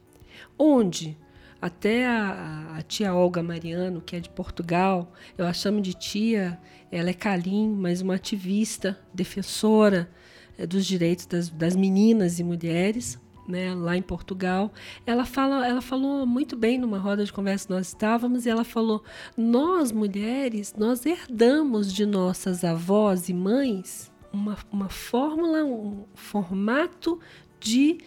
onde 0.58 1.16
até 1.64 2.06
a, 2.06 2.76
a, 2.76 2.82
tia 2.82 3.14
Olga 3.14 3.42
Mariano, 3.42 4.02
que 4.02 4.14
é 4.14 4.20
de 4.20 4.28
Portugal, 4.28 5.10
eu 5.38 5.46
a 5.46 5.52
chamo 5.54 5.80
de 5.80 5.94
tia, 5.94 6.60
ela 6.92 7.08
é 7.08 7.14
Calim, 7.14 7.74
mas 7.74 8.02
uma 8.02 8.16
ativista, 8.16 9.00
defensora 9.14 10.10
é, 10.58 10.66
dos 10.66 10.84
direitos 10.84 11.24
das, 11.24 11.48
das 11.48 11.74
meninas 11.74 12.38
e 12.38 12.44
mulheres, 12.44 13.18
né, 13.48 13.74
lá 13.74 13.96
em 13.96 14.02
Portugal, 14.02 14.70
ela 15.06 15.24
fala, 15.24 15.66
ela 15.66 15.80
falou 15.80 16.26
muito 16.26 16.54
bem 16.54 16.76
numa 16.76 16.98
roda 16.98 17.24
de 17.24 17.32
conversa 17.32 17.66
que 17.66 17.72
nós 17.72 17.88
estávamos, 17.88 18.44
e 18.44 18.50
ela 18.50 18.64
falou: 18.64 19.02
"Nós 19.34 19.90
mulheres, 19.90 20.74
nós 20.76 21.06
herdamos 21.06 21.90
de 21.94 22.04
nossas 22.04 22.62
avós 22.62 23.30
e 23.30 23.32
mães 23.32 24.12
uma, 24.30 24.58
uma 24.70 24.90
fórmula, 24.90 25.64
um 25.64 26.04
formato 26.14 27.18
de 27.58 28.00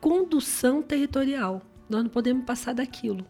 condução 0.00 0.82
territorial. 0.82 1.62
Nós 1.90 2.04
não 2.04 2.10
podemos 2.10 2.44
passar 2.44 2.72
daquilo. 2.72 3.26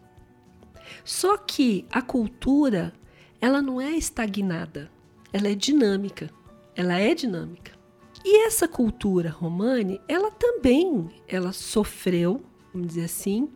Só 1.05 1.37
que 1.37 1.87
a 1.91 2.03
cultura, 2.03 2.93
ela 3.41 3.63
não 3.63 3.81
é 3.81 3.93
estagnada, 3.93 4.91
ela 5.33 5.49
é 5.49 5.55
dinâmica. 5.55 6.31
Ela 6.77 6.99
é 6.99 7.15
dinâmica. 7.15 7.73
E 8.25 8.47
essa 8.47 8.69
cultura 8.69 9.31
romani, 9.31 10.01
ela 10.07 10.31
também, 10.31 11.09
ela 11.27 11.53
sofreu, 11.53 12.43
vamos 12.73 12.89
dizer 12.89 13.05
assim, 13.05 13.49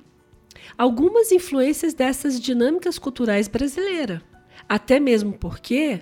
algumas 0.76 1.30
influências 1.30 1.94
dessas 1.94 2.40
dinâmicas 2.40 2.98
culturais 2.98 3.46
brasileiras. 3.46 4.20
Até 4.68 4.98
mesmo 4.98 5.32
porque 5.32 6.00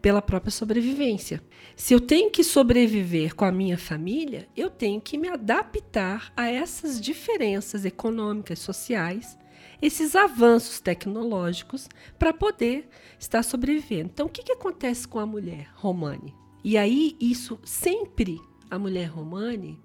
pela 0.00 0.22
própria 0.22 0.50
sobrevivência. 0.50 1.42
Se 1.76 1.94
eu 1.94 2.00
tenho 2.00 2.30
que 2.30 2.42
sobreviver 2.42 3.34
com 3.34 3.44
a 3.44 3.52
minha 3.52 3.78
família, 3.78 4.48
eu 4.56 4.70
tenho 4.70 5.00
que 5.00 5.18
me 5.18 5.28
adaptar 5.28 6.32
a 6.36 6.50
essas 6.50 7.00
diferenças 7.00 7.84
econômicas, 7.84 8.58
sociais, 8.58 9.38
esses 9.80 10.14
avanços 10.14 10.80
tecnológicos 10.80 11.88
para 12.18 12.32
poder 12.32 12.88
estar 13.18 13.42
sobrevivendo. 13.42 14.10
Então, 14.12 14.26
o 14.26 14.30
que, 14.30 14.42
que 14.42 14.52
acontece 14.52 15.08
com 15.08 15.18
a 15.18 15.26
mulher 15.26 15.68
romani? 15.74 16.34
E 16.62 16.76
aí, 16.76 17.16
isso 17.18 17.58
sempre, 17.64 18.38
a 18.70 18.78
mulher 18.78 19.06
romani, 19.06 19.80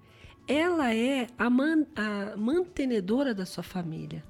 ela 0.46 0.94
é 0.94 1.26
a, 1.38 1.48
man, 1.48 1.86
a 1.94 2.36
mantenedora 2.36 3.34
da 3.34 3.46
sua 3.46 3.62
família. 3.62 4.22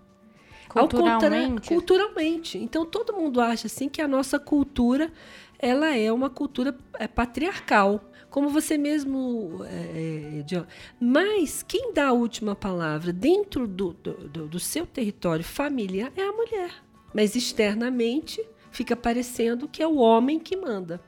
Culturalmente? 0.69 1.69
culturalmente. 1.69 2.59
Então, 2.59 2.85
todo 2.85 3.13
mundo 3.13 3.41
acha 3.41 3.67
assim 3.67 3.89
que 3.89 4.01
a 4.01 4.09
nossa 4.09 4.39
cultura 4.39 5.13
ela 5.59 5.97
é 5.97 6.13
uma 6.13 6.31
cultura 6.31 6.77
é, 6.99 7.07
patriarcal, 7.07 8.11
como 8.31 8.49
você 8.49 8.77
mesmo 8.77 9.65
é, 9.65 10.43
é 10.43 10.67
mas 11.01 11.63
quem 11.63 11.93
dá 11.93 12.09
a 12.09 12.13
última 12.13 12.55
palavra 12.55 13.13
dentro 13.13 13.67
do, 13.67 13.93
do, 13.93 14.49
do 14.49 14.61
seu 14.61 14.87
território 14.87 15.45
familiar 15.45 16.13
é 16.17 16.23
a 16.23 16.33
mulher, 16.33 16.71
mas 17.15 17.35
externamente 17.35 18.45
fica 18.71 18.95
parecendo 18.95 19.69
que 19.69 19.83
é 19.83 19.87
o 19.87 19.97
homem 19.97 20.39
que 20.39 20.57
manda. 20.57 21.01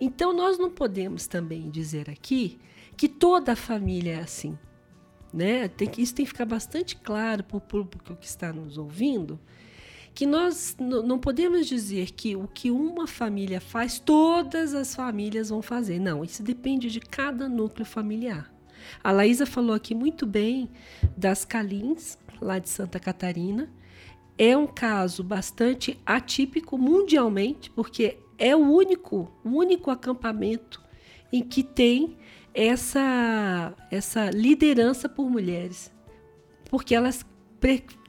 Então 0.00 0.32
nós 0.32 0.58
não 0.58 0.70
podemos 0.70 1.26
também 1.26 1.70
dizer 1.70 2.08
aqui 2.10 2.58
que 2.96 3.08
toda 3.08 3.52
a 3.52 3.56
família 3.56 4.16
é 4.16 4.20
assim. 4.20 4.58
Né? 5.32 5.68
Tem 5.68 5.88
que, 5.88 6.02
isso 6.02 6.14
tem 6.14 6.24
que 6.24 6.32
ficar 6.32 6.44
bastante 6.44 6.96
claro 6.96 7.44
para 7.44 7.56
o 7.56 7.60
público 7.60 8.16
que 8.16 8.26
está 8.26 8.52
nos 8.52 8.76
ouvindo, 8.76 9.38
que 10.20 10.26
nós 10.26 10.76
não 10.78 11.18
podemos 11.18 11.66
dizer 11.66 12.10
que 12.10 12.36
o 12.36 12.46
que 12.46 12.70
uma 12.70 13.06
família 13.06 13.58
faz, 13.58 13.98
todas 13.98 14.74
as 14.74 14.94
famílias 14.94 15.48
vão 15.48 15.62
fazer. 15.62 15.98
Não, 15.98 16.22
isso 16.22 16.42
depende 16.42 16.90
de 16.90 17.00
cada 17.00 17.48
núcleo 17.48 17.86
familiar. 17.86 18.52
A 19.02 19.12
Laísa 19.12 19.46
falou 19.46 19.74
aqui 19.74 19.94
muito 19.94 20.26
bem 20.26 20.68
das 21.16 21.46
Calins, 21.46 22.18
lá 22.38 22.58
de 22.58 22.68
Santa 22.68 23.00
Catarina. 23.00 23.72
é 24.36 24.54
um 24.54 24.66
caso 24.66 25.24
bastante 25.24 25.98
atípico 26.04 26.76
mundialmente, 26.76 27.70
porque 27.70 28.18
é 28.36 28.54
o 28.54 28.58
único, 28.58 29.32
o 29.42 29.48
único 29.48 29.90
acampamento 29.90 30.82
em 31.32 31.42
que 31.42 31.62
tem 31.62 32.18
essa 32.52 33.74
essa 33.90 34.28
liderança 34.28 35.08
por 35.08 35.30
mulheres, 35.30 35.90
porque 36.68 36.94
elas 36.94 37.24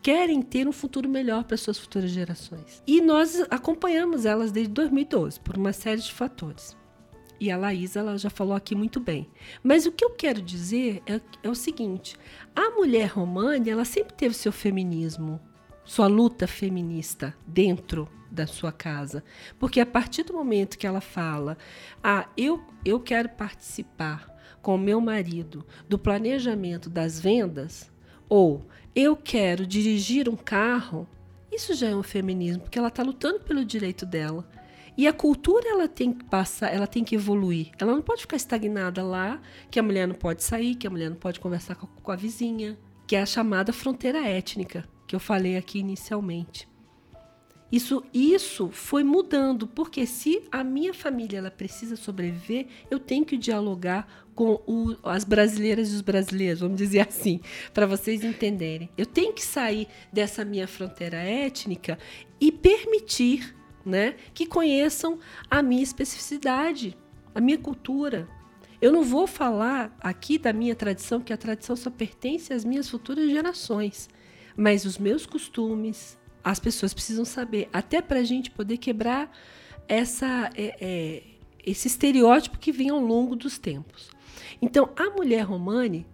querem 0.02 0.41
ter 0.41 0.68
um 0.68 0.72
futuro 0.72 1.08
melhor 1.08 1.43
para 1.43 1.58
suas 1.58 1.78
futuras 1.78 2.10
gerações. 2.10 2.82
E 2.88 3.02
nós 3.02 3.41
acompanhamos 3.49 4.26
elas 4.26 4.52
desde 4.52 4.74
2012 4.74 5.39
por 5.39 5.58
uma 5.58 5.74
série 5.74 6.02
de 6.02 6.12
fatores. 6.12 6.76
E 7.39 7.49
a 7.49 7.58
Laís 7.58 7.95
ela 7.95 8.18
já 8.18 8.30
falou 8.30 8.54
aqui 8.54 8.76
muito 8.76 8.99
bem. 8.99 9.28
Mas 9.64 9.86
o 9.86 9.91
que 9.91 10.06
eu 10.06 10.12
quero 10.12 10.41
dizer 10.41 11.02
é, 11.08 11.20
é 11.41 11.49
o 11.49 11.56
seguinte: 11.56 12.16
a 12.56 12.70
mulher 12.72 13.08
romana 13.08 13.68
ela 13.68 13.86
sempre 13.86 14.14
teve 14.14 14.36
seu 14.36 14.52
feminismo, 14.52 15.39
sua 15.84 16.08
luta 16.08 16.45
feminista 16.45 17.36
dentro 17.47 18.08
da 18.30 18.45
sua 18.45 18.72
casa. 18.72 19.24
Porque 19.60 19.80
a 19.80 19.86
partir 19.86 20.24
do 20.24 20.34
momento 20.34 20.78
que 20.78 20.86
ela 20.88 21.02
fala, 21.02 21.58
ah, 22.04 22.28
eu, 22.38 22.64
eu 22.86 22.99
quero 22.99 23.30
participar 23.30 24.30
com 24.62 24.78
meu 24.78 25.02
marido 25.02 25.66
do 25.89 25.97
planejamento 25.97 26.89
das 26.89 27.20
vendas, 27.20 27.91
ou 28.32 28.66
eu 28.96 29.18
quero 29.18 29.68
dirigir 29.68 30.30
um 30.30 30.38
carro, 30.38 31.06
isso 31.52 31.74
já 31.74 31.90
é 31.90 31.96
um 31.96 32.02
feminismo, 32.02 32.62
porque 32.62 32.80
ela 32.80 32.88
está 32.88 33.04
lutando 33.04 33.42
pelo 33.42 33.66
direito 33.66 34.06
dela. 34.06 34.50
E 34.98 35.06
a 35.06 35.12
cultura 35.12 35.68
ela 35.68 35.86
tem 35.86 36.14
que 36.14 36.24
passar, 36.24 36.74
ela 36.74 36.88
tem 36.88 37.04
que 37.04 37.16
evoluir. 37.16 37.72
Ela 37.78 37.92
não 37.92 38.02
pode 38.02 38.22
ficar 38.22 38.38
estagnada 38.38 39.04
lá, 39.04 39.42
que 39.70 39.78
a 39.78 39.84
mulher 39.84 40.08
não 40.08 40.16
pode 40.16 40.46
sair, 40.46 40.76
que 40.76 40.88
a 40.88 40.90
mulher 40.90 41.10
não 41.10 41.18
pode 41.18 41.42
conversar 41.42 41.76
com 41.76 41.88
a, 41.88 42.02
com 42.02 42.12
a 42.14 42.16
vizinha, 42.16 42.80
que 43.06 43.18
é 43.18 43.22
a 43.22 43.26
chamada 43.26 43.74
fronteira 43.74 44.26
étnica, 44.26 44.86
que 45.06 45.14
eu 45.14 45.20
falei 45.20 45.58
aqui 45.58 45.80
inicialmente. 45.80 46.70
Isso, 47.72 48.03
isso 48.13 48.69
foi 48.69 49.03
mudando, 49.03 49.65
porque 49.65 50.05
se 50.05 50.43
a 50.51 50.63
minha 50.63 50.93
família 50.93 51.38
ela 51.38 51.51
precisa 51.51 51.95
sobreviver, 51.95 52.67
eu 52.89 52.99
tenho 52.99 53.24
que 53.24 53.38
dialogar 53.38 54.26
com 54.36 54.61
o, 54.67 54.95
as 55.03 55.24
brasileiras 55.24 55.91
e 55.91 55.95
os 55.95 56.01
brasileiros, 56.01 56.59
vamos 56.59 56.78
dizer 56.78 57.07
assim, 57.07 57.39
para 57.74 57.86
vocês 57.86 58.24
entenderem. 58.24 58.89
Eu 58.97 59.05
tenho 59.05 59.32
que 59.34 59.43
sair 59.43 59.88
dessa 60.11 60.43
minha 60.43 60.67
fronteira 60.67 61.17
étnica 61.17 61.97
e 62.39 62.51
permitir 62.51 63.55
né, 63.86 64.15
que 64.34 64.45
conheçam 64.45 65.19
a 65.49 65.61
minha 65.61 65.84
especificidade, 65.84 66.97
a 67.34 67.39
minha 67.39 67.57
cultura. 67.57 68.28
Eu 68.82 68.91
não 68.91 69.03
vou 69.03 69.28
falar 69.28 69.95
aqui 69.99 70.38
da 70.38 70.51
minha 70.51 70.76
tradição, 70.76 71.22
que 71.22 71.32
a 71.32 71.38
tradição 71.38 71.76
só 71.76 71.89
pertence 71.89 72.51
às 72.51 72.65
minhas 72.65 72.89
futuras 72.89 73.30
gerações, 73.30 74.09
mas 74.57 74.86
os 74.86 74.97
meus 74.97 75.26
costumes, 75.26 76.17
as 76.44 76.60
pessoas 76.60 76.94
precisam 76.94 77.26
saber, 77.26 77.70
até 77.72 78.02
para 78.02 78.20
a 78.20 78.24
gente 78.24 78.50
poder 78.52 78.78
quebrar 78.78 79.32
essa, 79.88 80.50
é, 80.56 80.76
é, 80.80 81.24
esse 81.66 81.88
estereótipo 81.88 82.58
que 82.58 82.72
vem 82.72 82.89
ao 82.89 83.00
longo 83.00 83.36
dos 83.36 83.58
tempos. 83.58 84.10
Então, 84.62 84.89
a 84.96 85.10
mulher 85.10 85.42
romane, 85.42 86.06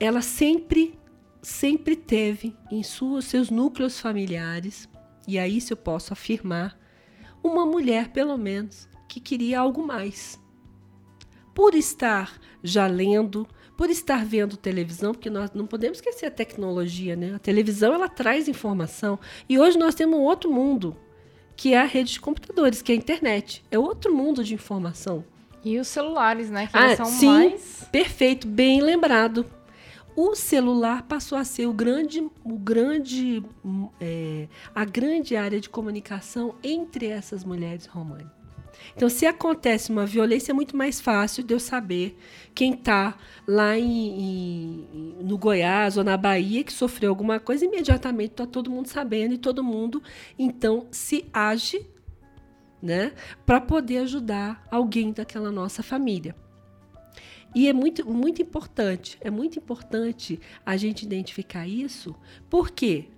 ela 0.00 0.20
sempre, 0.20 0.98
sempre 1.42 1.96
teve 1.96 2.56
em 2.70 2.82
suas, 2.82 3.24
seus 3.24 3.50
núcleos 3.50 4.00
familiares, 4.00 4.88
e 5.26 5.38
aí 5.38 5.60
se 5.60 5.72
eu 5.72 5.76
posso 5.76 6.12
afirmar, 6.12 6.78
uma 7.42 7.66
mulher, 7.66 8.08
pelo 8.08 8.36
menos, 8.36 8.88
que 9.08 9.20
queria 9.20 9.60
algo 9.60 9.86
mais. 9.86 10.40
Por 11.54 11.74
estar 11.74 12.40
já 12.62 12.86
lendo, 12.86 13.46
por 13.76 13.90
estar 13.90 14.24
vendo 14.24 14.56
televisão, 14.56 15.12
porque 15.12 15.30
nós 15.30 15.52
não 15.52 15.66
podemos 15.66 15.98
esquecer 15.98 16.26
a 16.26 16.30
tecnologia, 16.30 17.16
né? 17.16 17.34
A 17.34 17.38
televisão 17.38 17.92
ela 17.92 18.08
traz 18.08 18.48
informação 18.48 19.18
e 19.48 19.58
hoje 19.58 19.78
nós 19.78 19.94
temos 19.94 20.18
um 20.18 20.22
outro 20.22 20.50
mundo, 20.50 20.96
que 21.56 21.74
é 21.74 21.80
a 21.80 21.84
rede 21.84 22.12
de 22.12 22.20
computadores, 22.20 22.82
que 22.82 22.92
é 22.92 22.94
a 22.94 22.98
internet. 22.98 23.64
É 23.70 23.78
outro 23.78 24.14
mundo 24.14 24.44
de 24.44 24.54
informação. 24.54 25.24
E 25.64 25.78
os 25.78 25.88
celulares, 25.88 26.50
né? 26.50 26.66
Que 26.66 26.76
ah, 26.76 26.96
são 26.96 27.06
sim, 27.06 27.26
mais... 27.26 27.88
perfeito, 27.90 28.46
bem 28.46 28.80
lembrado. 28.80 29.46
O 30.16 30.36
celular 30.36 31.02
passou 31.02 31.36
a 31.36 31.44
ser 31.44 31.66
o 31.66 31.72
grande, 31.72 32.20
o 32.44 32.56
grande, 32.56 33.42
é, 34.00 34.46
a 34.72 34.84
grande 34.84 35.34
área 35.34 35.60
de 35.60 35.68
comunicação 35.68 36.54
entre 36.62 37.06
essas 37.06 37.42
mulheres 37.42 37.86
romanas. 37.86 38.43
Então, 38.96 39.08
se 39.08 39.26
acontece 39.26 39.90
uma 39.90 40.06
violência, 40.06 40.52
é 40.52 40.54
muito 40.54 40.76
mais 40.76 41.00
fácil 41.00 41.42
de 41.42 41.54
eu 41.54 41.60
saber 41.60 42.16
quem 42.54 42.74
está 42.74 43.16
lá 43.46 43.78
em, 43.78 44.20
em, 44.20 45.16
no 45.22 45.36
Goiás 45.36 45.96
ou 45.96 46.04
na 46.04 46.16
Bahia 46.16 46.62
que 46.62 46.72
sofreu 46.72 47.10
alguma 47.10 47.40
coisa, 47.40 47.64
imediatamente 47.64 48.32
está 48.32 48.46
todo 48.46 48.70
mundo 48.70 48.86
sabendo 48.86 49.34
e 49.34 49.38
todo 49.38 49.64
mundo, 49.64 50.02
então, 50.38 50.86
se 50.90 51.24
age 51.32 51.86
né, 52.80 53.12
para 53.46 53.60
poder 53.60 53.98
ajudar 53.98 54.62
alguém 54.70 55.12
daquela 55.12 55.50
nossa 55.50 55.82
família. 55.82 56.36
E 57.54 57.68
é 57.68 57.72
muito, 57.72 58.06
muito 58.08 58.42
importante, 58.42 59.16
é 59.20 59.30
muito 59.30 59.58
importante 59.58 60.40
a 60.66 60.76
gente 60.76 61.04
identificar 61.04 61.66
isso, 61.66 62.14
porque 62.50 63.08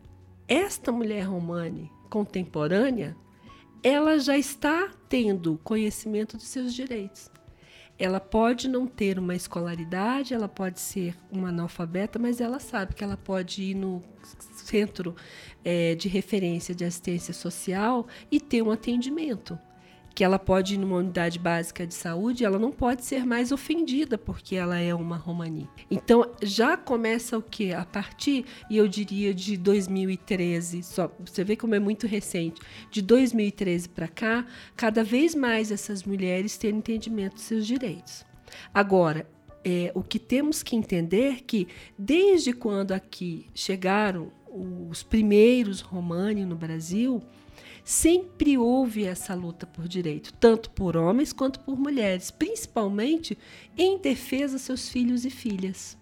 esta 0.47 0.93
mulher 0.93 1.23
romane 1.23 1.91
contemporânea, 2.09 3.17
ela 3.83 4.19
já 4.19 4.37
está 4.37 4.91
tendo 5.09 5.61
conhecimento 5.63 6.37
dos 6.37 6.47
seus 6.47 6.75
direitos. 6.75 7.31
Ela 7.99 8.21
pode 8.21 8.69
não 8.69 8.87
ter 8.87 9.19
uma 9.19 9.35
escolaridade, 9.35 10.35
ela 10.35 10.49
pode 10.49 10.81
ser 10.81 11.17
uma 11.31 11.49
analfabeta, 11.49 12.19
mas 12.19 12.41
ela 12.41 12.61
sabe 12.61 12.95
que 12.95 13.03
ela 13.03 13.17
pode 13.17 13.63
ir 13.63 13.75
no 13.75 14.03
centro 14.53 15.17
é, 15.65 15.95
de 15.95 16.09
referência 16.09 16.75
de 16.75 16.85
assistência 16.85 17.33
social 17.33 18.07
e 18.31 18.39
ter 18.39 18.61
um 18.61 18.71
atendimento 18.71 19.59
que 20.17 20.25
ela 20.25 20.39
pode 20.39 20.75
ir 20.75 20.79
numa 20.79 20.97
unidade 20.97 21.39
básica 21.39 21.87
de 21.87 21.93
saúde, 21.93 22.43
ela 22.43 22.59
não 22.59 22.73
pode 22.73 23.05
ser 23.05 23.27
mais 23.27 23.53
ofendida 23.53 24.17
porque 24.17 24.57
ela 24.57 24.79
é 24.79 24.95
uma 24.95 25.19
romani. 25.19 25.69
Então 25.91 26.25
já 26.43 26.75
começa 26.75 27.37
o 27.37 27.43
que 27.43 27.75
a 27.75 27.85
partir, 27.85 28.47
e 28.71 28.79
eu 28.79 28.89
diria 28.89 29.35
de 29.35 29.59
2013, 29.59 30.83
só 30.83 31.13
você 31.23 31.45
vê 31.45 31.55
como 31.55 31.75
é 31.75 31.79
muito 31.79 32.07
recente, 32.07 32.63
de 32.91 33.03
2013 33.03 33.91
para 33.91 34.09
cá, 34.09 34.47
cada 34.75 35.05
vez 35.05 35.35
mais 35.35 35.71
essas 35.71 36.03
mulheres 36.03 36.57
têm 36.57 36.77
entendimento 36.77 37.35
dos 37.35 37.43
seus 37.43 37.67
direitos. 37.67 38.25
Agora, 38.73 39.29
é, 39.63 39.93
o 39.95 40.03
que 40.03 40.19
temos 40.19 40.63
que 40.63 40.75
entender 40.75 41.35
é 41.35 41.41
que 41.47 41.69
desde 41.99 42.55
quando 42.55 42.93
aqui 42.93 43.45
chegaram 43.55 44.33
os 44.91 45.03
primeiros 45.03 45.83
romani 45.83 46.47
no 46.47 46.57
Brasil, 46.57 47.23
sempre 47.87 48.59
houve 48.59 49.05
essa 49.05 49.33
luta 49.33 49.65
por 49.65 49.87
direito, 49.87 50.33
tanto 50.35 50.71
por 50.71 50.97
homens 50.97 51.33
quanto 51.33 51.61
por 51.61 51.79
mulheres, 51.79 52.33
principalmente 52.33 53.39
em 53.79 53.97
defesa 53.97 54.59
seus 54.59 54.89
filhos 54.89 55.25
e 55.25 55.31
filhas. 55.31 55.97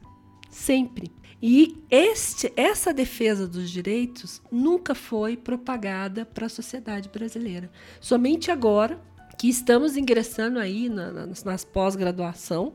Sempre. 0.49 1.13
E 1.43 1.77
este, 1.91 2.51
essa 2.57 2.91
defesa 2.91 3.47
dos 3.47 3.71
direitos 3.71 4.41
nunca 4.51 4.95
foi 4.95 5.37
propagada 5.37 6.25
para 6.25 6.47
a 6.47 6.49
sociedade 6.49 7.11
brasileira. 7.11 7.71
Somente 8.01 8.51
agora 8.51 8.99
que 9.37 9.47
estamos 9.47 9.95
ingressando 9.95 10.59
aí 10.59 10.89
na, 10.89 11.11
nas, 11.11 11.45
nas 11.45 11.67
pós-graduação 11.67 12.73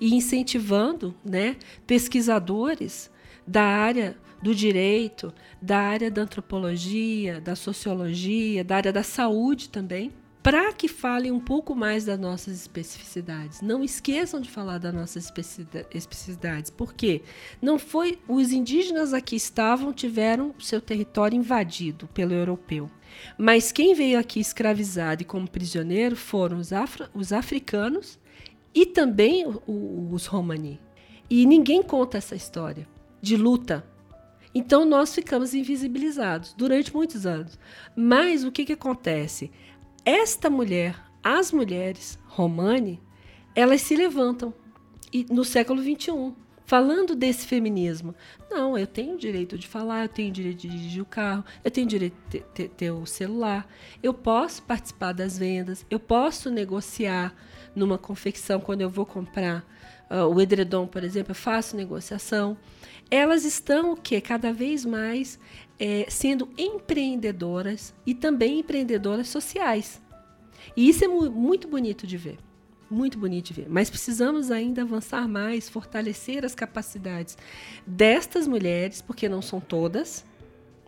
e 0.00 0.14
incentivando 0.14 1.14
né, 1.22 1.56
pesquisadores 1.86 3.10
da 3.46 3.62
área 3.62 4.16
do 4.42 4.54
direito, 4.54 5.32
da 5.60 5.78
área 5.78 6.10
da 6.10 6.22
antropologia, 6.22 7.40
da 7.40 7.56
sociologia, 7.56 8.64
da 8.64 8.76
área 8.76 8.92
da 8.92 9.02
saúde 9.02 9.68
também, 9.68 10.12
para 10.42 10.72
que 10.72 10.88
falem 10.88 11.32
um 11.32 11.40
pouco 11.40 11.74
mais 11.74 12.04
das 12.04 12.18
nossas 12.18 12.54
especificidades. 12.54 13.60
Não 13.60 13.82
esqueçam 13.82 14.40
de 14.40 14.48
falar 14.48 14.78
das 14.78 14.94
nossas 14.94 15.30
especificidades, 15.90 16.70
porque 16.70 17.22
não 17.60 17.78
foi 17.78 18.18
os 18.28 18.52
indígenas 18.52 19.12
aqui 19.12 19.36
estavam 19.36 19.92
tiveram 19.92 20.54
seu 20.58 20.80
território 20.80 21.36
invadido 21.36 22.08
pelo 22.14 22.32
europeu. 22.32 22.90
Mas 23.36 23.72
quem 23.72 23.94
veio 23.94 24.18
aqui 24.18 24.38
escravizado 24.38 25.22
e 25.22 25.26
como 25.26 25.50
prisioneiro 25.50 26.14
foram 26.14 26.58
os, 26.58 26.72
afro, 26.72 27.08
os 27.12 27.32
africanos 27.32 28.18
e 28.74 28.86
também 28.86 29.44
os 29.66 30.26
romani. 30.26 30.80
E 31.28 31.44
ninguém 31.44 31.82
conta 31.82 32.16
essa 32.16 32.36
história 32.36 32.88
de 33.20 33.36
luta 33.36 33.84
então 34.54 34.84
nós 34.84 35.14
ficamos 35.14 35.54
invisibilizados 35.54 36.54
durante 36.54 36.94
muitos 36.94 37.26
anos. 37.26 37.58
Mas 37.96 38.44
o 38.44 38.52
que, 38.52 38.64
que 38.64 38.72
acontece? 38.72 39.50
Esta 40.04 40.48
mulher, 40.48 40.98
as 41.22 41.52
mulheres 41.52 42.18
romani, 42.26 43.00
elas 43.54 43.82
se 43.82 43.94
levantam 43.94 44.54
e, 45.12 45.26
no 45.30 45.44
século 45.44 45.82
XXI, 45.82 46.34
falando 46.68 47.16
desse 47.16 47.46
feminismo. 47.46 48.14
Não, 48.50 48.76
eu 48.76 48.86
tenho 48.86 49.14
o 49.14 49.18
direito 49.18 49.56
de 49.56 49.66
falar, 49.66 50.04
eu 50.04 50.08
tenho 50.10 50.28
o 50.28 50.32
direito 50.32 50.58
de 50.58 50.68
dirigir 50.68 51.02
o 51.02 51.06
carro, 51.06 51.42
eu 51.64 51.70
tenho 51.70 51.86
o 51.86 51.88
direito 51.88 52.14
de 52.28 52.40
ter, 52.40 52.68
ter, 52.68 52.90
o 52.90 53.06
celular, 53.06 53.66
eu 54.02 54.12
posso 54.12 54.62
participar 54.64 55.12
das 55.12 55.38
vendas, 55.38 55.86
eu 55.90 55.98
posso 55.98 56.50
negociar 56.50 57.34
numa 57.74 57.96
confecção 57.96 58.60
quando 58.60 58.82
eu 58.82 58.90
vou 58.90 59.06
comprar 59.06 59.64
uh, 60.10 60.26
o 60.26 60.38
edredom, 60.42 60.86
por 60.86 61.02
exemplo, 61.02 61.30
eu 61.30 61.34
faço 61.34 61.74
negociação. 61.74 62.54
Elas 63.10 63.46
estão 63.46 63.92
o 63.92 63.96
que 63.96 64.20
cada 64.20 64.52
vez 64.52 64.84
mais 64.84 65.40
é, 65.78 66.04
sendo 66.10 66.50
empreendedoras 66.58 67.94
e 68.04 68.12
também 68.12 68.58
empreendedoras 68.58 69.28
sociais. 69.28 70.02
E 70.76 70.86
isso 70.86 71.02
é 71.02 71.08
mu 71.08 71.30
muito 71.30 71.66
bonito 71.66 72.06
de 72.06 72.18
ver. 72.18 72.38
Muito 72.90 73.18
bonito 73.18 73.48
de 73.48 73.62
ver. 73.62 73.68
Mas 73.68 73.90
precisamos 73.90 74.50
ainda 74.50 74.82
avançar 74.82 75.28
mais, 75.28 75.68
fortalecer 75.68 76.44
as 76.44 76.54
capacidades 76.54 77.36
destas 77.86 78.46
mulheres, 78.46 79.02
porque 79.02 79.28
não 79.28 79.42
são 79.42 79.60
todas, 79.60 80.24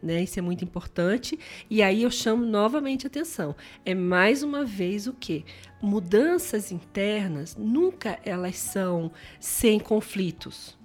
né? 0.02 0.22
Isso 0.22 0.38
é 0.38 0.42
muito 0.42 0.64
importante. 0.64 1.38
E 1.68 1.82
aí 1.82 2.02
eu 2.02 2.10
chamo 2.10 2.44
novamente 2.44 3.06
a 3.06 3.08
atenção. 3.08 3.54
É 3.84 3.94
mais 3.94 4.42
uma 4.42 4.64
vez 4.64 5.06
o 5.06 5.12
que? 5.12 5.44
Mudanças 5.82 6.72
internas 6.72 7.54
nunca 7.56 8.18
elas 8.24 8.56
são 8.56 9.12
sem 9.38 9.78
conflitos. 9.78 10.78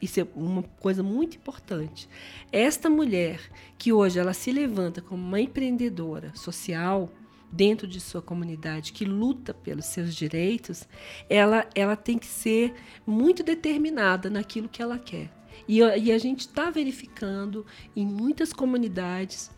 Isso 0.00 0.20
é 0.20 0.26
uma 0.34 0.62
coisa 0.62 1.02
muito 1.02 1.36
importante. 1.36 2.08
Esta 2.52 2.88
mulher 2.88 3.40
que 3.78 3.92
hoje 3.92 4.18
ela 4.18 4.34
se 4.34 4.52
levanta 4.52 5.00
como 5.00 5.22
uma 5.22 5.40
empreendedora 5.40 6.32
social 6.34 7.10
dentro 7.56 7.86
de 7.86 8.00
sua 8.00 8.20
comunidade, 8.20 8.92
que 8.92 9.04
luta 9.04 9.54
pelos 9.54 9.86
seus 9.86 10.14
direitos, 10.14 10.86
ela, 11.28 11.66
ela 11.74 11.96
tem 11.96 12.18
que 12.18 12.26
ser 12.26 12.74
muito 13.06 13.42
determinada 13.42 14.28
naquilo 14.28 14.68
que 14.68 14.82
ela 14.82 14.98
quer. 14.98 15.30
E, 15.66 15.78
e 15.78 16.12
a 16.12 16.18
gente 16.18 16.40
está 16.40 16.70
verificando 16.70 17.64
em 17.94 18.06
muitas 18.06 18.52
comunidades 18.52 19.50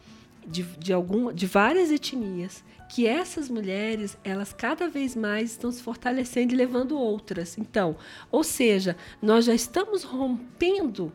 de, 0.46 0.62
de, 0.62 0.92
algum, 0.92 1.32
de 1.32 1.46
várias 1.46 1.90
etnias 1.90 2.64
que 2.88 3.06
essas 3.06 3.50
mulheres 3.50 4.16
elas 4.24 4.52
cada 4.52 4.88
vez 4.88 5.14
mais 5.14 5.50
estão 5.50 5.70
se 5.70 5.82
fortalecendo 5.82 6.54
e 6.54 6.56
levando 6.56 6.96
outras. 6.96 7.58
Então, 7.58 7.96
ou 8.30 8.42
seja, 8.42 8.96
nós 9.20 9.44
já 9.44 9.54
estamos 9.54 10.04
rompendo 10.04 11.12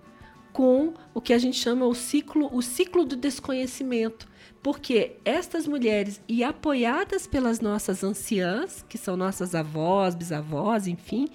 com 0.52 0.94
o 1.16 1.20
que 1.20 1.34
a 1.34 1.38
gente 1.40 1.58
chama 1.58 1.86
o 1.88 1.96
ciclo, 1.96 2.48
o 2.56 2.62
ciclo 2.62 3.04
do 3.04 3.16
desconhecimento. 3.16 4.28
Porque 4.64 5.18
estas 5.26 5.68
mulheres, 5.68 6.22
e 6.26 6.42
apoiadas 6.42 7.28
pelas 7.28 7.60
nossas 7.60 8.02
anciãs, 8.02 8.84
que 8.88 8.98
são 8.98 9.18
nossas 9.18 9.54
avós, 9.54 10.16
bisavós, 10.16 10.88
enfim, 10.88 11.28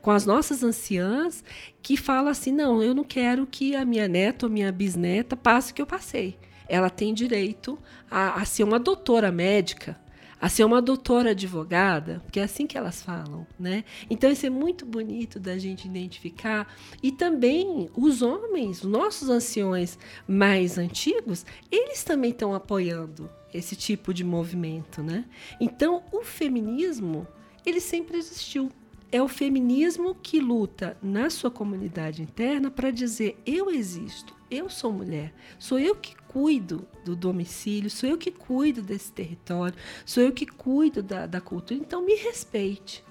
com 0.00 0.12
as 0.12 0.24
nossas 0.24 0.62
anciãs, 0.62 1.42
que 1.82 1.96
falam 1.96 2.30
assim: 2.30 2.52
não, 2.52 2.80
eu 2.80 2.94
não 2.94 3.02
quero 3.02 3.48
que 3.48 3.74
a 3.74 3.84
minha 3.84 4.06
neta 4.06 4.46
ou 4.46 4.52
minha 4.52 4.70
bisneta 4.70 5.36
passe 5.36 5.72
o 5.72 5.74
que 5.74 5.82
eu 5.82 5.86
passei. 5.86 6.38
Ela 6.68 6.88
tem 6.88 7.12
direito 7.12 7.76
a, 8.08 8.40
a 8.40 8.44
ser 8.44 8.62
uma 8.62 8.78
doutora 8.78 9.32
médica, 9.32 9.98
a 10.40 10.48
ser 10.48 10.64
uma 10.64 10.80
doutora 10.80 11.30
advogada, 11.30 12.20
porque 12.24 12.40
é 12.40 12.44
assim 12.44 12.66
que 12.66 12.78
elas 12.78 13.02
falam, 13.02 13.46
né? 13.58 13.84
Então 14.08 14.30
isso 14.30 14.46
é 14.46 14.50
muito 14.50 14.86
bonito 14.86 15.40
da 15.40 15.58
gente 15.58 15.86
identificar 15.86 16.72
e 17.02 17.10
também 17.10 17.88
os 17.96 18.22
homens, 18.22 18.82
os 18.82 18.90
nossos 18.90 19.28
anciões 19.28 19.98
mais 20.26 20.78
antigos, 20.78 21.44
eles 21.70 22.04
também 22.04 22.30
estão 22.30 22.54
apoiando 22.54 23.28
esse 23.52 23.74
tipo 23.74 24.12
de 24.12 24.22
movimento, 24.24 25.02
né? 25.02 25.24
Então 25.60 26.02
o 26.12 26.22
feminismo 26.22 27.26
ele 27.64 27.80
sempre 27.80 28.16
existiu. 28.16 28.70
É 29.10 29.22
o 29.22 29.28
feminismo 29.28 30.14
que 30.14 30.38
luta 30.38 30.96
na 31.02 31.30
sua 31.30 31.50
comunidade 31.50 32.22
interna 32.22 32.70
para 32.70 32.90
dizer 32.90 33.40
eu 33.46 33.70
existo, 33.70 34.36
eu 34.50 34.68
sou 34.68 34.92
mulher, 34.92 35.32
sou 35.58 35.78
eu 35.78 35.96
que 35.96 36.14
cuido 36.38 36.86
do 37.04 37.16
domicílio, 37.16 37.90
sou 37.90 38.08
eu 38.08 38.16
que 38.16 38.30
cuido 38.30 38.80
desse 38.80 39.10
território, 39.10 39.74
sou 40.06 40.22
eu 40.22 40.30
que 40.30 40.46
cuido 40.46 41.02
da, 41.02 41.26
da 41.26 41.40
cultura, 41.40 41.80
então 41.80 42.00
me 42.00 42.14
respeite. 42.14 43.04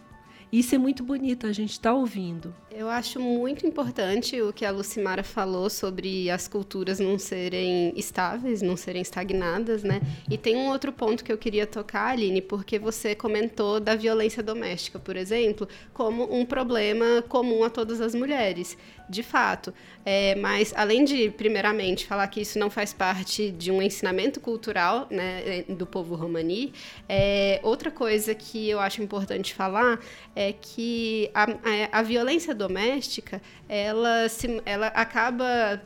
Isso 0.50 0.74
é 0.74 0.78
muito 0.78 1.04
bonito, 1.04 1.46
a 1.46 1.52
gente 1.52 1.72
está 1.72 1.94
ouvindo. 1.94 2.56
Eu 2.72 2.90
acho 2.90 3.20
muito 3.20 3.68
importante 3.68 4.42
o 4.42 4.54
que 4.54 4.64
a 4.64 4.72
Lucimara 4.72 5.22
falou 5.22 5.70
sobre 5.70 6.30
as 6.30 6.48
culturas 6.48 7.00
não 7.00 7.20
serem 7.20 7.92
estáveis, 7.98 8.62
não 8.62 8.78
serem 8.78 9.02
estagnadas, 9.02 9.84
né? 9.84 10.00
E 10.32 10.38
tem 10.38 10.56
um 10.56 10.70
outro 10.70 10.94
ponto 10.94 11.22
que 11.22 11.34
eu 11.34 11.38
queria 11.38 11.68
tocar, 11.68 12.12
Aline, 12.12 12.42
porque 12.42 12.80
você 12.80 13.14
comentou 13.14 13.82
da 13.82 13.94
violência 13.94 14.42
doméstica, 14.42 14.98
por 14.98 15.18
exemplo, 15.18 15.68
como 15.94 16.34
um 16.34 16.46
problema 16.46 17.22
comum 17.28 17.66
a 17.66 17.70
todas 17.70 18.00
as 18.00 18.16
mulheres. 18.16 18.78
De 19.10 19.24
fato. 19.24 19.74
É, 20.06 20.36
mas, 20.36 20.74
além 20.76 21.04
de, 21.04 21.30
primeiramente, 21.32 22.06
falar 22.06 22.28
que 22.28 22.42
isso 22.42 22.60
não 22.60 22.70
faz 22.70 22.94
parte 22.94 23.52
de 23.52 23.72
um 23.72 23.82
ensinamento 23.82 24.40
cultural 24.40 25.08
né, 25.10 25.64
do 25.70 25.86
povo 25.86 26.16
romani, 26.16 26.74
é, 27.08 27.60
outra 27.64 27.90
coisa 27.90 28.36
que 28.36 28.70
eu 28.70 28.80
acho 28.80 29.02
importante 29.02 29.54
falar 29.54 30.00
é 30.36 30.54
que 30.54 31.30
a, 31.34 31.44
a, 31.44 32.00
a 32.00 32.02
violência 32.02 32.54
doméstica 32.54 32.68
doméstica, 32.68 33.42
ela, 33.68 34.30
se, 34.30 34.62
ela 34.66 34.88
acaba, 34.88 35.82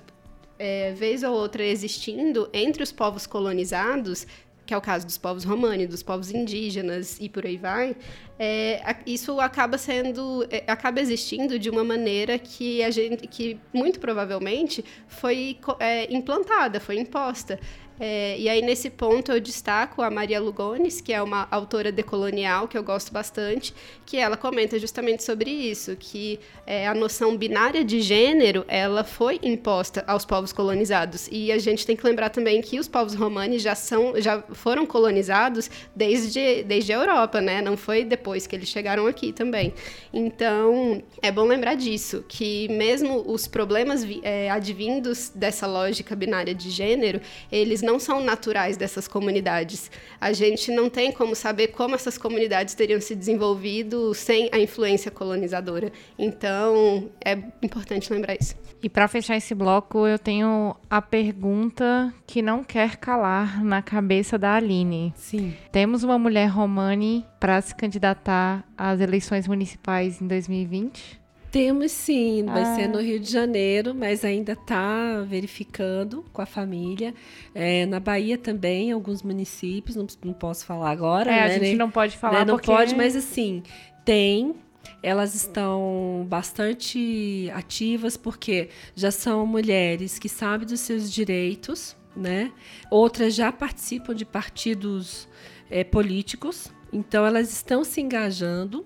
é, 0.58 0.92
vez 0.94 1.24
ou 1.24 1.34
outra, 1.34 1.64
existindo 1.64 2.50
entre 2.54 2.84
os 2.84 2.92
povos 2.92 3.26
colonizados, 3.26 4.28
que 4.66 4.74
é 4.74 4.78
o 4.78 4.82
caso 4.82 5.06
dos 5.06 5.18
povos 5.18 5.44
romani, 5.44 5.88
dos 5.88 6.04
povos 6.04 6.32
indígenas 6.32 7.18
e 7.20 7.28
por 7.28 7.46
aí 7.46 7.58
vai, 7.58 7.96
é, 8.40 8.96
isso 9.06 9.40
acaba 9.40 9.78
sendo, 9.78 10.48
é, 10.50 10.64
acaba 10.68 11.00
existindo 11.00 11.60
de 11.60 11.70
uma 11.70 11.84
maneira 11.84 12.40
que 12.40 12.84
a 12.84 12.90
gente, 12.90 13.28
que 13.28 13.60
muito 13.74 14.00
provavelmente 14.00 14.84
foi 15.08 15.58
é, 15.80 16.12
implantada, 16.14 16.80
foi 16.80 16.98
imposta. 16.98 17.60
É, 18.04 18.36
e 18.40 18.50
aí, 18.50 18.64
nesse 18.64 18.90
ponto, 18.90 19.32
eu 19.32 19.40
destaco 19.40 20.02
a 20.02 20.10
Maria 20.10 20.42
Lugones, 20.42 21.00
que 21.00 21.14
é 21.14 21.22
uma 21.22 21.48
autora 21.52 21.92
decolonial 21.92 22.68
que 22.68 22.76
eu 22.76 22.82
gosto 22.82 23.14
bastante, 23.14 23.76
que 24.08 24.18
ela 24.18 24.36
comenta 24.36 24.80
justamente 24.80 25.24
sobre 25.24 25.52
isso, 25.52 25.96
que 25.96 26.40
é, 26.66 26.88
a 26.88 26.96
noção 26.96 27.38
binária 27.38 27.86
de 27.86 28.02
gênero, 28.02 28.66
ela 28.68 29.04
foi 29.04 29.40
imposta 29.44 30.04
aos 30.08 30.26
povos 30.26 30.52
colonizados. 30.52 31.30
E 31.32 31.52
a 31.52 31.60
gente 31.60 31.86
tem 31.86 31.96
que 31.96 32.04
lembrar 32.04 32.30
também 32.30 32.60
que 32.60 32.80
os 32.80 32.88
povos 32.88 33.14
romanos 33.14 33.62
já, 33.62 33.76
são, 33.76 34.20
já 34.20 34.42
foram 34.52 34.84
colonizados 34.88 35.70
desde, 35.96 36.64
desde 36.64 36.92
a 36.92 36.96
Europa, 36.96 37.40
né? 37.40 37.62
Não 37.62 37.78
foi 37.78 38.04
depois 38.04 38.48
que 38.48 38.56
eles 38.56 38.68
chegaram 38.68 39.06
aqui 39.06 39.32
também. 39.32 39.76
Então, 40.12 41.04
é 41.22 41.32
bom 41.32 41.44
lembrar 41.44 41.76
disso, 41.76 42.26
que 42.28 42.68
mesmo 42.70 43.24
os 43.28 43.46
problemas 43.46 44.04
é, 44.24 44.50
advindos 44.50 45.32
dessa 45.36 45.68
lógica 45.68 46.16
binária 46.16 46.56
de 46.56 46.72
gênero, 46.72 47.22
eles 47.52 47.84
não 47.84 47.91
não 47.92 48.00
são 48.00 48.24
naturais 48.24 48.78
dessas 48.78 49.06
comunidades. 49.06 49.92
A 50.20 50.32
gente 50.32 50.72
não 50.72 50.90
tem 50.90 51.12
como 51.12 51.36
saber 51.36 51.68
como 51.68 51.94
essas 51.94 52.18
comunidades 52.18 52.74
teriam 52.74 53.02
se 53.02 53.14
desenvolvido 53.14 54.14
sem 54.14 54.50
a 54.54 54.60
influência 54.60 55.12
colonizadora. 55.12 55.92
Então, 56.18 57.10
é 57.24 57.38
importante 57.62 58.12
lembrar 58.14 58.38
isso. 58.40 58.56
E 58.82 58.90
para 58.90 59.08
fechar 59.10 59.36
esse 59.36 59.54
bloco, 59.54 60.08
eu 60.08 60.18
tenho 60.18 60.76
a 60.90 61.02
pergunta 61.02 62.14
que 62.26 62.42
não 62.42 62.64
quer 62.64 62.96
calar 62.96 63.62
na 63.64 63.82
cabeça 63.82 64.38
da 64.38 64.56
Aline. 64.56 65.14
Sim. 65.18 65.54
Temos 65.72 66.04
uma 66.04 66.18
mulher 66.18 66.48
romani 66.48 67.26
para 67.40 67.60
se 67.62 67.76
candidatar 67.76 68.64
às 68.78 69.02
eleições 69.02 69.48
municipais 69.48 70.22
em 70.22 70.28
2020? 70.28 71.21
Temos 71.52 71.92
sim, 71.92 72.46
vai 72.46 72.64
ah. 72.64 72.76
ser 72.76 72.88
no 72.88 73.02
Rio 73.02 73.20
de 73.20 73.30
Janeiro, 73.30 73.94
mas 73.94 74.24
ainda 74.24 74.54
está 74.54 75.22
verificando 75.28 76.24
com 76.32 76.42
a 76.42 76.46
família. 76.46 77.14
É, 77.54 77.86
na 77.86 78.00
Bahia 78.00 78.38
também, 78.38 78.90
alguns 78.90 79.22
municípios, 79.22 79.98
não, 79.98 80.08
não 80.24 80.34
posso 80.34 80.66
falar 80.66 80.92
agora. 80.92 81.30
É, 81.30 81.36
né? 81.36 81.44
a 81.44 81.50
gente 81.50 81.62
Nem, 81.62 81.76
não 81.76 81.92
pode 81.92 82.16
falar 82.18 82.40
né? 82.40 82.46
Não 82.46 82.56
porque... 82.56 82.68
pode, 82.68 82.96
mas 82.96 83.18
assim, 83.18 83.64
tem. 84.06 84.56
Elas 85.04 85.36
estão 85.36 86.26
bastante 86.30 87.52
ativas 87.54 88.16
porque 88.16 88.70
já 88.96 89.12
são 89.12 89.46
mulheres 89.46 90.18
que 90.18 90.30
sabem 90.30 90.66
dos 90.66 90.80
seus 90.80 91.12
direitos, 91.12 91.98
né? 92.16 92.52
Outras 92.90 93.36
já 93.36 93.52
participam 93.52 94.16
de 94.16 94.26
partidos 94.26 95.28
é, 95.70 95.84
políticos, 95.84 96.72
então 96.94 97.26
elas 97.26 97.52
estão 97.52 97.84
se 97.84 98.00
engajando 98.00 98.86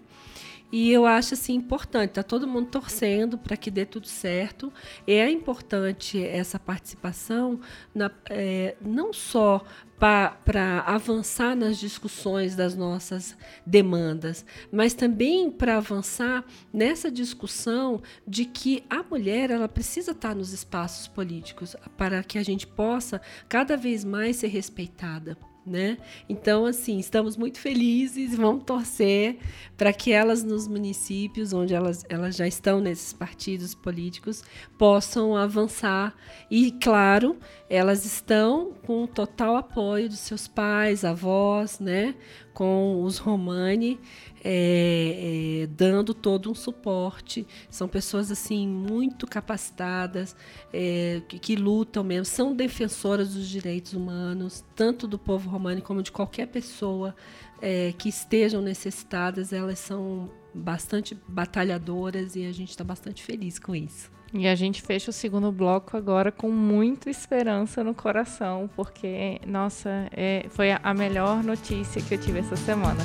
e 0.78 0.92
eu 0.92 1.06
acho 1.06 1.36
assim 1.36 1.54
importante, 1.54 2.12
tá 2.12 2.22
todo 2.22 2.46
mundo 2.46 2.68
torcendo 2.68 3.38
para 3.38 3.56
que 3.56 3.72
dê 3.72 3.86
tudo 3.86 4.08
certo. 4.08 4.74
É 5.08 5.32
importante 5.32 6.22
essa 6.22 6.60
participação, 6.60 7.62
na, 7.94 8.12
é, 8.30 8.76
não 8.82 9.14
só 9.14 9.64
para 9.98 10.84
avançar 10.86 11.56
nas 11.56 11.78
discussões 11.78 12.58
das 12.58 12.76
nossas 12.76 13.38
demandas, 13.66 14.46
mas 14.70 14.94
também 14.94 15.50
para 15.50 15.78
avançar 15.78 16.44
nessa 16.74 17.10
discussão 17.10 18.04
de 18.28 18.44
que 18.44 18.84
a 18.90 19.02
mulher 19.02 19.52
ela 19.52 19.70
precisa 19.70 20.12
estar 20.12 20.32
tá 20.32 20.36
nos 20.36 20.52
espaços 20.52 21.08
políticos 21.08 21.78
para 21.96 22.22
que 22.22 22.38
a 22.38 22.44
gente 22.44 22.68
possa 22.68 23.22
cada 23.48 23.78
vez 23.78 24.04
mais 24.04 24.36
ser 24.36 24.48
respeitada 24.48 25.38
né? 25.66 25.97
Então, 26.30 26.66
assim, 26.66 26.99
estamos 26.99 27.36
muito 27.36 27.59
felizes 27.59 28.34
e 28.34 28.36
vamos 28.36 28.63
torcer 28.63 29.38
para 29.76 29.91
que 29.91 30.11
elas 30.11 30.43
nos 30.43 30.68
municípios 30.68 31.53
onde 31.53 31.74
elas, 31.74 32.05
elas 32.07 32.36
já 32.36 32.47
estão 32.47 32.80
nesses 32.80 33.11
partidos 33.13 33.74
políticos 33.74 34.43
possam 34.78 35.36
avançar 35.36 36.13
e, 36.49 36.72
claro, 36.72 37.38
elas 37.70 38.05
estão 38.05 38.74
com 38.86 39.07
total 39.07 39.55
apoio 39.55 40.09
dos 40.09 40.20
seus 40.20 40.47
pais, 40.47 41.03
avós, 41.03 41.80
né? 41.80 42.16
Com 42.56 43.03
os 43.03 43.18
Romani, 43.18 43.99
é, 44.41 45.64
é, 45.64 45.68
dando 45.68 46.14
todo 46.14 46.49
um 46.49 46.56
suporte. 46.56 47.45
São 47.70 47.88
pessoas 47.88 48.32
assim 48.32 48.66
muito 48.66 49.28
capacitadas, 49.28 50.36
é, 50.74 51.22
que, 51.28 51.38
que, 51.38 51.56
lutam 51.58 52.01
mesmo, 52.01 52.24
são 52.24 52.56
defensoras 52.56 53.34
dos 53.34 53.49
direitos 53.49 53.93
humanos, 53.93 54.64
tanto 54.74 55.06
do 55.06 55.20
povo 55.20 55.49
romano 55.49 55.82
como 55.82 56.01
de 56.01 56.14
qualquer 56.14 56.47
pessoa 56.47 57.14
é, 57.62 57.93
que 57.97 58.08
estejam 58.08 58.62
necessitadas. 58.62 59.51
Elas 59.51 59.80
são 59.80 60.32
bastante 60.53 61.14
batalhadoras 61.28 62.38
e 62.38 62.45
a 62.45 62.53
gente 62.53 62.70
está 62.70 62.86
bastante 62.86 63.22
feliz 63.22 63.60
com 63.60 63.76
isso. 63.76 64.14
E 64.34 64.48
a 64.48 64.56
gente 64.56 64.82
fecha 64.82 65.10
o 65.10 65.14
segundo 65.14 65.52
bloco 65.52 65.96
agora 65.96 66.32
com 66.32 66.50
muita 66.52 67.10
esperança 67.10 67.84
no 67.84 67.94
coração, 67.94 68.70
porque, 68.76 69.40
nossa, 69.46 70.08
é, 70.12 70.46
foi 70.50 70.72
a 70.72 70.94
melhor 70.94 71.44
notícia 71.44 72.02
que 72.02 72.16
eu 72.16 72.18
tive 72.18 72.40
essa 72.40 72.56
semana. 72.56 73.02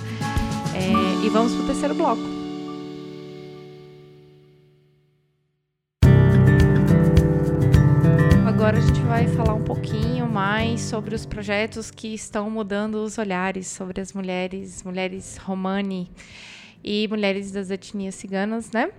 É, 0.74 1.24
e 1.24 1.28
vamos 1.28 1.54
para 1.54 1.62
o 1.62 1.66
terceiro 1.66 1.94
bloco. 1.94 2.22
Agora 8.46 8.78
a 8.78 8.80
gente 8.80 9.00
vai 9.00 9.26
falar 9.28 9.54
um 9.54 9.64
pouquinho 9.64 10.28
mais 10.28 10.82
sobre 10.82 11.14
os 11.14 11.24
projetos 11.24 11.90
que 11.90 12.12
estão 12.12 12.50
mudando 12.50 12.96
os 12.96 13.18
olhares 13.18 13.68
sobre 13.68 14.00
as 14.00 14.12
mulheres, 14.12 14.82
mulheres 14.82 15.36
romani 15.38 16.10
e 16.82 17.06
mulheres 17.08 17.52
das 17.52 17.70
etnias 17.70 18.14
ciganas, 18.14 18.70
né? 18.72 18.90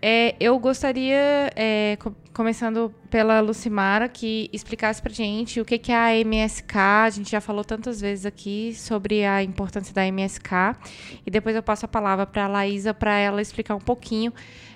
É, 0.00 0.34
eu 0.38 0.58
gostaria, 0.58 1.50
é, 1.56 1.96
co 2.00 2.14
começando 2.32 2.92
pela 3.08 3.40
Lucimara, 3.40 4.08
que 4.08 4.50
explicasse 4.52 5.00
pra 5.00 5.12
gente 5.12 5.60
o 5.60 5.64
que, 5.64 5.78
que 5.78 5.92
é 5.92 5.96
a 5.96 6.24
MSK. 6.24 6.76
A 6.76 7.10
gente 7.10 7.30
já 7.30 7.40
falou 7.40 7.64
tantas 7.64 8.00
vezes 8.00 8.26
aqui 8.26 8.74
sobre 8.74 9.24
a 9.24 9.40
importância 9.40 9.94
da 9.94 10.04
MSK. 10.04 10.50
E 11.24 11.30
depois 11.30 11.54
eu 11.54 11.62
passo 11.62 11.84
a 11.84 11.88
palavra 11.88 12.26
para 12.26 12.46
a 12.46 12.48
Laísa 12.48 12.92
para 12.92 13.16
ela 13.16 13.40
explicar 13.40 13.76
um 13.76 13.80
pouquinho 13.80 14.32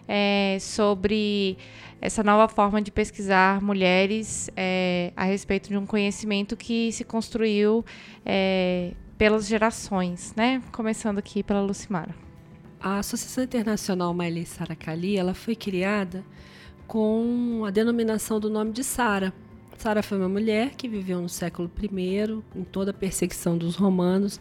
é, 0.07 0.57
sobre 0.61 1.59
essa 2.01 2.23
nova 2.23 2.49
forma 2.49 2.81
de 2.81 2.93
pesquisar 2.93 3.61
mulheres 3.61 4.49
é, 4.57 5.13
a 5.17 5.25
respeito 5.25 5.69
de 5.69 5.77
um 5.77 5.85
conhecimento 5.85 6.57
que 6.57 6.93
se 6.93 7.03
construiu 7.03 7.85
é, 8.25 8.93
pelas 9.19 9.49
gerações, 9.49 10.33
né? 10.37 10.63
Começando 10.71 11.19
aqui 11.19 11.43
pela 11.43 11.61
Lucimara. 11.61 12.28
A 12.81 12.99
Associação 13.01 13.43
Internacional 13.43 14.15
Maile 14.15 14.47
Saracali, 14.47 15.17
ela 15.17 15.35
foi 15.35 15.57
criada 15.57 16.25
com 16.87 17.65
a 17.67 17.71
denominação 17.71 18.39
do 18.39 18.49
nome 18.49 18.71
de 18.71 18.85
Sara. 18.85 19.33
Sara 19.77 20.01
foi 20.01 20.17
uma 20.17 20.29
mulher 20.29 20.77
que 20.77 20.89
viveu 20.89 21.21
no 21.21 21.29
século 21.29 21.69
I, 21.83 22.41
em 22.55 22.65
toda 22.65 22.93
a 22.93 22.95
perseguição 22.95 23.59
dos 23.59 23.75
romanos, 23.75 24.41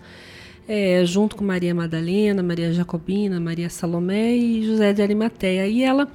é, 0.68 1.04
junto 1.04 1.36
com 1.36 1.44
Maria 1.44 1.74
Madalena, 1.74 2.44
Maria 2.44 2.72
Jacobina, 2.72 3.40
Maria 3.40 3.72
Salomé 3.72 4.36
e 4.36 4.64
José 4.64 4.94
de 4.94 5.02
Arimateia. 5.02 5.68
E 5.68 5.82
ela, 5.82 6.08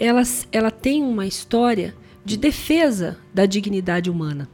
ela, 0.00 0.22
ela 0.50 0.70
tem 0.70 1.02
uma 1.02 1.26
história 1.26 1.94
de 2.24 2.38
defesa 2.38 3.18
da 3.34 3.44
dignidade 3.44 4.10
humana. 4.10 4.48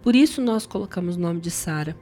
Por 0.00 0.14
isso 0.14 0.40
nós 0.40 0.64
colocamos 0.64 1.16
o 1.16 1.20
nome 1.20 1.40
de 1.40 1.50
Sara, 1.50 1.96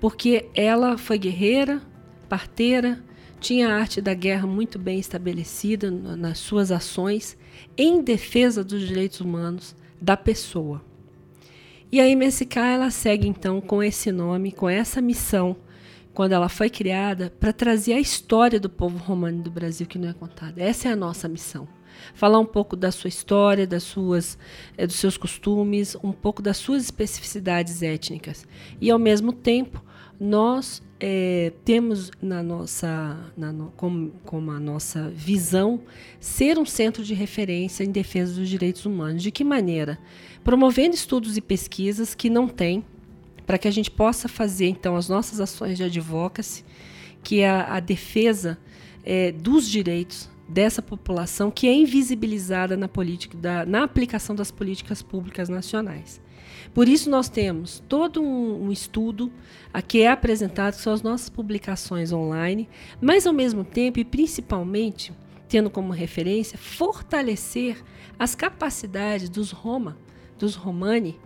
porque 0.00 0.46
ela 0.54 0.96
foi 0.96 1.18
guerreira, 1.18 1.80
parteira, 2.28 3.02
tinha 3.40 3.68
a 3.68 3.74
arte 3.74 4.00
da 4.00 4.12
guerra 4.12 4.46
muito 4.46 4.78
bem 4.78 4.98
estabelecida 5.00 5.90
nas 5.90 6.38
suas 6.38 6.70
ações 6.70 7.36
em 7.76 8.02
defesa 8.02 8.62
dos 8.62 8.86
direitos 8.86 9.20
humanos 9.20 9.74
da 10.00 10.16
pessoa. 10.16 10.84
E 11.90 12.00
a 12.00 12.06
MSK 12.06 12.56
ela 12.58 12.90
segue 12.90 13.26
então 13.26 13.60
com 13.60 13.82
esse 13.82 14.12
nome, 14.12 14.52
com 14.52 14.68
essa 14.68 15.00
missão, 15.00 15.56
quando 16.12 16.32
ela 16.32 16.48
foi 16.48 16.68
criada, 16.70 17.32
para 17.40 17.52
trazer 17.52 17.94
a 17.94 18.00
história 18.00 18.60
do 18.60 18.68
povo 18.68 18.98
romano 18.98 19.42
do 19.42 19.50
Brasil 19.50 19.86
que 19.86 19.98
não 19.98 20.08
é 20.08 20.12
contada. 20.12 20.62
Essa 20.62 20.88
é 20.88 20.92
a 20.92 20.96
nossa 20.96 21.26
missão. 21.26 21.66
Falar 22.14 22.38
um 22.38 22.46
pouco 22.46 22.76
da 22.76 22.92
sua 22.92 23.08
história, 23.08 23.66
das 23.66 23.82
suas, 23.82 24.38
é, 24.76 24.86
dos 24.86 24.96
seus 24.96 25.16
costumes, 25.16 25.96
um 26.02 26.12
pouco 26.12 26.40
das 26.40 26.56
suas 26.56 26.84
especificidades 26.84 27.82
étnicas. 27.82 28.46
E, 28.80 28.90
ao 28.90 28.98
mesmo 28.98 29.32
tempo, 29.32 29.84
nós 30.18 30.82
é, 31.00 31.52
temos 31.64 32.10
na 32.20 32.42
nossa, 32.42 33.32
na 33.36 33.50
no, 33.50 33.72
como, 33.76 34.12
como, 34.24 34.50
a 34.50 34.60
nossa 34.60 35.08
visão 35.08 35.80
ser 36.20 36.58
um 36.58 36.66
centro 36.66 37.02
de 37.02 37.14
referência 37.14 37.82
em 37.82 37.90
defesa 37.90 38.34
dos 38.34 38.48
direitos 38.48 38.84
humanos. 38.84 39.22
De 39.22 39.30
que 39.30 39.42
maneira? 39.42 39.98
Promovendo 40.44 40.94
estudos 40.94 41.36
e 41.38 41.40
pesquisas 41.40 42.14
que 42.14 42.28
não 42.28 42.46
tem, 42.46 42.84
para 43.46 43.56
que 43.56 43.66
a 43.66 43.70
gente 43.70 43.90
possa 43.90 44.28
fazer 44.28 44.68
então 44.68 44.94
as 44.94 45.08
nossas 45.08 45.40
ações 45.40 45.78
de 45.78 45.84
advocacy, 45.84 46.64
que 47.22 47.40
é 47.40 47.48
a, 47.48 47.76
a 47.76 47.80
defesa 47.80 48.58
é, 49.02 49.32
dos 49.32 49.66
direitos 49.68 50.28
dessa 50.46 50.82
população 50.82 51.50
que 51.50 51.66
é 51.66 51.72
invisibilizada 51.72 52.76
na 52.76 52.88
política, 52.88 53.38
da, 53.38 53.64
na 53.64 53.84
aplicação 53.84 54.34
das 54.34 54.50
políticas 54.50 55.00
públicas 55.00 55.48
nacionais. 55.48 56.20
Por 56.72 56.88
isso 56.88 57.10
nós 57.10 57.28
temos 57.28 57.82
todo 57.88 58.22
um, 58.22 58.66
um 58.66 58.72
estudo 58.72 59.30
que 59.88 60.02
é 60.02 60.08
apresentado, 60.08 60.74
que 60.74 60.80
são 60.80 60.92
as 60.92 61.02
nossas 61.02 61.28
publicações 61.28 62.12
online, 62.12 62.68
mas 63.00 63.26
ao 63.26 63.32
mesmo 63.32 63.64
tempo 63.64 63.98
e 63.98 64.04
principalmente 64.04 65.12
tendo 65.48 65.68
como 65.68 65.92
referência 65.92 66.56
fortalecer 66.56 67.82
as 68.18 68.36
capacidades 68.36 69.28
dos 69.28 69.50
Roma, 69.50 69.96
dos 70.38 70.54
Romani, 70.54 71.18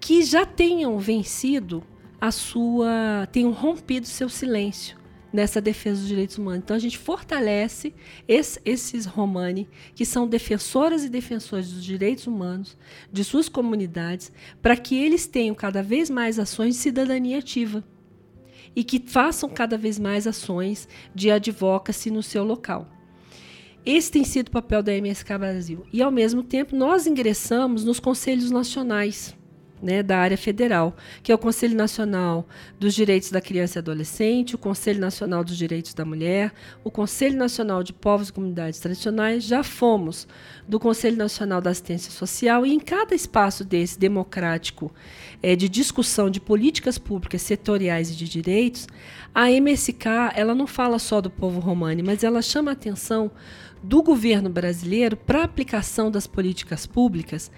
que 0.00 0.22
já 0.22 0.46
tenham 0.46 0.98
vencido 0.98 1.82
a 2.18 2.30
sua, 2.30 3.28
tenham 3.30 3.52
rompido 3.52 4.06
seu 4.06 4.28
silêncio 4.28 4.99
nessa 5.32 5.60
defesa 5.60 6.00
dos 6.00 6.08
direitos 6.08 6.38
humanos. 6.38 6.62
Então 6.64 6.76
a 6.76 6.80
gente 6.80 6.98
fortalece 6.98 7.94
esse, 8.26 8.60
esses 8.64 9.06
Romani, 9.06 9.68
que 9.94 10.04
são 10.04 10.28
defensoras 10.28 11.04
e 11.04 11.08
defensores 11.08 11.70
dos 11.70 11.84
direitos 11.84 12.26
humanos, 12.26 12.76
de 13.12 13.24
suas 13.24 13.48
comunidades, 13.48 14.32
para 14.60 14.76
que 14.76 14.96
eles 14.96 15.26
tenham 15.26 15.54
cada 15.54 15.82
vez 15.82 16.10
mais 16.10 16.38
ações 16.38 16.74
de 16.74 16.80
cidadania 16.80 17.38
ativa 17.38 17.84
e 18.74 18.84
que 18.84 19.02
façam 19.04 19.48
cada 19.48 19.76
vez 19.76 19.98
mais 19.98 20.26
ações 20.26 20.88
de 21.14 21.30
advocacy 21.30 22.10
no 22.10 22.22
seu 22.22 22.44
local. 22.44 22.88
Esse 23.84 24.12
tem 24.12 24.24
sido 24.24 24.48
o 24.48 24.52
papel 24.52 24.82
da 24.82 24.92
MSK 24.92 25.38
Brasil. 25.38 25.86
E, 25.92 26.02
ao 26.02 26.10
mesmo 26.10 26.42
tempo, 26.42 26.76
nós 26.76 27.06
ingressamos 27.06 27.82
nos 27.82 27.98
conselhos 27.98 28.50
nacionais 28.50 29.34
né, 29.82 30.02
da 30.02 30.18
área 30.18 30.36
federal, 30.36 30.96
que 31.22 31.32
é 31.32 31.34
o 31.34 31.38
Conselho 31.38 31.76
Nacional 31.76 32.46
dos 32.78 32.94
Direitos 32.94 33.30
da 33.30 33.40
Criança 33.40 33.78
e 33.78 33.80
Adolescente, 33.80 34.54
o 34.54 34.58
Conselho 34.58 35.00
Nacional 35.00 35.42
dos 35.42 35.56
Direitos 35.56 35.94
da 35.94 36.04
Mulher, 36.04 36.52
o 36.84 36.90
Conselho 36.90 37.36
Nacional 37.36 37.82
de 37.82 37.92
Povos 37.92 38.28
e 38.28 38.32
Comunidades 38.32 38.78
Tradicionais. 38.78 39.44
Já 39.44 39.62
fomos 39.62 40.26
do 40.68 40.78
Conselho 40.78 41.16
Nacional 41.16 41.60
da 41.60 41.70
Assistência 41.70 42.10
Social 42.10 42.66
e 42.66 42.72
em 42.72 42.80
cada 42.80 43.14
espaço 43.14 43.64
desse 43.64 43.98
democrático 43.98 44.92
é, 45.42 45.56
de 45.56 45.68
discussão 45.68 46.30
de 46.30 46.40
políticas 46.40 46.98
públicas 46.98 47.42
setoriais 47.42 48.10
e 48.10 48.16
de 48.16 48.28
direitos, 48.28 48.86
a 49.34 49.50
MSK 49.50 50.06
ela 50.34 50.54
não 50.54 50.66
fala 50.66 50.98
só 50.98 51.20
do 51.20 51.30
povo 51.30 51.60
romano, 51.60 52.02
mas 52.04 52.22
ela 52.22 52.42
chama 52.42 52.70
a 52.70 52.74
atenção 52.74 53.30
do 53.82 54.02
governo 54.02 54.50
brasileiro 54.50 55.16
para 55.16 55.40
a 55.40 55.44
aplicação 55.44 56.10
das 56.10 56.26
políticas 56.26 56.86
públicas 56.86 57.50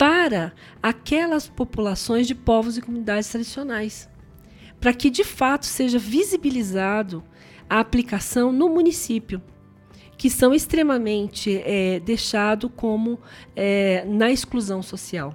para 0.00 0.54
aquelas 0.82 1.46
populações 1.46 2.26
de 2.26 2.34
povos 2.34 2.78
e 2.78 2.80
comunidades 2.80 3.28
tradicionais, 3.28 4.08
para 4.80 4.94
que 4.94 5.10
de 5.10 5.22
fato 5.22 5.66
seja 5.66 5.98
visibilizado 5.98 7.22
a 7.68 7.80
aplicação 7.80 8.50
no 8.50 8.70
município, 8.70 9.42
que 10.16 10.30
são 10.30 10.54
extremamente 10.54 11.54
é, 11.66 12.00
deixados 12.00 12.70
como 12.74 13.18
é, 13.54 14.02
na 14.06 14.30
exclusão 14.30 14.82
social. 14.82 15.34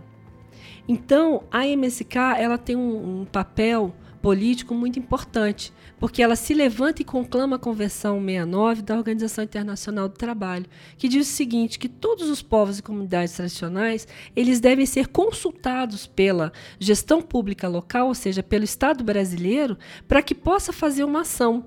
Então, 0.87 1.43
a 1.51 1.67
MSK 1.67 2.15
ela 2.35 2.57
tem 2.57 2.75
um, 2.75 3.21
um 3.21 3.25
papel 3.25 3.95
político 4.25 4.73
muito 4.73 4.97
importante, 4.97 5.71
porque 5.99 6.23
ela 6.23 6.35
se 6.35 6.51
levanta 6.51 6.99
e 6.99 7.05
conclama 7.05 7.57
a 7.57 7.59
Convenção 7.59 8.19
69 8.19 8.81
da 8.81 8.97
Organização 8.97 9.43
Internacional 9.43 10.09
do 10.09 10.15
Trabalho, 10.15 10.65
que 10.97 11.07
diz 11.07 11.29
o 11.29 11.31
seguinte, 11.31 11.77
que 11.77 11.87
todos 11.87 12.27
os 12.27 12.41
povos 12.41 12.79
e 12.79 12.81
comunidades 12.81 13.35
tradicionais, 13.35 14.07
eles 14.35 14.59
devem 14.59 14.87
ser 14.87 15.09
consultados 15.09 16.07
pela 16.07 16.51
gestão 16.79 17.21
pública 17.21 17.67
local, 17.67 18.07
ou 18.07 18.15
seja, 18.15 18.41
pelo 18.41 18.63
Estado 18.63 19.03
brasileiro, 19.03 19.77
para 20.07 20.23
que 20.23 20.33
possa 20.33 20.73
fazer 20.73 21.03
uma 21.03 21.21
ação 21.21 21.63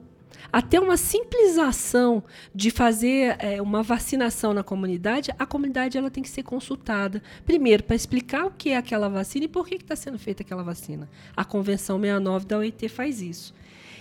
até 0.53 0.81
uma 0.81 0.97
simples 0.97 1.59
ação 1.59 2.23
de 2.55 2.71
fazer 2.71 3.37
é, 3.39 3.61
uma 3.61 3.83
vacinação 3.83 4.55
na 4.55 4.63
comunidade, 4.63 5.31
a 5.39 5.45
comunidade 5.45 5.99
ela 5.99 6.11
tem 6.11 6.23
que 6.23 6.29
ser 6.29 6.43
consultada. 6.43 7.23
Primeiro, 7.45 7.83
para 7.83 7.97
explicar 7.97 8.47
o 8.47 8.51
que 8.51 8.71
é 8.71 8.77
aquela 8.77 9.09
vacina 9.09 9.45
e 9.45 9.49
por 9.49 9.67
que 9.67 9.77
está 9.77 9.95
sendo 9.95 10.19
feita 10.19 10.43
aquela 10.43 10.63
vacina. 10.63 11.09
A 11.37 11.45
Convenção 11.45 12.01
69 12.01 12.47
da 12.47 12.59
OIT 12.59 12.89
faz 12.89 13.21
isso. 13.21 13.55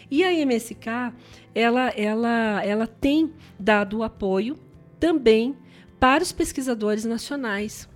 E 0.10 0.24
a 0.24 0.32
MSK, 0.32 1.14
ela, 1.54 1.90
ela, 1.90 2.64
ela 2.64 2.88
tem 2.88 3.34
dado 3.60 4.04
apoio 4.04 4.58
também 5.00 5.56
para 6.00 6.24
os 6.24 6.32
pesquisadores 6.32 7.04
nacionais 7.04 7.90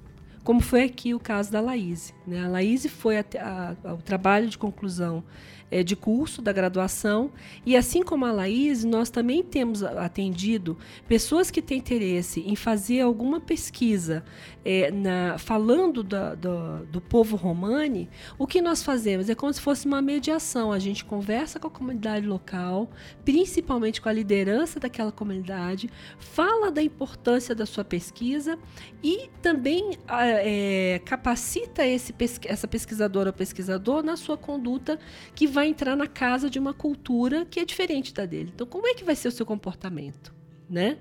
como 0.44 0.60
foi 0.60 0.84
aqui 0.84 1.14
o 1.14 1.20
caso 1.20 1.52
da 1.52 1.62
Laís. 1.62 2.14
Né? 2.26 2.44
A 2.44 2.48
Laís 2.48 2.86
foi 2.88 3.16
ao 3.18 3.98
trabalho 3.98 4.48
de 4.48 4.58
conclusão 4.58 5.24
é, 5.72 5.82
de 5.82 5.96
curso 5.96 6.42
da 6.42 6.52
graduação. 6.52 7.32
E 7.66 7.76
assim 7.76 8.04
como 8.04 8.26
a 8.26 8.32
Laís, 8.32 8.84
nós 8.84 9.10
também 9.10 9.42
temos 9.42 9.82
atendido 9.82 10.78
pessoas 11.08 11.50
que 11.50 11.62
têm 11.62 11.78
interesse 11.78 12.42
em 12.42 12.56
fazer 12.56 13.02
alguma 13.02 13.40
pesquisa 13.40 14.24
é, 14.64 14.92
na, 14.92 15.38
falando 15.38 16.04
da, 16.04 16.36
do, 16.36 16.86
do 16.86 17.02
povo 17.02 17.36
romani. 17.36 18.10
O 18.38 18.48
que 18.48 18.62
nós 18.62 18.84
fazemos 18.84 19.30
é 19.30 19.36
como 19.36 19.54
se 19.54 19.62
fosse 19.62 19.86
uma 19.86 20.02
mediação. 20.02 20.72
A 20.72 20.80
gente 20.80 21.06
conversa 21.06 21.60
com 21.60 21.68
a 21.68 21.72
comunidade 21.72 22.26
local, 22.26 22.90
principalmente 23.24 24.02
com 24.02 24.10
a 24.10 24.14
liderança 24.14 24.80
daquela 24.80 25.12
comunidade, 25.12 25.90
fala 26.20 26.72
da 26.72 26.82
importância 26.82 27.54
da 27.54 27.66
sua 27.66 27.84
pesquisa 27.84 28.58
e 29.04 29.30
também 29.42 29.98
é, 30.10 31.02
capacita 31.06 31.86
esse, 31.86 32.14
essa 32.46 32.68
pesquisadora 32.68 33.30
ou 33.30 33.34
pesquisador 33.34 34.04
na 34.04 34.16
sua 34.16 34.38
conduta 34.38 35.00
que 35.36 35.48
vai 35.48 35.68
entrar 35.68 35.96
na 35.96 36.08
casa 36.08 36.50
de 36.50 36.60
uma 36.60 36.74
cultura 36.74 37.46
que 37.46 37.60
é 37.60 37.66
diferente 37.66 38.14
da 38.14 38.26
dele. 38.26 38.52
Então, 38.54 38.66
como 38.68 38.88
é 38.88 38.94
que 38.94 39.04
vai 39.04 39.16
ser 39.16 39.28
o 39.28 39.32
seu 39.32 39.46
comportamento, 39.46 40.34
né? 40.70 40.98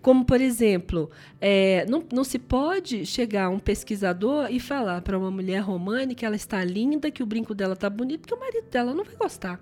Como, 0.00 0.24
por 0.24 0.40
exemplo, 0.40 1.10
é, 1.40 1.84
não, 1.88 2.04
não 2.12 2.24
se 2.24 2.38
pode 2.38 3.04
chegar 3.04 3.48
um 3.48 3.58
pesquisador 3.58 4.48
e 4.50 4.60
falar 4.60 5.02
para 5.02 5.18
uma 5.18 5.30
mulher 5.30 5.60
romana 5.60 6.14
que 6.14 6.24
ela 6.24 6.36
está 6.36 6.62
linda, 6.64 7.10
que 7.10 7.22
o 7.22 7.26
brinco 7.26 7.54
dela 7.54 7.74
está 7.74 7.90
bonito, 7.90 8.20
porque 8.20 8.34
o 8.34 8.40
marido 8.40 8.68
dela 8.70 8.94
não 8.94 9.04
vai 9.04 9.16
gostar. 9.16 9.60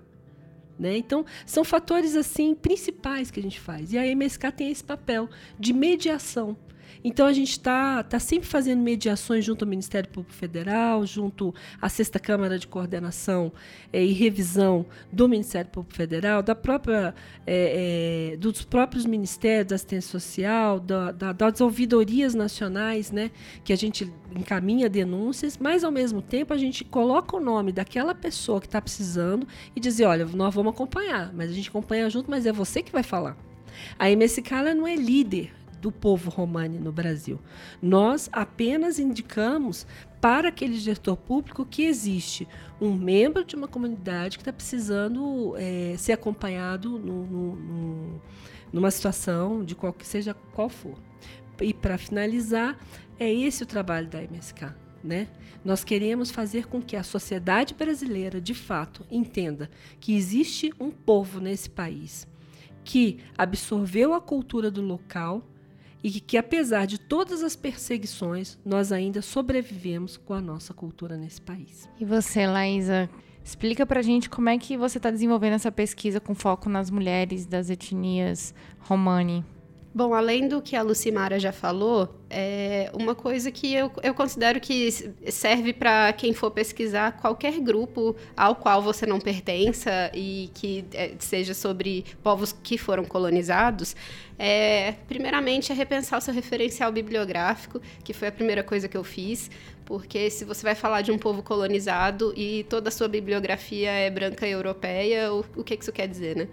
Né? 0.79 0.97
Então, 0.97 1.25
são 1.45 1.63
fatores 1.63 2.15
assim 2.15 2.53
principais 2.53 3.31
que 3.31 3.39
a 3.39 3.43
gente 3.43 3.59
faz. 3.59 3.93
E 3.93 3.97
a 3.97 4.05
MSK 4.05 4.51
tem 4.51 4.71
esse 4.71 4.83
papel 4.83 5.27
de 5.59 5.73
mediação 5.73 6.55
então 7.03 7.25
a 7.25 7.33
gente 7.33 7.51
está 7.51 8.03
tá 8.03 8.19
sempre 8.19 8.47
fazendo 8.47 8.81
mediações 8.81 9.45
junto 9.45 9.63
ao 9.63 9.69
Ministério 9.69 10.09
Público 10.09 10.33
Federal, 10.33 11.05
junto 11.05 11.53
à 11.81 11.89
Sexta 11.89 12.19
Câmara 12.19 12.57
de 12.57 12.67
Coordenação 12.67 13.51
é, 13.91 14.03
e 14.03 14.11
Revisão 14.13 14.85
do 15.11 15.27
Ministério 15.27 15.69
Público 15.69 15.95
Federal, 15.95 16.41
da 16.41 16.55
própria, 16.55 17.13
é, 17.45 18.31
é, 18.33 18.37
dos 18.37 18.63
próprios 18.63 19.05
Ministérios 19.05 19.67
da 19.67 19.75
Assistência 19.75 20.11
Social, 20.11 20.79
da, 20.79 21.11
da, 21.11 21.31
das 21.31 21.61
ouvidorias 21.61 22.33
nacionais, 22.33 23.11
né, 23.11 23.31
que 23.63 23.71
a 23.71 23.77
gente 23.77 24.11
encaminha 24.35 24.89
denúncias, 24.89 25.57
mas 25.57 25.83
ao 25.83 25.91
mesmo 25.91 26.21
tempo 26.21 26.53
a 26.53 26.57
gente 26.57 26.83
coloca 26.83 27.35
o 27.35 27.39
nome 27.39 27.71
daquela 27.71 28.13
pessoa 28.13 28.59
que 28.59 28.67
está 28.67 28.81
precisando 28.81 29.47
e 29.75 29.79
dizer, 29.79 30.05
olha, 30.05 30.25
nós 30.25 30.53
vamos 30.53 30.73
acompanhar, 30.73 31.31
mas 31.33 31.49
a 31.49 31.53
gente 31.53 31.69
acompanha 31.69 32.09
junto, 32.09 32.29
mas 32.29 32.45
é 32.45 32.51
você 32.51 32.81
que 32.81 32.91
vai 32.91 33.03
falar. 33.03 33.37
A 33.97 34.09
MSK 34.09 34.51
não 34.75 34.87
é 34.87 34.95
líder 34.95 35.51
do 35.87 35.91
povo 35.91 36.29
romani 36.29 36.77
no 36.77 36.91
Brasil. 36.91 37.39
Nós 37.81 38.29
apenas 38.33 38.99
indicamos 38.99 39.87
para 40.19 40.49
aquele 40.49 40.77
gestor 40.77 41.15
público 41.15 41.65
que 41.65 41.83
existe 41.83 42.45
um 42.81 42.93
membro 42.93 43.45
de 43.45 43.55
uma 43.55 43.69
comunidade 43.69 44.37
que 44.37 44.41
está 44.41 44.51
precisando 44.51 45.55
é, 45.57 45.95
ser 45.97 46.11
acompanhado 46.11 46.99
no, 46.99 47.25
no, 47.25 47.55
no, 47.55 48.21
numa 48.73 48.91
situação 48.91 49.63
de 49.63 49.75
qual 49.75 49.95
seja 50.01 50.33
qual 50.53 50.67
for. 50.67 50.97
E 51.61 51.73
para 51.73 51.97
finalizar, 51.97 52.77
é 53.17 53.33
esse 53.33 53.63
o 53.63 53.65
trabalho 53.65 54.09
da 54.09 54.21
MSK. 54.21 54.75
Né? 55.01 55.29
Nós 55.63 55.85
queremos 55.85 56.31
fazer 56.31 56.67
com 56.67 56.81
que 56.81 56.97
a 56.97 57.03
sociedade 57.03 57.73
brasileira, 57.73 58.41
de 58.41 58.53
fato, 58.53 59.05
entenda 59.09 59.69
que 60.01 60.17
existe 60.17 60.73
um 60.79 60.91
povo 60.91 61.39
nesse 61.39 61.69
país 61.69 62.27
que 62.87 63.19
absorveu 63.37 64.13
a 64.13 64.21
cultura 64.21 64.71
do 64.71 64.81
local, 64.81 65.45
e 66.07 66.21
que, 66.21 66.37
apesar 66.37 66.85
de 66.85 66.97
todas 66.97 67.43
as 67.43 67.53
perseguições, 67.53 68.57
nós 68.63 68.93
ainda 68.93 69.21
sobrevivemos 69.21 70.15
com 70.15 70.33
a 70.33 70.39
nossa 70.39 70.73
cultura 70.73 71.17
nesse 71.17 71.41
país. 71.41 71.89
E 71.99 72.05
você, 72.05 72.47
Laísa, 72.47 73.09
explica 73.43 73.85
pra 73.85 74.01
gente 74.01 74.29
como 74.29 74.47
é 74.47 74.57
que 74.57 74.77
você 74.77 74.99
está 74.99 75.11
desenvolvendo 75.11 75.53
essa 75.53 75.71
pesquisa 75.71 76.21
com 76.21 76.33
foco 76.33 76.69
nas 76.69 76.89
mulheres 76.89 77.45
das 77.45 77.69
etnias 77.69 78.55
romani. 78.79 79.43
Bom, 79.93 80.13
além 80.13 80.47
do 80.47 80.61
que 80.61 80.75
a 80.75 80.83
Lucimara 80.83 81.39
já 81.39 81.51
falou, 81.51 82.09
é 82.29 82.91
uma 82.93 83.15
coisa 83.15 83.49
que 83.49 83.73
eu, 83.73 83.91
eu 84.03 84.13
considero 84.13 84.59
que 84.59 84.91
serve 85.31 85.73
para 85.73 86.13
quem 86.13 86.33
for 86.33 86.51
pesquisar 86.51 87.13
qualquer 87.13 87.59
grupo 87.59 88.15
ao 88.35 88.55
qual 88.55 88.81
você 88.81 89.05
não 89.05 89.19
pertença 89.19 90.11
e 90.13 90.51
que 90.53 90.85
é, 90.93 91.13
seja 91.17 91.53
sobre 91.53 92.05
povos 92.21 92.53
que 92.61 92.77
foram 92.77 93.05
colonizados, 93.05 93.95
é, 94.37 94.93
primeiramente 95.07 95.71
é 95.71 95.75
repensar 95.75 96.19
o 96.19 96.21
seu 96.21 96.33
referencial 96.33 96.91
bibliográfico, 96.91 97.81
que 98.03 98.13
foi 98.13 98.27
a 98.27 98.31
primeira 98.31 98.63
coisa 98.63 98.87
que 98.87 98.97
eu 98.97 99.03
fiz, 99.03 99.49
porque 99.83 100.29
se 100.29 100.43
você 100.45 100.63
vai 100.63 100.75
falar 100.75 101.01
de 101.01 101.11
um 101.11 101.17
povo 101.17 101.41
colonizado 101.41 102.33
e 102.35 102.65
toda 102.69 102.89
a 102.89 102.91
sua 102.91 103.07
bibliografia 103.07 103.89
é 103.89 104.09
branca 104.09 104.45
e 104.45 104.51
europeia, 104.51 105.33
o, 105.33 105.45
o 105.55 105.63
que, 105.63 105.75
isso 105.75 105.91
quer 105.91 106.07
dizer, 106.07 106.35
né? 106.35 106.47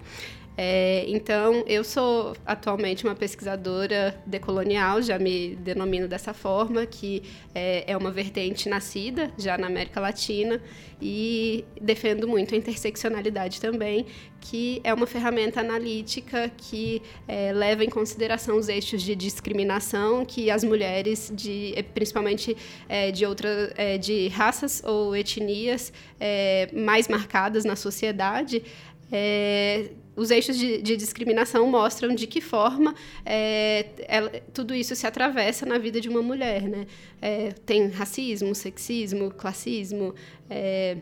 É, 0.57 1.05
então, 1.09 1.65
eu 1.67 1.83
sou 1.83 2.37
atualmente 2.47 3.05
uma 3.05 3.15
pesquisadora 3.15 4.17
decolonial, 4.25 5.03
já 5.03 5.19
me 5.19 5.57
denomino 5.57 6.07
dessa 6.07 6.33
forma, 6.33 6.87
que 6.87 7.23
é, 7.53 7.91
é, 7.91 7.97
uma 7.97 8.13
vertente 8.13 8.69
nascida 8.69 9.33
já 9.37 9.59
na 9.59 9.67
América 9.67 10.01
Latina 10.01 10.63
e 11.03 11.65
defendo 11.81 12.29
muito 12.29 12.55
a 12.55 12.59
interseccionalidade 12.59 13.61
também, 13.61 14.07
que 14.41 14.81
é 14.85 14.95
uma 14.95 15.09
ferramenta 15.09 15.59
analítica 15.59 16.49
que 16.57 17.03
é, 17.27 17.53
leva 17.53 17.85
em 17.85 17.91
consideração 17.91 18.57
os 18.57 18.69
eixos 18.69 19.03
de 19.03 19.17
discriminação 19.17 20.25
que 20.25 20.51
as 20.53 20.63
mulheres, 20.63 21.33
de, 21.35 21.75
principalmente 21.95 22.57
é, 22.89 23.11
de, 23.11 23.27
outra, 23.27 23.73
é, 23.77 23.99
de 23.99 24.29
raças 24.29 24.81
ou 24.85 25.17
etnias 25.17 25.93
é, 26.21 26.69
mais 26.73 27.09
marcadas 27.09 27.65
na 27.65 27.75
sociedade, 27.75 28.63
é, 29.11 29.91
os 30.17 30.31
eixos 30.31 30.57
de, 30.57 30.81
de, 30.81 30.97
discriminação 30.97 31.69
mostram 31.69 32.15
de 32.15 32.27
que 32.27 32.41
forma 32.41 32.95
é, 33.25 33.87
ela, 34.07 34.31
tudo 34.53 34.75
isso 34.75 34.95
se 34.95 35.07
atravessa 35.07 35.67
na 35.67 35.79
vida 35.79 36.01
de 36.01 36.09
uma 36.09 36.23
mulher. 36.23 36.63
Né? 36.63 36.87
É, 37.21 37.53
tem 37.67 37.89
racismo, 37.89 38.55
sexismo, 38.55 39.31
classismo, 39.31 40.15
é, 40.49 40.99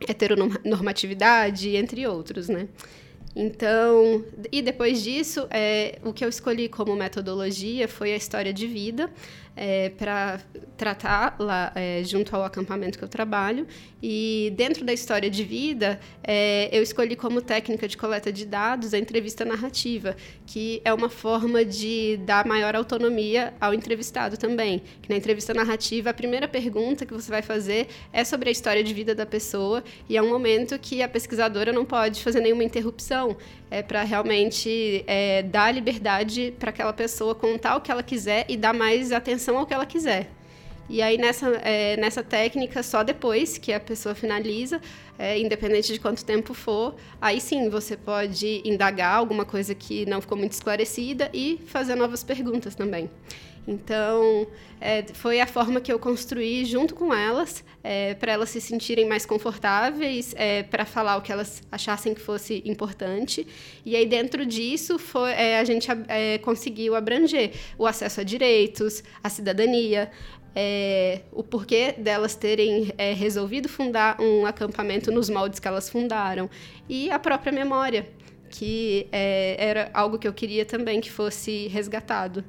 heteronormatividade, 0.00 1.76
entre 1.76 2.06
outros. 2.06 2.48
Né? 2.48 2.68
Então, 3.34 4.24
e 4.50 4.62
depois 4.62 5.02
disso, 5.02 5.46
é, 5.50 5.98
o 6.02 6.12
que 6.12 6.24
eu 6.24 6.28
escolhi 6.28 6.70
como 6.70 6.96
metodologia 6.96 7.86
foi 7.86 8.14
a 8.14 8.16
história 8.16 8.52
de 8.52 8.66
vida 8.66 9.10
é, 9.56 9.88
para 9.88 10.40
tratar 10.76 11.36
lá 11.38 11.72
é, 11.74 12.02
junto 12.04 12.36
ao 12.36 12.44
acampamento 12.44 12.98
que 12.98 13.04
eu 13.04 13.08
trabalho. 13.08 13.66
E 14.02 14.52
dentro 14.54 14.84
da 14.84 14.92
história 14.92 15.30
de 15.30 15.42
vida, 15.42 15.98
é, 16.22 16.68
eu 16.70 16.82
escolhi 16.82 17.16
como 17.16 17.40
técnica 17.40 17.88
de 17.88 17.96
coleta 17.96 18.30
de 18.30 18.44
dados 18.44 18.92
a 18.92 18.98
entrevista 18.98 19.44
narrativa, 19.44 20.14
que 20.46 20.82
é 20.84 20.92
uma 20.92 21.08
forma 21.08 21.64
de 21.64 22.18
dar 22.18 22.46
maior 22.46 22.76
autonomia 22.76 23.54
ao 23.58 23.72
entrevistado 23.72 24.36
também. 24.36 24.82
Que 25.00 25.08
na 25.08 25.16
entrevista 25.16 25.54
narrativa, 25.54 26.10
a 26.10 26.14
primeira 26.14 26.46
pergunta 26.46 27.06
que 27.06 27.14
você 27.14 27.30
vai 27.30 27.42
fazer 27.42 27.88
é 28.12 28.22
sobre 28.22 28.50
a 28.50 28.52
história 28.52 28.84
de 28.84 28.92
vida 28.92 29.14
da 29.14 29.24
pessoa 29.24 29.82
e 30.08 30.16
é 30.16 30.22
um 30.22 30.28
momento 30.28 30.78
que 30.78 31.02
a 31.02 31.08
pesquisadora 31.08 31.72
não 31.72 31.84
pode 31.84 32.22
fazer 32.22 32.40
nenhuma 32.40 32.64
interrupção. 32.64 33.36
É 33.68 33.82
para 33.82 34.04
realmente 34.04 35.02
é, 35.08 35.42
dar 35.42 35.72
liberdade 35.72 36.54
para 36.56 36.70
aquela 36.70 36.92
pessoa 36.92 37.34
contar 37.34 37.76
o 37.76 37.80
que 37.80 37.90
ela 37.90 38.02
quiser 38.02 38.44
e 38.48 38.56
dar 38.56 38.72
mais 38.72 39.10
atenção 39.10 39.45
atenção 39.46 39.58
ao 39.58 39.66
que 39.66 39.72
ela 39.72 39.86
quiser. 39.86 40.28
E 40.88 41.02
aí, 41.02 41.18
nessa, 41.18 41.48
é, 41.64 41.96
nessa 41.96 42.22
técnica, 42.22 42.82
só 42.82 43.02
depois 43.02 43.58
que 43.58 43.72
a 43.72 43.80
pessoa 43.80 44.14
finaliza, 44.14 44.80
é, 45.18 45.38
independente 45.38 45.92
de 45.92 45.98
quanto 45.98 46.24
tempo 46.24 46.54
for, 46.54 46.94
aí 47.20 47.40
sim 47.40 47.68
você 47.68 47.96
pode 47.96 48.62
indagar 48.64 49.16
alguma 49.16 49.44
coisa 49.44 49.74
que 49.74 50.06
não 50.06 50.20
ficou 50.20 50.38
muito 50.38 50.52
esclarecida 50.52 51.28
e 51.32 51.60
fazer 51.66 51.96
novas 51.96 52.22
perguntas 52.22 52.74
também. 52.76 53.10
Então, 53.66 54.46
é, 54.80 55.04
foi 55.12 55.40
a 55.40 55.46
forma 55.46 55.80
que 55.80 55.92
eu 55.92 55.98
construí 55.98 56.64
junto 56.64 56.94
com 56.94 57.12
elas, 57.12 57.64
é, 57.82 58.14
para 58.14 58.32
elas 58.32 58.50
se 58.50 58.60
sentirem 58.60 59.08
mais 59.08 59.26
confortáveis, 59.26 60.34
é, 60.36 60.62
para 60.62 60.84
falar 60.84 61.16
o 61.16 61.22
que 61.22 61.32
elas 61.32 61.62
achassem 61.70 62.14
que 62.14 62.20
fosse 62.20 62.62
importante. 62.64 63.46
E 63.84 63.96
aí, 63.96 64.06
dentro 64.06 64.46
disso, 64.46 64.98
foi, 64.98 65.32
é, 65.32 65.58
a 65.58 65.64
gente 65.64 65.88
é, 66.08 66.38
conseguiu 66.38 66.94
abranger 66.94 67.52
o 67.76 67.86
acesso 67.86 68.20
a 68.20 68.24
direitos, 68.24 69.02
a 69.22 69.28
cidadania, 69.28 70.10
é, 70.54 71.20
o 71.32 71.42
porquê 71.42 71.92
delas 71.98 72.34
terem 72.34 72.90
é, 72.96 73.12
resolvido 73.12 73.68
fundar 73.68 74.18
um 74.18 74.46
acampamento 74.46 75.12
nos 75.12 75.28
moldes 75.28 75.60
que 75.60 75.68
elas 75.68 75.90
fundaram 75.90 76.48
e 76.88 77.10
a 77.10 77.18
própria 77.18 77.52
memória, 77.52 78.08
que 78.48 79.06
é, 79.12 79.54
era 79.58 79.90
algo 79.92 80.18
que 80.18 80.26
eu 80.26 80.32
queria 80.32 80.64
também 80.64 80.98
que 80.98 81.12
fosse 81.12 81.68
resgatado. 81.68 82.42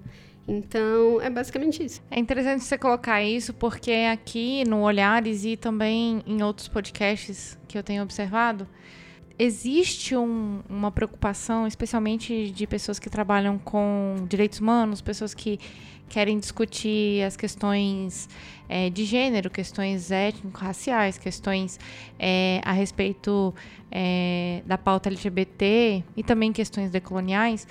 Então, 0.47 1.19
é 1.21 1.29
basicamente 1.29 1.83
isso. 1.83 2.01
É 2.09 2.17
interessante 2.17 2.63
você 2.63 2.77
colocar 2.77 3.21
isso, 3.21 3.53
porque 3.53 3.91
aqui 4.11 4.63
no 4.65 4.81
Olhares 4.81 5.43
e 5.43 5.57
também 5.57 6.23
em 6.25 6.41
outros 6.41 6.69
podcasts 6.69 7.57
que 7.67 7.77
eu 7.77 7.83
tenho 7.83 8.01
observado, 8.01 8.65
existe 9.37 10.15
um, 10.15 10.61
uma 10.69 10.89
preocupação, 10.89 11.67
especialmente 11.67 12.49
de 12.51 12.65
pessoas 12.65 12.97
que 12.97 13.09
trabalham 13.09 13.57
com 13.57 14.25
direitos 14.27 14.59
humanos, 14.59 15.01
pessoas 15.01 15.33
que 15.33 15.59
querem 16.09 16.39
discutir 16.39 17.23
as 17.23 17.35
questões 17.35 18.29
é, 18.69 18.89
de 18.89 19.03
gênero, 19.03 19.49
questões 19.49 20.11
étnico-raciais, 20.11 21.17
questões 21.17 21.79
é, 22.17 22.61
a 22.63 22.71
respeito 22.71 23.53
é, 23.91 24.61
da 24.65 24.77
pauta 24.77 25.09
LGBT 25.09 26.03
e 26.15 26.23
também 26.23 26.53
questões 26.53 26.89
decoloniais, 26.89 27.67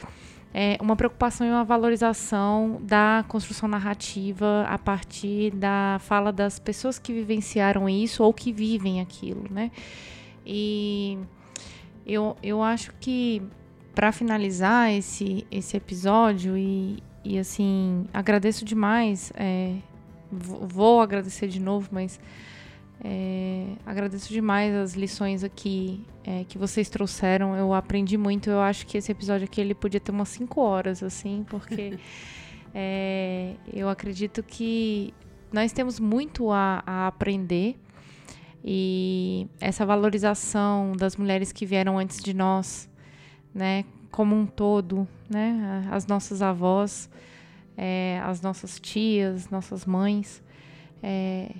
é, 0.58 0.78
uma 0.80 0.96
preocupação 0.96 1.46
e 1.46 1.50
uma 1.50 1.64
valorização 1.64 2.80
da 2.80 3.22
construção 3.28 3.68
narrativa 3.68 4.64
a 4.66 4.78
partir 4.78 5.50
da 5.50 5.98
fala 6.00 6.32
das 6.32 6.58
pessoas 6.58 6.98
que 6.98 7.12
vivenciaram 7.12 7.86
isso 7.86 8.24
ou 8.24 8.32
que 8.32 8.54
vivem 8.54 9.02
aquilo, 9.02 9.44
né? 9.50 9.70
E 10.46 11.18
eu, 12.06 12.38
eu 12.42 12.62
acho 12.62 12.94
que 12.98 13.42
para 13.94 14.10
finalizar 14.12 14.90
esse, 14.90 15.46
esse 15.50 15.76
episódio 15.76 16.56
e, 16.56 17.02
e 17.22 17.38
assim, 17.38 18.06
agradeço 18.10 18.64
demais. 18.64 19.30
É, 19.36 19.74
vou 20.32 21.02
agradecer 21.02 21.48
de 21.48 21.60
novo, 21.60 21.90
mas 21.92 22.18
é, 23.04 23.35
agradeço 23.86 24.32
demais 24.32 24.74
as 24.74 24.94
lições 24.94 25.44
aqui 25.44 26.04
é, 26.24 26.44
que 26.44 26.58
vocês 26.58 26.90
trouxeram. 26.90 27.56
Eu 27.56 27.72
aprendi 27.72 28.18
muito. 28.18 28.50
Eu 28.50 28.60
acho 28.60 28.84
que 28.84 28.98
esse 28.98 29.12
episódio 29.12 29.44
aqui 29.44 29.60
ele 29.60 29.74
podia 29.74 30.00
ter 30.00 30.10
umas 30.10 30.28
5 30.30 30.60
horas, 30.60 31.02
assim, 31.04 31.46
porque 31.48 31.96
é, 32.74 33.54
eu 33.72 33.88
acredito 33.88 34.42
que 34.42 35.14
nós 35.52 35.72
temos 35.72 36.00
muito 36.00 36.50
a, 36.50 36.82
a 36.84 37.06
aprender. 37.06 37.76
E 38.64 39.46
essa 39.60 39.86
valorização 39.86 40.92
das 40.96 41.14
mulheres 41.14 41.52
que 41.52 41.64
vieram 41.64 41.96
antes 41.96 42.18
de 42.20 42.34
nós, 42.34 42.90
né, 43.54 43.84
como 44.10 44.34
um 44.34 44.44
todo, 44.44 45.06
né? 45.30 45.86
As 45.92 46.04
nossas 46.04 46.42
avós, 46.42 47.08
é, 47.76 48.20
as 48.24 48.40
nossas 48.40 48.80
tias, 48.80 49.48
nossas 49.50 49.86
mães. 49.86 50.42
É, 51.00 51.52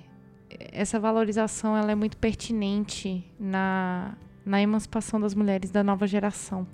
essa 0.49 0.99
valorização 0.99 1.75
ela 1.75 1.91
é 1.91 1.95
muito 1.95 2.17
pertinente 2.17 3.23
na, 3.39 4.15
na 4.45 4.61
emancipação 4.61 5.19
das 5.19 5.33
mulheres 5.33 5.71
da 5.71 5.83
nova 5.83 6.07
geração. 6.07 6.67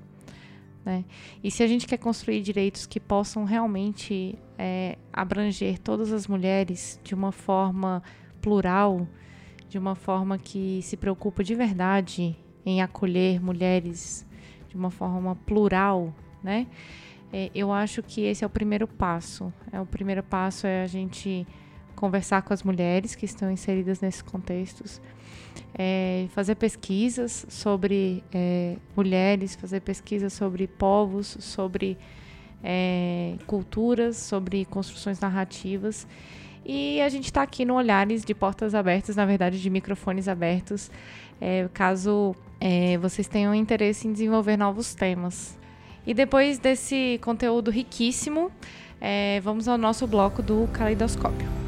Né? 0.86 1.06
E 1.44 1.50
se 1.50 1.64
a 1.64 1.68
gente 1.68 1.88
quer 1.88 1.98
construir 1.98 2.42
direitos 2.42 2.86
que 2.86 3.00
possam 3.00 3.46
realmente 3.46 4.38
é, 4.58 4.98
abranger 5.12 5.80
todas 5.80 6.12
as 6.12 6.28
mulheres 6.28 7.00
de 7.04 7.16
uma 7.16 7.32
forma 7.32 8.04
plural, 8.42 9.08
de 9.70 9.78
uma 9.78 9.96
forma 9.96 10.38
que 10.38 10.82
se 10.84 10.98
preocupa 10.98 11.44
de 11.44 11.56
verdade 11.56 12.36
em 12.66 12.82
acolher 12.82 13.42
mulheres 13.42 14.26
de 14.68 14.76
uma 14.76 14.92
forma 14.92 15.36
plural, 15.36 16.14
né? 16.44 16.68
É, 17.32 17.50
eu 17.56 17.72
acho 17.72 18.04
que 18.04 18.22
esse 18.22 18.44
é 18.44 18.48
o 18.48 18.50
primeiro 18.50 18.88
passo. 18.88 19.52
É 19.72 19.82
o 19.82 19.86
primeiro 19.86 20.22
passo 20.22 20.68
é 20.68 20.84
a 20.84 20.88
gente 20.88 21.48
conversar 22.04 22.42
com 22.42 22.54
as 22.54 22.64
mulheres 22.64 23.16
que 23.16 23.24
estão 23.24 23.50
inseridas 23.50 24.02
nesses 24.02 24.22
contextos, 24.22 25.02
é, 25.74 26.26
fazer 26.32 26.56
pesquisas 26.56 27.46
sobre 27.48 28.22
é, 28.34 28.76
mulheres, 28.94 29.56
fazer 29.56 29.80
pesquisas 29.80 30.34
sobre 30.34 30.68
povos, 30.68 31.38
sobre 31.40 31.98
é, 32.62 33.36
culturas, 33.48 34.18
sobre 34.18 34.66
construções 34.66 35.18
narrativas. 35.22 36.06
E 36.66 37.00
a 37.00 37.08
gente 37.08 37.24
está 37.24 37.42
aqui 37.42 37.64
no 37.64 37.76
Olhares 37.76 38.26
de 38.26 38.34
Portas 38.34 38.76
Abertas, 38.76 39.16
na 39.16 39.26
verdade, 39.26 39.62
de 39.62 39.70
microfones 39.70 40.28
abertos, 40.28 40.92
é, 41.40 41.70
caso 41.74 42.36
é, 42.60 42.98
vocês 42.98 43.30
tenham 43.30 43.56
interesse 43.56 44.10
em 44.10 44.12
desenvolver 44.12 44.58
novos 44.58 44.94
temas. 44.94 45.58
E 46.06 46.14
depois 46.14 46.60
desse 46.60 47.18
conteúdo 47.24 47.72
riquíssimo, 47.72 48.52
é, 49.00 49.40
vamos 49.40 49.70
ao 49.70 49.78
nosso 49.78 50.06
bloco 50.06 50.42
do 50.42 50.68
Caleidoscópio. 50.74 51.63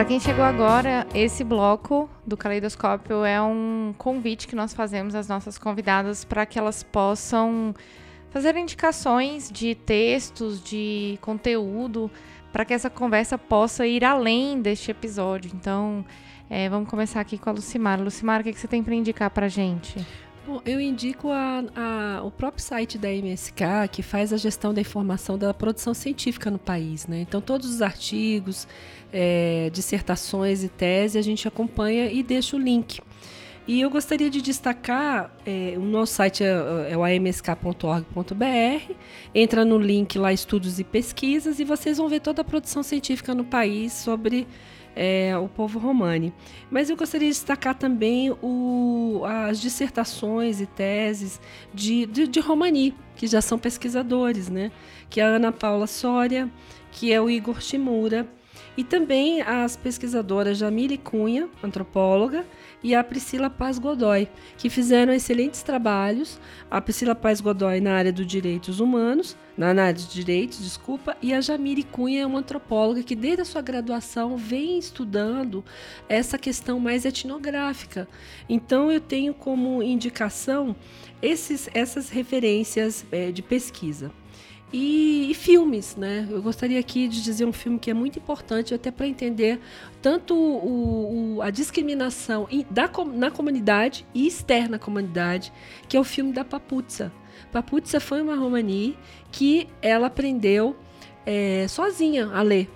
Para 0.00 0.08
quem 0.08 0.18
chegou 0.18 0.42
agora, 0.42 1.06
esse 1.14 1.44
bloco 1.44 2.08
do 2.26 2.34
Caleidoscópio 2.34 3.22
é 3.22 3.38
um 3.42 3.94
convite 3.98 4.48
que 4.48 4.56
nós 4.56 4.72
fazemos 4.72 5.14
às 5.14 5.28
nossas 5.28 5.58
convidadas 5.58 6.24
para 6.24 6.46
que 6.46 6.58
elas 6.58 6.82
possam 6.82 7.74
fazer 8.30 8.56
indicações 8.56 9.50
de 9.52 9.74
textos, 9.74 10.64
de 10.64 11.18
conteúdo 11.20 12.10
para 12.50 12.64
que 12.64 12.72
essa 12.72 12.88
conversa 12.88 13.36
possa 13.36 13.86
ir 13.86 14.02
além 14.02 14.62
deste 14.62 14.90
episódio. 14.90 15.50
Então, 15.54 16.02
é, 16.48 16.66
vamos 16.70 16.88
começar 16.88 17.20
aqui 17.20 17.36
com 17.36 17.50
a 17.50 17.52
Lucimara. 17.52 18.02
Lucimara, 18.02 18.40
o 18.40 18.44
que, 18.44 18.54
que 18.54 18.58
você 18.58 18.66
tem 18.66 18.82
para 18.82 18.94
indicar 18.94 19.28
para 19.28 19.48
gente? 19.48 20.02
Eu 20.64 20.80
indico 20.80 21.30
a, 21.30 21.64
a, 21.76 22.22
o 22.22 22.30
próprio 22.30 22.62
site 22.62 22.98
da 22.98 23.08
MSK, 23.10 23.88
que 23.90 24.02
faz 24.02 24.32
a 24.32 24.36
gestão 24.36 24.72
da 24.74 24.80
informação 24.80 25.38
da 25.38 25.52
produção 25.54 25.94
científica 25.94 26.50
no 26.50 26.58
país. 26.58 27.06
Né? 27.06 27.20
Então, 27.20 27.40
todos 27.40 27.68
os 27.68 27.82
artigos, 27.82 28.66
é, 29.12 29.70
dissertações 29.72 30.64
e 30.64 30.68
tese 30.68 31.18
a 31.18 31.22
gente 31.22 31.46
acompanha 31.46 32.10
e 32.10 32.22
deixa 32.22 32.56
o 32.56 32.58
link. 32.58 33.00
E 33.68 33.80
eu 33.80 33.90
gostaria 33.90 34.28
de 34.28 34.42
destacar, 34.42 35.30
é, 35.46 35.74
o 35.76 35.82
nosso 35.82 36.14
site 36.14 36.42
é, 36.42 36.48
é 36.90 36.96
o 36.96 37.04
amsk.org.br, 37.04 38.94
entra 39.34 39.64
no 39.64 39.78
link 39.78 40.18
lá 40.18 40.32
Estudos 40.32 40.80
e 40.80 40.84
Pesquisas 40.84 41.60
e 41.60 41.64
vocês 41.64 41.98
vão 41.98 42.08
ver 42.08 42.20
toda 42.20 42.42
a 42.42 42.44
produção 42.44 42.82
científica 42.82 43.34
no 43.34 43.44
país 43.44 43.92
sobre 43.92 44.48
é, 44.94 45.36
o 45.36 45.48
povo 45.48 45.78
romani. 45.78 46.32
Mas 46.70 46.90
eu 46.90 46.96
gostaria 46.96 47.28
de 47.28 47.34
destacar 47.34 47.74
também 47.74 48.30
o, 48.42 49.22
as 49.24 49.60
dissertações 49.60 50.60
e 50.60 50.66
teses 50.66 51.40
de, 51.72 52.06
de, 52.06 52.26
de 52.26 52.40
Romani, 52.40 52.94
que 53.16 53.26
já 53.26 53.40
são 53.40 53.58
pesquisadores, 53.58 54.48
né? 54.48 54.70
que 55.08 55.20
é 55.20 55.24
a 55.24 55.28
Ana 55.28 55.52
Paula 55.52 55.86
Soria, 55.86 56.50
que 56.92 57.12
é 57.12 57.20
o 57.20 57.28
Igor 57.28 57.60
Shimura, 57.60 58.26
e 58.80 58.84
também 58.84 59.42
as 59.42 59.76
pesquisadoras 59.76 60.56
Jamile 60.56 60.96
Cunha, 60.96 61.50
antropóloga, 61.62 62.46
e 62.82 62.94
a 62.94 63.04
Priscila 63.04 63.50
Paz 63.50 63.78
Godoy, 63.78 64.26
que 64.56 64.70
fizeram 64.70 65.12
excelentes 65.12 65.62
trabalhos. 65.62 66.40
A 66.70 66.80
Priscila 66.80 67.14
Paz 67.14 67.42
Godoy 67.42 67.78
na 67.78 67.92
área 67.92 68.10
dos 68.10 68.26
direitos 68.26 68.80
humanos, 68.80 69.36
na 69.54 69.68
área 69.68 69.92
de 69.92 70.08
direitos, 70.08 70.60
desculpa, 70.60 71.14
e 71.20 71.34
a 71.34 71.42
Jamile 71.42 71.82
Cunha 71.82 72.22
é 72.22 72.26
uma 72.26 72.38
antropóloga 72.38 73.02
que 73.02 73.14
desde 73.14 73.42
a 73.42 73.44
sua 73.44 73.60
graduação 73.60 74.38
vem 74.38 74.78
estudando 74.78 75.62
essa 76.08 76.38
questão 76.38 76.80
mais 76.80 77.04
etnográfica. 77.04 78.08
Então 78.48 78.90
eu 78.90 78.98
tenho 78.98 79.34
como 79.34 79.82
indicação 79.82 80.74
esses, 81.20 81.68
essas 81.74 82.08
referências 82.08 83.04
é, 83.12 83.30
de 83.30 83.42
pesquisa. 83.42 84.10
E, 84.72 85.28
e, 85.30 85.34
filmes, 85.34 85.96
né? 85.96 86.28
Eu 86.30 86.40
gostaria 86.40 86.78
aqui 86.78 87.08
de 87.08 87.22
dizer 87.22 87.44
um 87.44 87.52
filme 87.52 87.78
que 87.78 87.90
é 87.90 87.94
muito 87.94 88.18
importante 88.18 88.72
até 88.72 88.90
para 88.90 89.06
entender 89.06 89.58
tanto 90.00 90.34
o, 90.34 91.36
o, 91.36 91.42
a 91.42 91.50
discriminação 91.50 92.48
da, 92.70 92.88
na 93.12 93.30
comunidade 93.32 94.06
e 94.14 94.28
externa 94.28 94.76
à 94.76 94.78
comunidade, 94.78 95.52
que 95.88 95.96
é 95.96 96.00
o 96.00 96.04
filme 96.04 96.32
da 96.32 96.44
Paputsa. 96.44 97.12
Paputsa 97.50 97.98
foi 97.98 98.22
uma 98.22 98.36
romani 98.36 98.96
que 99.32 99.66
ela 99.82 100.06
aprendeu 100.06 100.76
é, 101.26 101.66
sozinha 101.68 102.26
a 102.26 102.40
ler. 102.40 102.70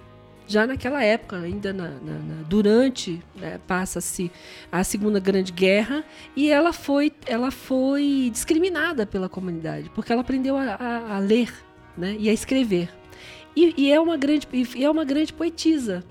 Já 0.47 0.67
naquela 0.67 1.03
época, 1.03 1.37
ainda 1.37 1.73
na, 1.73 1.89
na, 1.89 2.19
na, 2.19 2.43
durante, 2.49 3.23
né, 3.37 3.59
passa-se 3.67 4.31
a 4.71 4.85
Segunda 4.85 5.19
Grande 5.19 5.53
Guerra, 5.53 6.05
e 6.37 6.51
ela 6.51 6.73
foi, 6.73 7.13
ela 7.25 7.51
foi 7.51 8.31
discriminada 8.33 9.07
pela 9.07 9.29
comunidade, 9.29 9.91
porque 9.95 10.13
ela 10.13 10.21
aprendeu 10.21 10.57
a, 10.57 10.75
a, 10.75 11.17
a 11.17 11.19
ler 11.19 11.51
né? 11.97 12.17
e 12.19 12.29
a 12.29 12.33
escrever. 12.33 12.91
E, 13.57 13.75
e, 13.77 13.93
é 13.93 14.01
uma 14.01 14.17
grande, 14.17 14.49
e 14.53 14.85
é 14.85 14.91
uma 14.91 15.05
grande 15.05 15.33
poetisa. 15.33 16.05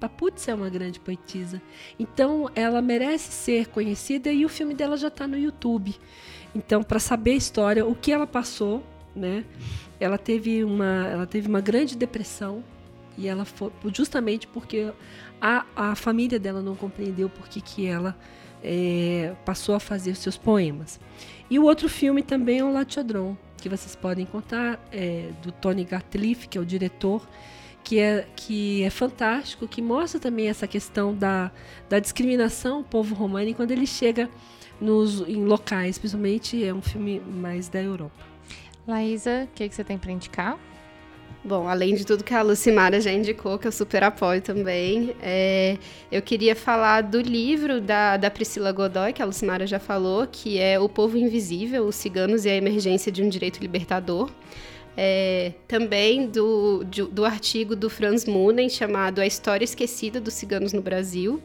Paputz 0.00 0.48
é 0.48 0.54
uma 0.54 0.70
grande 0.70 0.98
poetisa. 0.98 1.60
Então 1.98 2.50
ela 2.54 2.80
merece 2.80 3.30
ser 3.30 3.68
conhecida 3.68 4.32
e 4.32 4.44
o 4.44 4.48
filme 4.48 4.74
dela 4.74 4.96
já 4.96 5.08
está 5.08 5.26
no 5.26 5.38
YouTube. 5.38 5.94
Então, 6.54 6.82
para 6.82 6.98
saber 6.98 7.32
a 7.32 7.36
história, 7.36 7.86
o 7.86 7.94
que 7.94 8.10
ela 8.10 8.26
passou, 8.26 8.82
né? 9.14 9.44
Ela 10.00 10.18
teve 10.18 10.64
uma, 10.64 11.06
ela 11.06 11.26
teve 11.26 11.46
uma 11.46 11.60
grande 11.60 11.96
depressão 11.96 12.64
e 13.16 13.28
ela 13.28 13.44
foi 13.44 13.70
justamente 13.92 14.46
porque 14.46 14.90
a, 15.40 15.64
a 15.76 15.94
família 15.94 16.38
dela 16.38 16.62
não 16.62 16.74
compreendeu 16.74 17.28
por 17.28 17.48
que, 17.48 17.60
que 17.60 17.86
ela 17.86 18.16
é, 18.62 19.34
passou 19.44 19.74
a 19.74 19.80
fazer 19.80 20.16
seus 20.16 20.36
poemas. 20.36 20.98
E 21.48 21.58
o 21.58 21.64
outro 21.64 21.88
filme 21.88 22.22
também 22.22 22.60
é 22.60 22.64
o 22.64 22.72
Latiodron, 22.72 23.36
que 23.60 23.68
vocês 23.68 23.94
podem 23.94 24.24
encontrar 24.24 24.80
é, 24.92 25.30
do 25.42 25.52
Tony 25.52 25.84
Gatliff, 25.84 26.48
que 26.48 26.58
é 26.58 26.60
o 26.60 26.64
diretor, 26.64 27.26
que 27.82 27.98
é, 27.98 28.26
que 28.36 28.82
é 28.82 28.90
fantástico, 28.90 29.66
que 29.66 29.82
mostra 29.82 30.20
também 30.20 30.48
essa 30.48 30.66
questão 30.66 31.14
da, 31.14 31.50
da 31.88 31.98
discriminação 31.98 32.78
ao 32.78 32.84
povo 32.84 33.14
romano 33.14 33.54
quando 33.54 33.70
ele 33.70 33.86
chega 33.86 34.28
nos, 34.80 35.20
em 35.20 35.44
locais, 35.44 35.98
principalmente 35.98 36.64
é 36.64 36.72
um 36.72 36.82
filme 36.82 37.20
mais 37.20 37.68
da 37.68 37.82
Europa. 37.82 38.24
Laísa, 38.86 39.44
o 39.44 39.54
que, 39.54 39.68
que 39.68 39.74
você 39.74 39.84
tem 39.84 39.98
para 39.98 40.10
indicar? 40.10 40.58
Bom, 41.42 41.66
além 41.66 41.94
de 41.94 42.04
tudo 42.04 42.22
que 42.22 42.34
a 42.34 42.42
Lucimara 42.42 43.00
já 43.00 43.10
indicou, 43.10 43.58
que 43.58 43.66
eu 43.66 43.72
super 43.72 44.04
apoio 44.04 44.42
também, 44.42 45.16
é, 45.22 45.78
eu 46.12 46.20
queria 46.20 46.54
falar 46.54 47.00
do 47.00 47.18
livro 47.18 47.80
da, 47.80 48.18
da 48.18 48.30
Priscila 48.30 48.70
Godoy, 48.72 49.14
que 49.14 49.22
a 49.22 49.24
Lucimara 49.24 49.66
já 49.66 49.78
falou, 49.78 50.26
que 50.30 50.58
é 50.58 50.78
O 50.78 50.86
Povo 50.86 51.16
Invisível, 51.16 51.86
os 51.86 51.94
Ciganos 51.94 52.44
e 52.44 52.50
a 52.50 52.54
Emergência 52.54 53.10
de 53.10 53.22
um 53.22 53.28
Direito 53.28 53.58
Libertador. 53.58 54.30
É, 54.94 55.54
também 55.66 56.26
do, 56.26 56.84
do, 56.84 57.24
artigo 57.24 57.74
do 57.74 57.88
Franz 57.88 58.26
Munen, 58.26 58.68
chamado 58.68 59.18
A 59.18 59.26
História 59.26 59.64
Esquecida 59.64 60.20
dos 60.20 60.34
Ciganos 60.34 60.74
no 60.74 60.82
Brasil, 60.82 61.40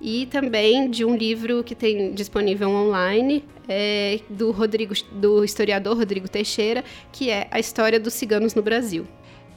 e 0.00 0.26
também 0.26 0.90
de 0.90 1.04
um 1.04 1.14
livro 1.14 1.62
que 1.62 1.74
tem 1.74 2.12
disponível 2.14 2.70
online 2.70 3.44
é, 3.68 4.18
do 4.30 4.50
Rodrigo 4.50 4.94
do 5.12 5.44
historiador 5.44 5.96
Rodrigo 5.96 6.28
Teixeira 6.28 6.82
que 7.12 7.28
é 7.28 7.46
a 7.50 7.60
história 7.60 8.00
dos 8.00 8.14
ciganos 8.14 8.54
no 8.54 8.62
Brasil 8.62 9.06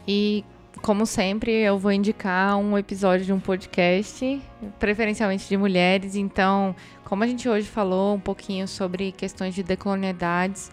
e, 0.07 0.43
como 0.81 1.05
sempre, 1.05 1.51
eu 1.51 1.77
vou 1.77 1.91
indicar 1.91 2.57
um 2.57 2.77
episódio 2.77 3.25
de 3.25 3.33
um 3.33 3.39
podcast, 3.39 4.41
preferencialmente 4.79 5.47
de 5.47 5.55
mulheres. 5.57 6.15
Então, 6.15 6.75
como 7.03 7.23
a 7.23 7.27
gente 7.27 7.47
hoje 7.47 7.67
falou 7.67 8.15
um 8.15 8.19
pouquinho 8.19 8.67
sobre 8.67 9.11
questões 9.11 9.55
de 9.55 9.63
decolonialidades, 9.63 10.71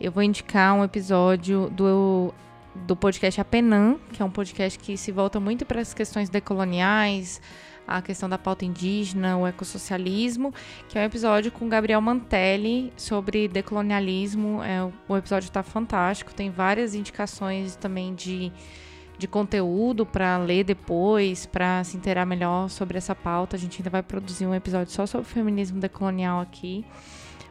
eu 0.00 0.12
vou 0.12 0.22
indicar 0.22 0.74
um 0.74 0.84
episódio 0.84 1.70
do, 1.70 2.34
do 2.74 2.94
podcast 2.94 3.40
Apenan, 3.40 3.96
que 4.12 4.20
é 4.20 4.24
um 4.24 4.30
podcast 4.30 4.78
que 4.78 4.96
se 4.96 5.10
volta 5.10 5.40
muito 5.40 5.64
para 5.64 5.80
as 5.80 5.94
questões 5.94 6.28
decoloniais, 6.28 7.40
a 7.86 8.02
questão 8.02 8.28
da 8.28 8.36
pauta 8.36 8.64
indígena, 8.64 9.36
o 9.36 9.46
ecossocialismo, 9.46 10.52
que 10.88 10.98
é 10.98 11.02
um 11.02 11.04
episódio 11.04 11.52
com 11.52 11.68
Gabriel 11.68 12.00
Mantelli 12.00 12.92
sobre 12.96 13.46
decolonialismo. 13.48 14.62
É, 14.62 14.82
o 15.08 15.16
episódio 15.16 15.46
está 15.46 15.62
fantástico, 15.62 16.34
tem 16.34 16.50
várias 16.50 16.94
indicações 16.94 17.76
também 17.76 18.14
de, 18.14 18.52
de 19.18 19.28
conteúdo 19.28 20.04
para 20.04 20.36
ler 20.38 20.64
depois, 20.64 21.46
para 21.46 21.84
se 21.84 21.96
inteirar 21.96 22.26
melhor 22.26 22.68
sobre 22.68 22.98
essa 22.98 23.14
pauta. 23.14 23.56
A 23.56 23.58
gente 23.58 23.80
ainda 23.80 23.90
vai 23.90 24.02
produzir 24.02 24.46
um 24.46 24.54
episódio 24.54 24.92
só 24.92 25.06
sobre 25.06 25.28
feminismo 25.28 25.78
decolonial 25.78 26.40
aqui. 26.40 26.84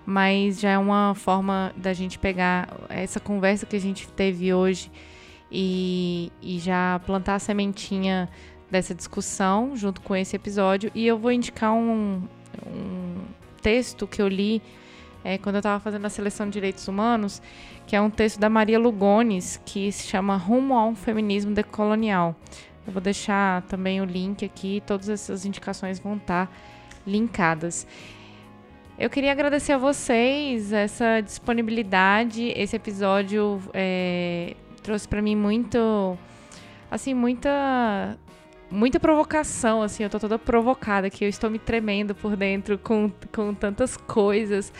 Mas 0.05 0.59
já 0.59 0.69
é 0.69 0.77
uma 0.77 1.15
forma 1.15 1.73
da 1.75 1.91
gente 1.91 2.19
pegar 2.19 2.69
essa 2.89 3.19
conversa 3.19 3.65
que 3.65 3.75
a 3.75 3.81
gente 3.81 4.07
teve 4.09 4.53
hoje 4.53 4.91
e, 5.51 6.31
e 6.41 6.59
já 6.59 7.01
plantar 7.05 7.35
a 7.35 7.39
sementinha 7.39 8.29
dessa 8.69 8.93
discussão 8.93 9.75
junto 9.75 10.01
com 10.01 10.15
esse 10.15 10.35
episódio. 10.35 10.91
E 10.93 11.05
eu 11.05 11.17
vou 11.17 11.31
indicar 11.31 11.73
um, 11.73 12.21
um 12.67 13.15
texto 13.61 14.07
que 14.07 14.21
eu 14.21 14.27
li 14.27 14.61
é, 15.23 15.37
quando 15.39 15.55
eu 15.55 15.59
estava 15.59 15.79
fazendo 15.79 16.05
a 16.05 16.09
seleção 16.09 16.45
de 16.45 16.53
direitos 16.53 16.87
humanos, 16.87 17.41
que 17.87 17.95
é 17.95 18.01
um 18.01 18.09
texto 18.09 18.39
da 18.39 18.49
Maria 18.49 18.77
Lugones, 18.77 19.59
que 19.65 19.91
se 19.91 20.07
chama 20.07 20.37
Rumo 20.37 20.75
a 20.75 20.85
um 20.85 20.95
Feminismo 20.95 21.53
Decolonial. 21.53 22.35
Eu 22.85 22.93
vou 22.93 23.01
deixar 23.01 23.63
também 23.63 23.99
o 23.99 24.05
link 24.05 24.45
aqui, 24.45 24.83
todas 24.85 25.09
essas 25.09 25.43
indicações 25.43 25.97
vão 25.97 26.17
estar 26.17 26.51
linkadas. 27.07 27.87
Eu 28.97 29.09
queria 29.09 29.31
agradecer 29.31 29.73
a 29.73 29.77
vocês 29.77 30.71
essa 30.71 31.19
disponibilidade. 31.19 32.53
Esse 32.55 32.75
episódio 32.75 33.59
é, 33.73 34.55
trouxe 34.83 35.07
para 35.07 35.21
mim 35.21 35.35
muito, 35.35 36.17
assim, 36.89 37.13
muita 37.13 38.17
muita 38.75 38.99
provocação, 38.99 39.81
assim, 39.81 40.03
eu 40.03 40.09
tô 40.09 40.19
toda 40.19 40.37
provocada 40.37 41.07
aqui, 41.07 41.23
eu 41.23 41.29
estou 41.29 41.49
me 41.49 41.57
tremendo 41.57 42.13
por 42.13 42.35
dentro 42.35 42.77
com, 42.77 43.11
com 43.33 43.53
tantas 43.53 43.97
coisas. 43.97 44.71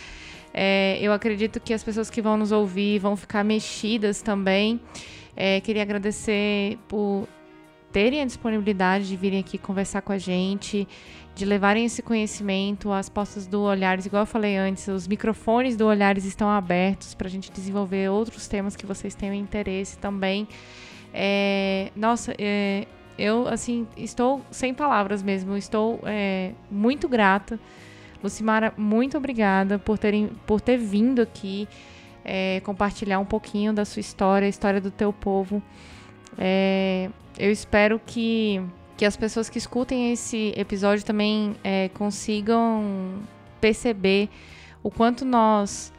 É, 0.54 0.98
eu 1.02 1.12
acredito 1.12 1.60
que 1.60 1.74
as 1.74 1.84
pessoas 1.84 2.10
que 2.10 2.22
vão 2.22 2.38
nos 2.38 2.52
ouvir 2.52 3.00
vão 3.00 3.16
ficar 3.16 3.44
mexidas 3.44 4.22
também. 4.22 4.80
É, 5.36 5.60
queria 5.60 5.82
agradecer 5.82 6.78
por 6.88 7.28
terem 7.92 8.22
a 8.22 8.26
disponibilidade 8.26 9.08
de 9.08 9.16
virem 9.16 9.40
aqui 9.40 9.58
conversar 9.58 10.02
com 10.02 10.12
a 10.12 10.18
gente, 10.18 10.88
de 11.34 11.46
levarem 11.46 11.86
esse 11.86 12.02
conhecimento 12.02 12.92
às 12.92 13.10
postas 13.10 13.48
do 13.48 13.62
Olhares. 13.62 14.06
Igual 14.06 14.24
eu 14.24 14.28
falei 14.28 14.56
antes, 14.56 14.88
os 14.88 15.08
microfones 15.08 15.76
do 15.76 15.86
Olhares 15.86 16.24
estão 16.24 16.50
abertos 16.50 17.14
para 17.14 17.28
a 17.28 17.30
gente 17.30 17.52
desenvolver 17.52 18.10
outros 18.10 18.48
temas 18.48 18.76
que 18.76 18.86
vocês 18.86 19.16
tenham 19.16 19.34
interesse 19.34 19.98
também. 19.98 20.48
É, 21.14 21.92
nossa, 21.96 22.34
é, 22.38 22.88
eu, 23.18 23.48
assim, 23.48 23.88
estou 23.96 24.42
sem 24.52 24.74
palavras 24.74 25.24
mesmo. 25.24 25.56
Estou 25.56 26.00
é, 26.04 26.52
muito 26.70 27.08
grata. 27.08 27.60
Lucimara, 28.24 28.74
muito 28.78 29.18
obrigada 29.18 29.78
por, 29.78 29.98
terem, 29.98 30.32
por 30.46 30.60
ter 30.60 30.78
vindo 30.78 31.22
aqui 31.22 31.68
é, 32.26 32.60
compartilhar 32.62 33.20
um 33.20 33.26
pouquinho 33.26 33.72
da 33.72 33.86
sua 33.86 34.00
história, 34.00 34.48
a 34.48 34.50
história 34.50 34.82
do 34.82 34.90
teu 34.90 35.14
povo. 35.14 35.62
É, 36.38 37.10
eu 37.38 37.52
espero 37.52 38.02
que, 38.04 38.62
que 38.98 39.06
as 39.06 39.16
pessoas 39.16 39.48
que 39.48 39.60
escutem 39.60 40.12
esse 40.12 40.52
episódio 40.58 41.06
também 41.06 41.56
é, 41.64 41.90
consigam 41.90 43.20
perceber 43.62 44.28
o 44.82 44.90
quanto 44.90 45.24
nós, 45.24 45.94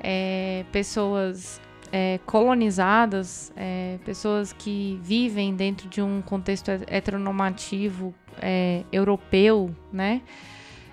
é, 0.00 0.64
pessoas 0.72 1.60
é, 1.92 2.18
colonizadas, 2.26 3.52
é, 3.56 3.98
pessoas 4.04 4.52
que 4.52 4.98
vivem 5.02 5.54
dentro 5.54 5.88
de 5.88 6.02
um 6.02 6.22
contexto 6.22 6.70
heteronormativo 6.70 8.14
é, 8.40 8.84
europeu, 8.92 9.74
né, 9.92 10.22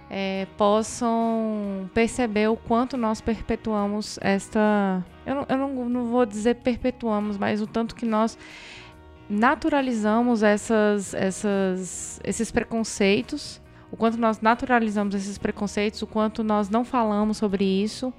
é, 0.09 0.47
possam 0.57 1.89
perceber 1.93 2.47
o 2.47 2.55
quanto 2.55 2.95
nós 2.97 3.19
perpetuamos 3.19 4.19
esta. 4.21 5.03
Eu, 5.25 5.35
não, 5.35 5.45
eu 5.49 5.57
não, 5.57 5.89
não 5.89 6.05
vou 6.05 6.25
dizer 6.25 6.55
perpetuamos, 6.55 7.37
mas 7.37 7.61
o 7.61 7.67
tanto 7.67 7.95
que 7.95 8.05
nós 8.05 8.37
naturalizamos 9.29 10.43
essas, 10.43 11.13
essas, 11.13 12.19
esses 12.23 12.51
preconceitos, 12.51 13.61
o 13.91 13.97
quanto 13.97 14.17
nós 14.17 14.41
naturalizamos 14.41 15.15
esses 15.15 15.37
preconceitos, 15.37 16.01
o 16.01 16.07
quanto 16.07 16.43
nós 16.43 16.69
não 16.69 16.83
falamos 16.83 17.37
sobre 17.37 17.63
isso. 17.63 18.13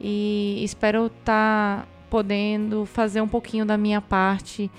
E 0.00 0.60
espero 0.62 1.06
estar 1.06 1.82
tá 1.82 1.88
podendo 2.10 2.86
fazer 2.86 3.20
um 3.20 3.28
pouquinho 3.28 3.64
da 3.64 3.76
minha 3.76 4.00
parte 4.00 4.70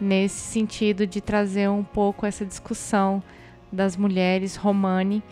nesse 0.00 0.40
sentido 0.40 1.06
de 1.06 1.20
trazer 1.20 1.68
um 1.68 1.82
pouco 1.82 2.26
essa 2.26 2.44
discussão 2.44 3.22
das 3.72 3.96
mulheres 3.96 4.56
romani. 4.56 5.22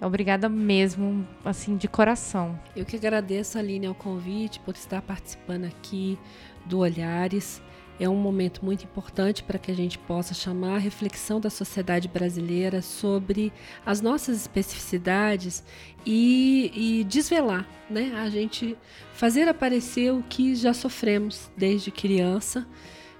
Obrigada 0.00 0.48
mesmo, 0.48 1.26
assim, 1.44 1.76
de 1.76 1.88
coração. 1.88 2.58
Eu 2.76 2.84
que 2.84 2.96
agradeço, 2.96 3.58
Aline, 3.58 3.86
ao 3.86 3.94
convite, 3.94 4.60
por 4.60 4.74
estar 4.74 5.00
participando 5.00 5.64
aqui 5.64 6.18
do 6.66 6.80
Olhares. 6.80 7.62
É 7.98 8.08
um 8.08 8.16
momento 8.16 8.64
muito 8.64 8.84
importante 8.84 9.42
para 9.44 9.58
que 9.58 9.70
a 9.70 9.74
gente 9.74 9.98
possa 9.98 10.34
chamar 10.34 10.74
a 10.74 10.78
reflexão 10.78 11.40
da 11.40 11.48
sociedade 11.48 12.08
brasileira 12.08 12.82
sobre 12.82 13.52
as 13.86 14.00
nossas 14.00 14.36
especificidades 14.36 15.62
e, 16.04 16.72
e 16.74 17.04
desvelar, 17.04 17.68
né? 17.88 18.12
A 18.16 18.28
gente 18.28 18.76
fazer 19.12 19.48
aparecer 19.48 20.12
o 20.12 20.24
que 20.24 20.56
já 20.56 20.74
sofremos 20.74 21.50
desde 21.56 21.92
criança, 21.92 22.66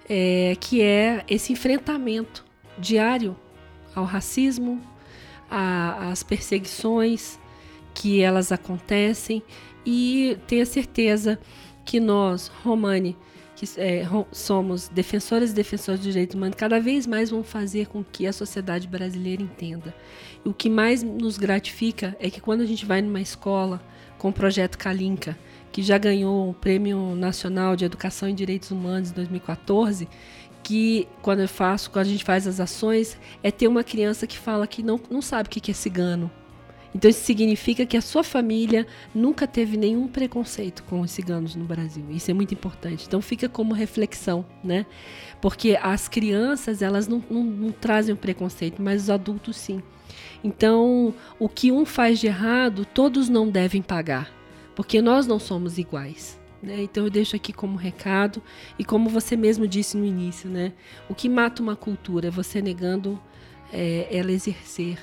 é, 0.08 0.56
que 0.60 0.82
é 0.82 1.24
esse 1.28 1.52
enfrentamento 1.52 2.44
diário 2.76 3.36
ao 3.94 4.04
racismo, 4.04 4.82
às 5.48 6.24
perseguições 6.24 7.38
que 7.94 8.20
elas 8.20 8.50
acontecem 8.50 9.40
e 9.86 10.36
ter 10.48 10.66
certeza 10.66 11.38
que 11.84 12.00
nós, 12.00 12.48
Romani, 12.64 13.16
que 13.72 13.80
é, 13.80 14.06
somos 14.32 14.88
defensoras 14.88 15.50
e 15.50 15.54
defensores 15.54 16.00
dos 16.00 16.12
direitos 16.12 16.34
humanos, 16.36 16.56
cada 16.56 16.80
vez 16.80 17.06
mais 17.06 17.30
vão 17.30 17.42
fazer 17.42 17.86
com 17.86 18.04
que 18.04 18.26
a 18.26 18.32
sociedade 18.32 18.86
brasileira 18.86 19.42
entenda. 19.42 19.94
E 20.44 20.48
o 20.48 20.54
que 20.54 20.68
mais 20.68 21.02
nos 21.02 21.38
gratifica 21.38 22.16
é 22.20 22.30
que 22.30 22.40
quando 22.40 22.60
a 22.60 22.66
gente 22.66 22.84
vai 22.84 23.00
numa 23.02 23.20
escola 23.20 23.82
com 24.18 24.28
o 24.28 24.32
projeto 24.32 24.78
Kalinka, 24.78 25.36
que 25.72 25.82
já 25.82 25.98
ganhou 25.98 26.50
o 26.50 26.54
Prêmio 26.54 27.16
Nacional 27.16 27.74
de 27.74 27.84
Educação 27.84 28.28
em 28.28 28.34
Direitos 28.34 28.70
Humanos 28.70 29.10
em 29.10 29.14
2014, 29.14 30.08
que 30.62 31.06
quando 31.20 31.40
eu 31.40 31.48
faço, 31.48 31.90
quando 31.90 32.06
a 32.06 32.08
gente 32.08 32.24
faz 32.24 32.46
as 32.46 32.60
ações, 32.60 33.18
é 33.42 33.50
ter 33.50 33.68
uma 33.68 33.84
criança 33.84 34.26
que 34.26 34.38
fala 34.38 34.66
que 34.66 34.82
não, 34.82 35.00
não 35.10 35.20
sabe 35.20 35.48
o 35.48 35.50
que 35.50 35.70
é 35.70 35.74
cigano, 35.74 36.30
então 36.94 37.10
isso 37.10 37.24
significa 37.24 37.84
que 37.84 37.96
a 37.96 38.00
sua 38.00 38.22
família 38.22 38.86
nunca 39.12 39.48
teve 39.48 39.76
nenhum 39.76 40.06
preconceito 40.06 40.84
com 40.84 41.00
os 41.00 41.10
ciganos 41.10 41.56
no 41.56 41.64
Brasil. 41.64 42.04
Isso 42.10 42.30
é 42.30 42.34
muito 42.34 42.54
importante. 42.54 43.04
Então 43.06 43.20
fica 43.20 43.48
como 43.48 43.74
reflexão, 43.74 44.46
né? 44.62 44.86
Porque 45.40 45.76
as 45.82 46.06
crianças 46.06 46.82
elas 46.82 47.08
não, 47.08 47.22
não, 47.28 47.42
não 47.42 47.72
trazem 47.72 48.14
o 48.14 48.16
preconceito, 48.16 48.80
mas 48.80 49.02
os 49.02 49.10
adultos 49.10 49.56
sim. 49.56 49.82
Então 50.42 51.12
o 51.38 51.48
que 51.48 51.72
um 51.72 51.84
faz 51.84 52.20
de 52.20 52.28
errado, 52.28 52.84
todos 52.84 53.28
não 53.28 53.50
devem 53.50 53.82
pagar, 53.82 54.30
porque 54.76 55.02
nós 55.02 55.26
não 55.26 55.40
somos 55.40 55.78
iguais. 55.78 56.40
Né? 56.62 56.82
Então 56.82 57.04
eu 57.04 57.10
deixo 57.10 57.34
aqui 57.34 57.52
como 57.52 57.76
recado 57.76 58.40
e 58.78 58.84
como 58.84 59.10
você 59.10 59.36
mesmo 59.36 59.66
disse 59.66 59.96
no 59.96 60.04
início, 60.04 60.48
né? 60.48 60.72
O 61.08 61.14
que 61.14 61.28
mata 61.28 61.60
uma 61.60 61.74
cultura 61.74 62.28
é 62.28 62.30
você 62.30 62.62
negando 62.62 63.20
é, 63.72 64.06
ela 64.10 64.30
exercer 64.30 64.98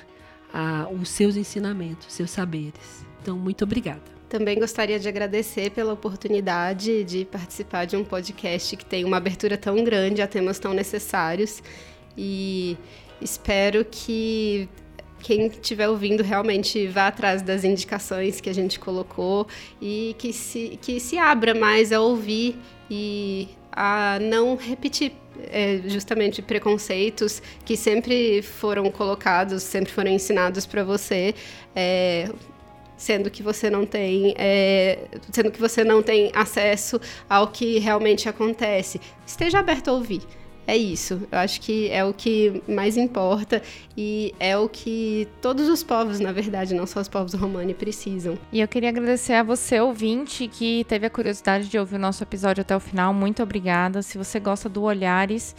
a, 0.52 0.88
os 0.90 1.08
seus 1.08 1.36
ensinamentos, 1.36 2.12
seus 2.12 2.30
saberes. 2.30 3.06
Então, 3.20 3.36
muito 3.36 3.64
obrigada. 3.64 4.02
Também 4.28 4.58
gostaria 4.58 4.98
de 4.98 5.08
agradecer 5.08 5.70
pela 5.70 5.92
oportunidade 5.92 7.04
de 7.04 7.24
participar 7.24 7.84
de 7.84 7.96
um 7.96 8.04
podcast 8.04 8.76
que 8.76 8.84
tem 8.84 9.04
uma 9.04 9.18
abertura 9.18 9.58
tão 9.58 9.84
grande 9.84 10.22
a 10.22 10.26
temas 10.26 10.58
tão 10.58 10.72
necessários 10.72 11.62
e 12.16 12.76
espero 13.20 13.84
que 13.84 14.68
quem 15.20 15.46
estiver 15.46 15.88
ouvindo 15.88 16.22
realmente 16.22 16.86
vá 16.88 17.08
atrás 17.08 17.42
das 17.42 17.62
indicações 17.62 18.40
que 18.40 18.50
a 18.50 18.54
gente 18.54 18.80
colocou 18.80 19.46
e 19.80 20.16
que 20.18 20.32
se, 20.32 20.78
que 20.80 20.98
se 20.98 21.16
abra 21.16 21.54
mais 21.54 21.92
a 21.92 22.00
ouvir 22.00 22.56
e 22.90 23.48
a 23.70 24.18
não 24.20 24.56
repetir 24.56 25.12
é, 25.50 25.80
justamente 25.86 26.42
preconceitos 26.42 27.42
que 27.64 27.76
sempre 27.76 28.42
foram 28.42 28.90
colocados, 28.90 29.62
sempre 29.62 29.92
foram 29.92 30.10
ensinados 30.10 30.66
para 30.66 30.84
você. 30.84 31.34
É, 31.74 32.28
sendo 32.96 33.30
que 33.30 33.42
você 33.42 33.68
não 33.68 33.84
tem 33.84 34.32
é, 34.38 35.08
sendo 35.32 35.50
que 35.50 35.58
você 35.58 35.82
não 35.82 36.02
tem 36.02 36.30
acesso 36.34 37.00
ao 37.28 37.48
que 37.48 37.80
realmente 37.80 38.28
acontece 38.28 39.00
esteja 39.26 39.58
aberto 39.58 39.88
a 39.88 39.92
ouvir 39.92 40.22
é 40.66 40.76
isso. 40.76 41.26
Eu 41.30 41.38
acho 41.38 41.60
que 41.60 41.90
é 41.90 42.04
o 42.04 42.14
que 42.14 42.62
mais 42.68 42.96
importa 42.96 43.60
e 43.96 44.34
é 44.38 44.56
o 44.56 44.68
que 44.68 45.28
todos 45.40 45.68
os 45.68 45.82
povos, 45.82 46.20
na 46.20 46.32
verdade, 46.32 46.74
não 46.74 46.86
só 46.86 47.00
os 47.00 47.08
povos 47.08 47.34
romani, 47.34 47.74
precisam. 47.74 48.38
E 48.52 48.60
eu 48.60 48.68
queria 48.68 48.88
agradecer 48.88 49.34
a 49.34 49.42
você, 49.42 49.80
ouvinte, 49.80 50.46
que 50.46 50.84
teve 50.84 51.06
a 51.06 51.10
curiosidade 51.10 51.68
de 51.68 51.78
ouvir 51.78 51.96
o 51.96 51.98
nosso 51.98 52.22
episódio 52.22 52.60
até 52.60 52.76
o 52.76 52.80
final. 52.80 53.12
Muito 53.12 53.42
obrigada. 53.42 54.02
Se 54.02 54.16
você 54.16 54.38
gosta 54.38 54.68
do 54.68 54.82
Olhares 54.82 55.56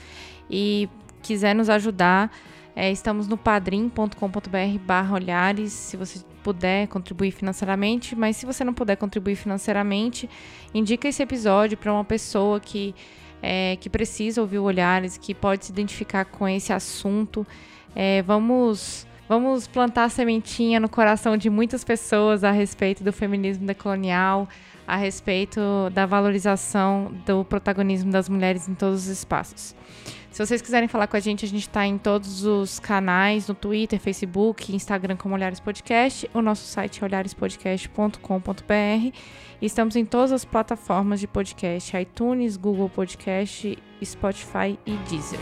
e 0.49 0.87
quiser 1.21 1.53
nos 1.53 1.69
ajudar, 1.69 2.31
é, 2.75 2.91
estamos 2.91 3.27
no 3.27 3.37
padrim.com.br 3.37 4.79
barra 4.85 5.15
olhares, 5.15 5.73
se 5.73 5.95
você 5.95 6.19
puder 6.41 6.87
contribuir 6.87 7.31
financeiramente, 7.31 8.15
mas 8.15 8.35
se 8.35 8.45
você 8.45 8.63
não 8.63 8.73
puder 8.73 8.95
contribuir 8.97 9.35
financeiramente, 9.35 10.29
indica 10.73 11.07
esse 11.07 11.21
episódio 11.21 11.77
para 11.77 11.93
uma 11.93 12.03
pessoa 12.03 12.59
que 12.59 12.95
é, 13.43 13.75
que 13.75 13.89
precisa 13.89 14.39
ouvir 14.39 14.59
Olhares, 14.59 15.17
que 15.17 15.35
pode 15.35 15.65
se 15.65 15.71
identificar 15.73 16.23
com 16.23 16.47
esse 16.47 16.71
assunto. 16.71 17.45
É, 17.93 18.21
vamos, 18.21 19.05
vamos 19.27 19.67
plantar 19.67 20.07
sementinha 20.09 20.79
no 20.79 20.87
coração 20.87 21.35
de 21.35 21.49
muitas 21.49 21.83
pessoas 21.83 22.45
a 22.45 22.51
respeito 22.51 23.03
do 23.03 23.11
feminismo 23.11 23.67
decolonial, 23.67 24.47
a 24.87 24.95
respeito 24.95 25.59
da 25.91 26.05
valorização 26.05 27.13
do 27.25 27.43
protagonismo 27.43 28.09
das 28.11 28.29
mulheres 28.29 28.69
em 28.69 28.73
todos 28.73 29.01
os 29.01 29.07
espaços. 29.07 29.75
Se 30.31 30.43
vocês 30.43 30.63
quiserem 30.63 30.87
falar 30.87 31.05
com 31.05 31.15
a 31.15 31.19
gente, 31.19 31.45
a 31.45 31.47
gente 31.47 31.67
está 31.67 31.85
em 31.85 31.99
todos 31.99 32.43
os 32.43 32.79
canais, 32.79 33.47
no 33.47 33.53
Twitter, 33.53 33.99
Facebook, 33.99 34.75
Instagram 34.75 35.15
como 35.15 35.35
Olhares 35.35 35.59
Podcast. 35.59 36.27
O 36.33 36.41
nosso 36.41 36.65
site 36.65 37.03
é 37.03 37.05
olharespodcast.com.br. 37.05 39.15
Estamos 39.63 39.95
em 39.95 40.03
todas 40.03 40.33
as 40.33 40.43
plataformas 40.43 41.21
de 41.21 41.25
podcast, 41.25 41.95
iTunes, 41.95 42.57
Google 42.57 42.89
Podcast, 42.89 43.77
Spotify 44.03 44.77
e 44.85 44.97
Deezer. 45.09 45.39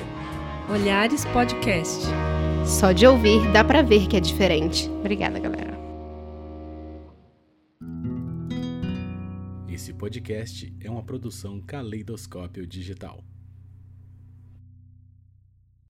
Olhares 0.69 1.25
Podcast. 1.25 2.05
Só 2.63 2.91
de 2.91 3.07
ouvir 3.07 3.51
dá 3.51 3.63
para 3.63 3.81
ver 3.81 4.07
que 4.07 4.15
é 4.15 4.19
diferente. 4.19 4.87
Obrigada, 4.89 5.39
galera. 5.39 5.75
Esse 9.67 9.91
podcast 9.91 10.71
é 10.79 10.87
uma 10.87 11.01
produção 11.01 11.59
Caleidoscópio 11.59 12.67
Digital. 12.67 13.23